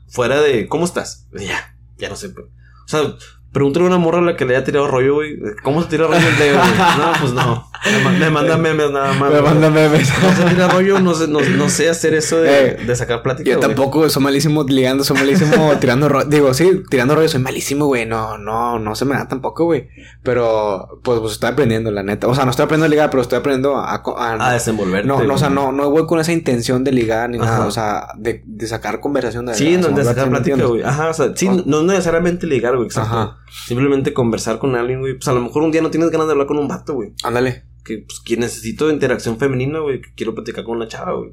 [0.08, 1.28] Fuera de, ¿cómo estás?
[1.32, 2.30] Ya, ya no sé.
[2.30, 3.14] pero- O sea,
[3.52, 5.38] pregúntale a una morra a la que le haya tirado rollo, güey.
[5.62, 6.70] ¿Cómo se tira rollo el dedo, güey?
[6.98, 7.68] No, pues no.
[7.84, 9.32] Me, ma- me manda memes nada más.
[9.32, 9.52] Me güey.
[9.52, 10.08] manda memes.
[10.22, 13.22] No se tira rollo, no sé, no, no sé hacer eso de, Eh, de sacar
[13.22, 13.50] plática.
[13.50, 13.68] Yo güey.
[13.68, 16.26] tampoco soy malísimo ligando, soy malísimo tirando rollo.
[16.26, 18.06] Digo, sí, tirando rollo soy malísimo, güey.
[18.06, 19.88] No, no, no se me da tampoco, güey.
[20.22, 22.28] Pero, pues, pues estoy aprendiendo, la neta.
[22.28, 23.94] O sea, no estoy aprendiendo a ligar, pero estoy aprendiendo a...
[23.96, 25.08] a- A desenvolverte.
[25.08, 27.66] no, no, o sea, no, no voy con esa intención de ligar ni nada.
[27.66, 29.46] O sea, de, de sacar conversación.
[29.46, 30.82] De, Sí, no, de sacar ¿me plática, güey.
[30.84, 32.86] Ajá, o sea, sí, no necesariamente ligar, güey.
[32.86, 33.10] exacto.
[33.12, 33.38] Ajá.
[33.66, 35.14] Simplemente conversar con alguien, güey.
[35.14, 37.14] Pues a lo mejor un día no tienes ganas de hablar con un vato, güey.
[37.22, 37.64] Ándale.
[37.84, 41.32] que pues que necesito interacción femenina, güey, que quiero platicar con una chava, güey.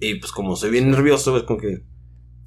[0.00, 1.82] Y pues como soy bien nervioso, güey, es como que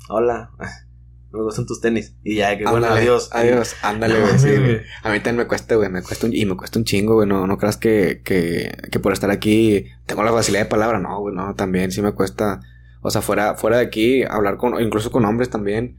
[0.09, 0.51] hola,
[1.31, 3.29] me gustan tus tenis y ya que bueno, adiós.
[3.31, 3.75] Adiós.
[3.81, 4.81] Ándale, sí, güey.
[5.03, 5.89] A mí también me cuesta, güey.
[5.89, 7.27] Me cuesta un, y me cuesta un chingo, güey.
[7.27, 10.99] No, no creas que, que, que por estar aquí tengo la facilidad de palabra.
[10.99, 11.35] No, güey.
[11.35, 12.61] No, también sí me cuesta.
[13.01, 15.97] O sea, fuera, fuera de aquí, hablar con, incluso con hombres también.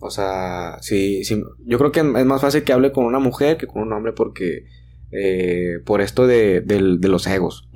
[0.00, 3.56] O sea, sí, sí, yo creo que es más fácil que hable con una mujer
[3.56, 4.66] que con un hombre porque,
[5.10, 7.68] eh, por esto de, del- de los egos.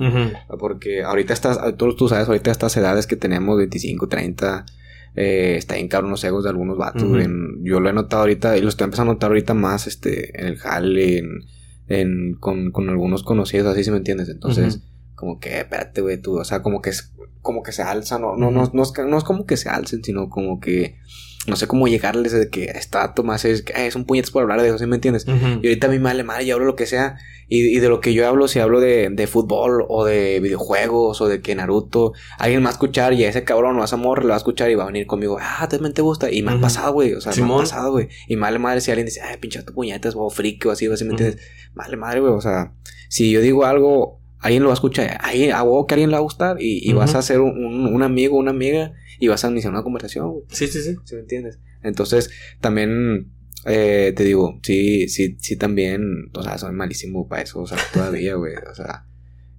[0.59, 4.67] Porque ahorita estás, tú, tú sabes, ahorita estas edades que tenemos, 25, 30,
[5.15, 7.03] eh, está bien caro los egos de algunos vatos.
[7.23, 10.39] En- Yo lo he notado ahorita y lo estoy empezando a notar ahorita más este,
[10.39, 11.45] en el jale, en,
[11.89, 14.29] en- con, con algunos conocidos, así si me entiendes.
[14.29, 14.81] Entonces,
[15.15, 17.13] como que, espérate, güey, tú, o sea, como que es,
[17.47, 18.83] como que se alzan, no, no, no, es, no
[19.19, 20.99] es como que se alcen, sino como que,
[21.47, 24.61] no sé cómo llegarles de que está Tomás, es, "Ay, es un puñetes por hablar
[24.61, 25.27] de eso, ¿sí me entiendes?
[25.29, 25.61] Ujú.
[25.63, 27.17] Y ahorita a mí me vale madre, yo hablo lo que sea.
[27.49, 31.21] Y, y de lo que yo hablo, si hablo de, de fútbol o de videojuegos
[31.21, 33.85] o de que Naruto, alguien me va a escuchar y a ese cabrón o a
[33.85, 36.29] esa morra le va a escuchar y va a venir conmigo, ah, también te gusta.
[36.33, 36.63] Y me ha Ujú.
[36.63, 37.59] pasado, güey, o sea, me Simón.
[37.59, 38.09] ha pasado, güey.
[38.27, 40.89] Y me vale madre si alguien dice, ay, pinche tu puñetas o friki o así,
[40.89, 41.23] o así, ¿me Ujú.
[41.23, 41.47] entiendes?
[41.75, 42.73] Vale madre, güey, o sea,
[43.09, 46.15] si yo digo algo, alguien lo va a escuchar, alguien, a huevo que alguien le
[46.15, 49.29] va a gustar y, y vas a ser un, un, un amigo, una amiga y
[49.29, 50.45] vas a iniciar una conversación, güey.
[50.51, 50.97] Sí, sí, sí.
[51.05, 51.59] ¿Sí me entiendes?
[51.83, 52.31] Entonces,
[52.61, 53.33] también
[53.65, 57.79] eh, te digo, sí, sí, sí, también, o sea, soy malísimo para eso, o sea,
[57.93, 59.07] todavía, güey, o sea,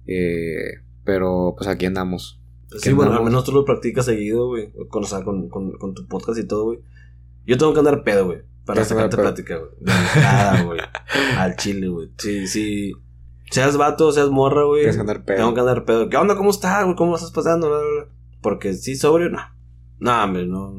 [0.06, 2.40] eh, pero pues aquí andamos.
[2.70, 4.70] Sí, ¿Qué bueno, al menos tú lo practicas seguido, güey.
[4.88, 6.80] Con, o sea, con, con, con tu podcast y todo, güey.
[7.46, 8.40] Yo tengo que andar pedo, güey.
[8.66, 9.70] Para sacarte plática, güey.
[9.80, 10.80] De nada, güey.
[11.38, 12.10] Al chile, güey.
[12.18, 12.92] Sí, sí.
[13.50, 14.80] Seas vato, seas morra, güey.
[14.82, 15.36] Tienes que andar pedo.
[15.38, 16.08] Tengo que andar pedo.
[16.08, 16.36] ¿Qué onda?
[16.36, 16.96] ¿Cómo estás, güey?
[16.96, 17.68] ¿Cómo estás pasando?
[17.68, 18.14] Bla, bla, bla.
[18.42, 19.40] Porque sí, sobrio, no.
[19.98, 20.74] No, hombre, no.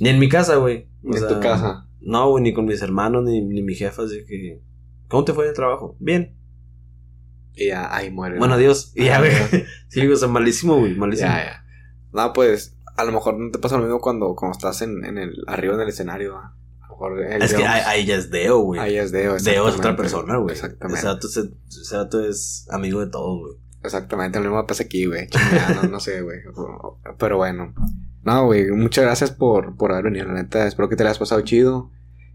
[0.00, 0.88] Ni en mi casa, güey.
[1.02, 1.88] Ni en tu casa.
[2.00, 4.62] No, güey, ni con mis hermanos, ni, ni mi jefa, así que.
[5.08, 5.96] ¿Cómo te fue en el trabajo?
[6.00, 6.36] Bien.
[7.54, 8.38] Y ya, ahí muere.
[8.38, 8.58] Bueno, ¿no?
[8.60, 8.92] adiós.
[8.94, 9.32] Y ya, Ah, güey.
[9.88, 11.28] Sí, o sea, malísimo, güey, malísimo.
[11.28, 11.64] Ya, ya.
[12.12, 15.18] No, pues, a lo mejor no te pasa lo mismo cuando, cuando estás en, en
[15.18, 16.56] el, arriba en el escenario, ¿va?
[17.10, 18.80] Mejor el Es que ahí, ya es Deo, güey.
[18.80, 20.54] ahí es Deo, Deo es otra persona, güey.
[20.54, 20.98] Exactamente.
[21.00, 23.54] Ese vato, es- ese es amigo de todos, güey.
[23.84, 25.26] Exactamente, lo mismo pasa aquí, güey.
[25.82, 26.38] No, no sé, güey.
[27.18, 27.74] Pero bueno.
[28.22, 30.66] No, güey, muchas gracias por, por haber venido, la neta.
[30.68, 31.90] Espero que te la hayas pasado chido.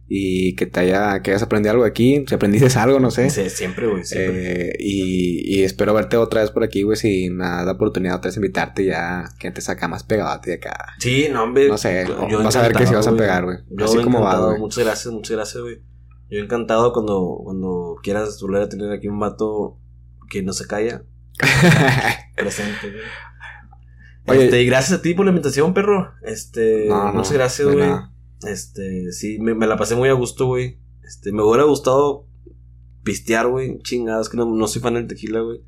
[0.09, 2.23] Y que te haya, que hayas aprendido algo aquí.
[2.27, 3.29] Si aprendiste algo, no sé.
[3.29, 4.69] Sí, siempre, güey, siempre.
[4.69, 6.95] Eh, y, y espero verte otra vez por aquí, güey.
[6.95, 10.39] Si me da la oportunidad otra vez invitarte ya, que te saca más pegado a
[10.39, 10.93] ti de acá.
[10.99, 11.67] sí, no, hombre.
[11.67, 13.57] no sé, yo vas a ver que sí encantado, vas a pegar, güey.
[13.69, 14.59] Yo Así como va, güey.
[14.59, 15.81] Muchas gracias, muchas gracias, güey.
[16.29, 19.79] Yo encantado cuando, cuando quieras volver a tener aquí un vato
[20.29, 21.03] que no se calla.
[22.35, 23.03] Presente, güey.
[24.27, 24.45] Oye.
[24.45, 26.11] Este, y gracias a ti por la invitación, perro.
[26.23, 27.89] Este, No, no, muchas gracias, güey.
[28.43, 30.80] Este, sí, me, me la pasé muy a gusto, güey.
[31.03, 32.27] Este, me hubiera gustado
[33.03, 33.80] pistear, güey.
[33.80, 35.61] Chingados, que no, no soy fan del tequila, güey.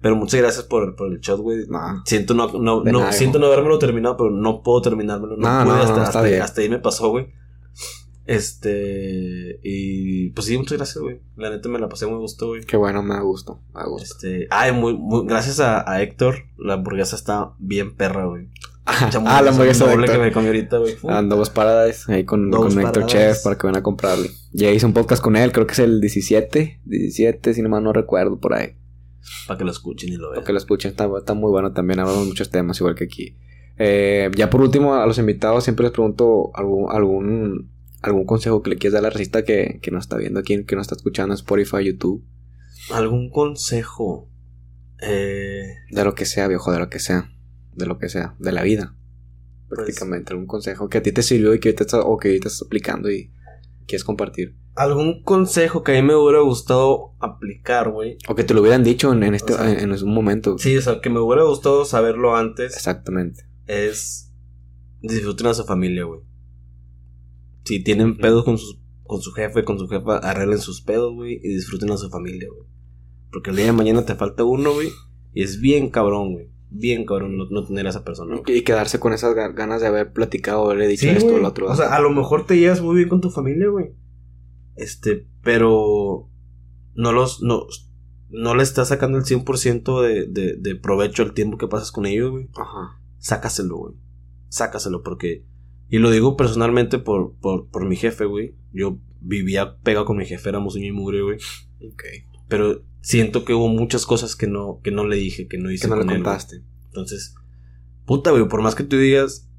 [0.00, 1.66] Pero muchas gracias por, por el shot, güey.
[2.04, 5.36] Siento no, no, De no, nada, siento no habérmelo terminado, pero no puedo terminármelo.
[5.36, 7.32] No, pude no, hasta, hasta, hasta ahí me pasó, güey.
[8.26, 11.20] Este, y pues sí, muchas gracias, güey.
[11.36, 12.64] La neta me la pasé muy a gusto, güey.
[12.64, 13.60] Qué bueno, me da gusto.
[13.74, 14.14] Me da gusto.
[14.14, 18.48] Este, ay, muy, muy, gracias a, a Héctor, la hamburguesa está bien perra, güey.
[18.86, 20.96] Ah, la hamburguesa doble que me comí ahorita, güey.
[21.02, 23.06] Doubles Paradise, ahí con, con Héctor.
[23.06, 24.30] Chef para que vayan a comprarle.
[24.52, 27.82] Ya hice un podcast con él, creo que es el 17, 17, si no mal
[27.82, 28.76] no recuerdo, por ahí.
[29.46, 30.34] Para que lo escuchen y lo vean.
[30.36, 33.36] Para que lo escuchen, está, está muy bueno también, hablamos muchos temas, igual que aquí.
[33.78, 37.70] Eh, ya por último, a los invitados siempre les pregunto algún, algún,
[38.02, 40.64] algún consejo que le quieras dar a la racista que, que nos está viendo aquí,
[40.64, 42.24] que nos está escuchando en Spotify, YouTube,
[42.92, 44.28] ¿Algún consejo?
[45.00, 47.30] Eh, de lo que sea, viejo, de lo que sea,
[47.76, 48.96] de lo que sea, de la vida.
[49.68, 52.28] Pues- Prácticamente, algún consejo que a ti te sirvió y que ahorita estás, o que
[52.28, 53.30] ahorita estás aplicando y
[53.86, 54.56] quieres compartir.
[54.76, 58.18] ¿Algún consejo que a mí me hubiera gustado aplicar, güey?
[58.28, 60.58] O que te lo hubieran dicho en, en este, O sea, en, en un momento.
[60.58, 63.44] Sí, o sea, que me hubiera gustado saberlo antes Exactamente.
[63.66, 64.32] es
[65.00, 66.20] disfruten a su familia, güey.
[67.64, 71.34] Si tienen pedos con, sus, con su jefe, con su jefa, arreglen sus pedos, güey,
[71.42, 72.68] y disfruten a su familia, güey.
[73.30, 74.88] Porque el día de mañana te falta uno, güey,
[75.32, 76.50] y es bien cabrón, güey.
[76.76, 78.58] Bien cabrón no, no tener a esa persona, güey.
[78.58, 81.46] Y quedarse con esas ga- ganas de haber platicado, haberle dicho Sí, esto o lo
[81.48, 81.70] otro.
[81.70, 83.92] O sea, a lo mejor te llevas muy bien con tu familia, güey.
[84.76, 86.28] Este, pero
[86.94, 87.62] no los, no,
[88.28, 92.06] no le estás sacando el 100% de, de, de provecho al tiempo que pasas con
[92.06, 92.48] ellos, güey.
[92.56, 93.00] Ajá.
[93.18, 93.94] Sácaselo, güey.
[94.48, 95.44] Sácaselo porque...
[95.88, 98.56] Y lo digo personalmente por, por, por mi jefe, güey.
[98.72, 101.36] Yo vivía pegado con mi jefe, éramos uña y mugre, güey.
[101.86, 102.02] Ok.
[102.48, 105.82] Pero siento que hubo muchas cosas que no, que no le dije, que no hice
[105.82, 106.24] Que no le con él, güey.
[106.24, 106.62] contaste.
[106.86, 107.34] Entonces,
[108.06, 109.50] puta, güey, por más que tú digas,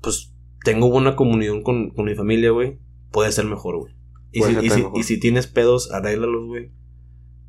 [0.00, 0.32] pues
[0.64, 2.78] tengo buena comunión con, con mi familia, güey,
[3.10, 3.94] puede ser mejor, güey.
[4.32, 4.98] Y si, y, si, mejor.
[4.98, 6.70] y si tienes pedos, arréglalos, güey.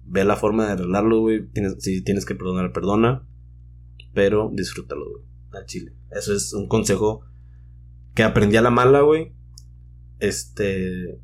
[0.05, 1.47] Ve la forma de arreglarlos, güey.
[1.51, 3.27] Tienes- si tienes que perdonar, perdona.
[4.13, 5.23] Pero disfrútalo, güey.
[5.53, 5.93] Al chile.
[6.09, 7.21] Eso es un consejo
[8.15, 9.33] que aprendí a la mala, güey.
[10.19, 11.19] Este.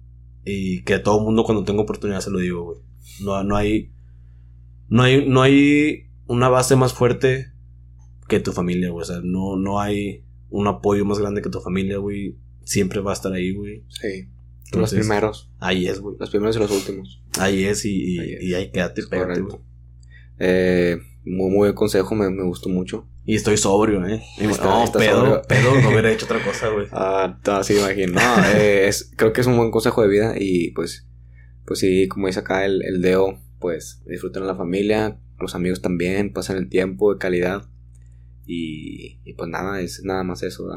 [0.46, 2.80] Y que a todo mundo cuando tengo oportunidad se lo digo, güey.
[3.24, 3.92] No, no hay.
[4.90, 5.28] No hay.
[5.28, 7.48] No hay una base más fuerte
[8.28, 9.04] que tu familia, güey.
[9.04, 12.38] O sea, no, no hay un apoyo más grande que tu familia, güey.
[12.64, 13.84] Siempre va a estar ahí, güey.
[13.90, 14.30] Sí.
[14.74, 15.50] los primeros.
[15.60, 16.16] Ahí es, güey.
[16.20, 17.24] Los primeros y los últimos.
[17.40, 18.44] Ahí es y, y, Ahí es.
[18.44, 19.58] y ahí quédate, pégate, güey.
[20.40, 23.08] Eh, muy, muy buen consejo, me, me gustó mucho.
[23.26, 24.22] Y estoy sobrio, ¿eh?
[24.40, 25.42] Está- no, está pedo, sobrio.
[25.48, 26.88] pedo, no hubiera hecho otra cosa, güey.
[26.92, 28.14] Ah, no, sí, imagino.
[28.14, 31.08] No, eh, es, creo que es un buen consejo de vida y pues,
[31.68, 35.82] pues sí, como dice acá el, el Deo, pues disfruten a la familia, los amigos
[35.82, 37.64] también, pasen el tiempo de calidad
[38.46, 40.70] y, y pues nada, es nada más eso,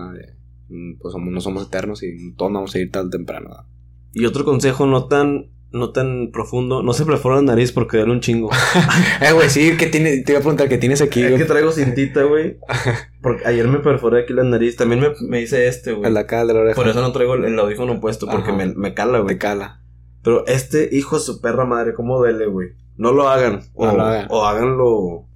[0.68, 3.64] mm, pues somos, no somos eternos y todos vamos a ir tarde o temprano, ¿verdad?
[4.12, 6.82] Y otro consejo no tan, no tan profundo.
[6.82, 8.50] No se perfora la nariz porque duele un chingo.
[9.20, 11.22] Eh, güey, sí, que tiene, te iba a preguntar, ¿qué tienes aquí?
[11.22, 12.56] es que traigo cintita, güey.
[13.22, 14.76] Porque ayer me perforé aquí la nariz.
[14.76, 16.08] También me, me hice este, güey.
[16.08, 16.74] En la cara de la oreja.
[16.74, 19.34] Por eso no traigo el, el audífono puesto, porque me, me cala, güey.
[19.34, 19.82] Te cala.
[20.22, 22.68] Pero este hijo de su perra madre, ¿cómo duele, güey?
[22.96, 23.62] No lo hagan.
[23.74, 24.26] O, lo hagan.
[24.30, 25.26] o háganlo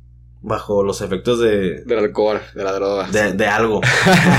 [0.42, 3.08] bajo los efectos de, Del alcohol, de la droga.
[3.10, 3.80] de, de algo.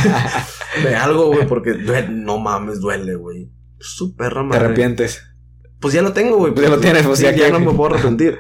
[0.84, 3.50] de algo, güey, porque duele- no mames, duele, güey.
[3.80, 4.66] Su perra Te madre.
[4.66, 5.24] arrepientes.
[5.80, 6.54] Pues ya lo tengo, güey.
[6.56, 8.38] Ya lo tienes, pues, Sí, ya ya no me puedo arrepentir.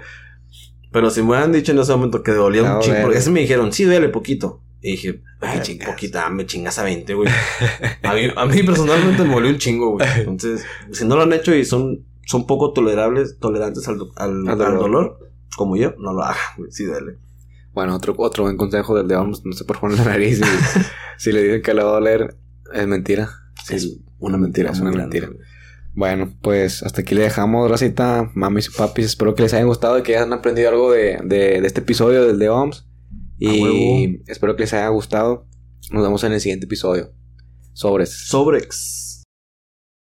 [0.91, 3.29] Pero si me hubieran dicho en ese momento que dolía No, un chingo, porque ese
[3.31, 4.61] me dijeron, sí duele poquito.
[4.85, 5.89] Y dije, ay, chingas.
[5.89, 7.27] poquita, me chingas a 20, güey.
[8.03, 10.07] a, mí, a mí personalmente me molió un chingo, güey.
[10.19, 14.61] Entonces, si no lo han hecho y son, son poco tolerables, tolerantes al, al, Al
[14.61, 15.17] al dolor.
[15.57, 16.71] como yo, no lo hagan, güey.
[16.71, 17.17] Sí duele.
[17.73, 20.39] Bueno, otro, otro buen consejo del de vamos, no se perforen la nariz.
[20.39, 20.43] y
[21.17, 22.35] si le dicen que le va a doler,
[22.71, 23.31] es mentira.
[23.63, 25.45] Sí, Es una mentira, es una grande, mentira.
[25.95, 29.05] Bueno, pues hasta aquí le dejamos, racita, mamis y papis.
[29.07, 32.23] Espero que les haya gustado y que hayan aprendido algo de, de, de este episodio
[32.27, 32.85] del de OMS.
[33.39, 35.47] Y espero que les haya gustado.
[35.91, 37.13] Nos vemos en el siguiente episodio.
[37.73, 38.27] Sobres.
[38.27, 39.04] Sobrex.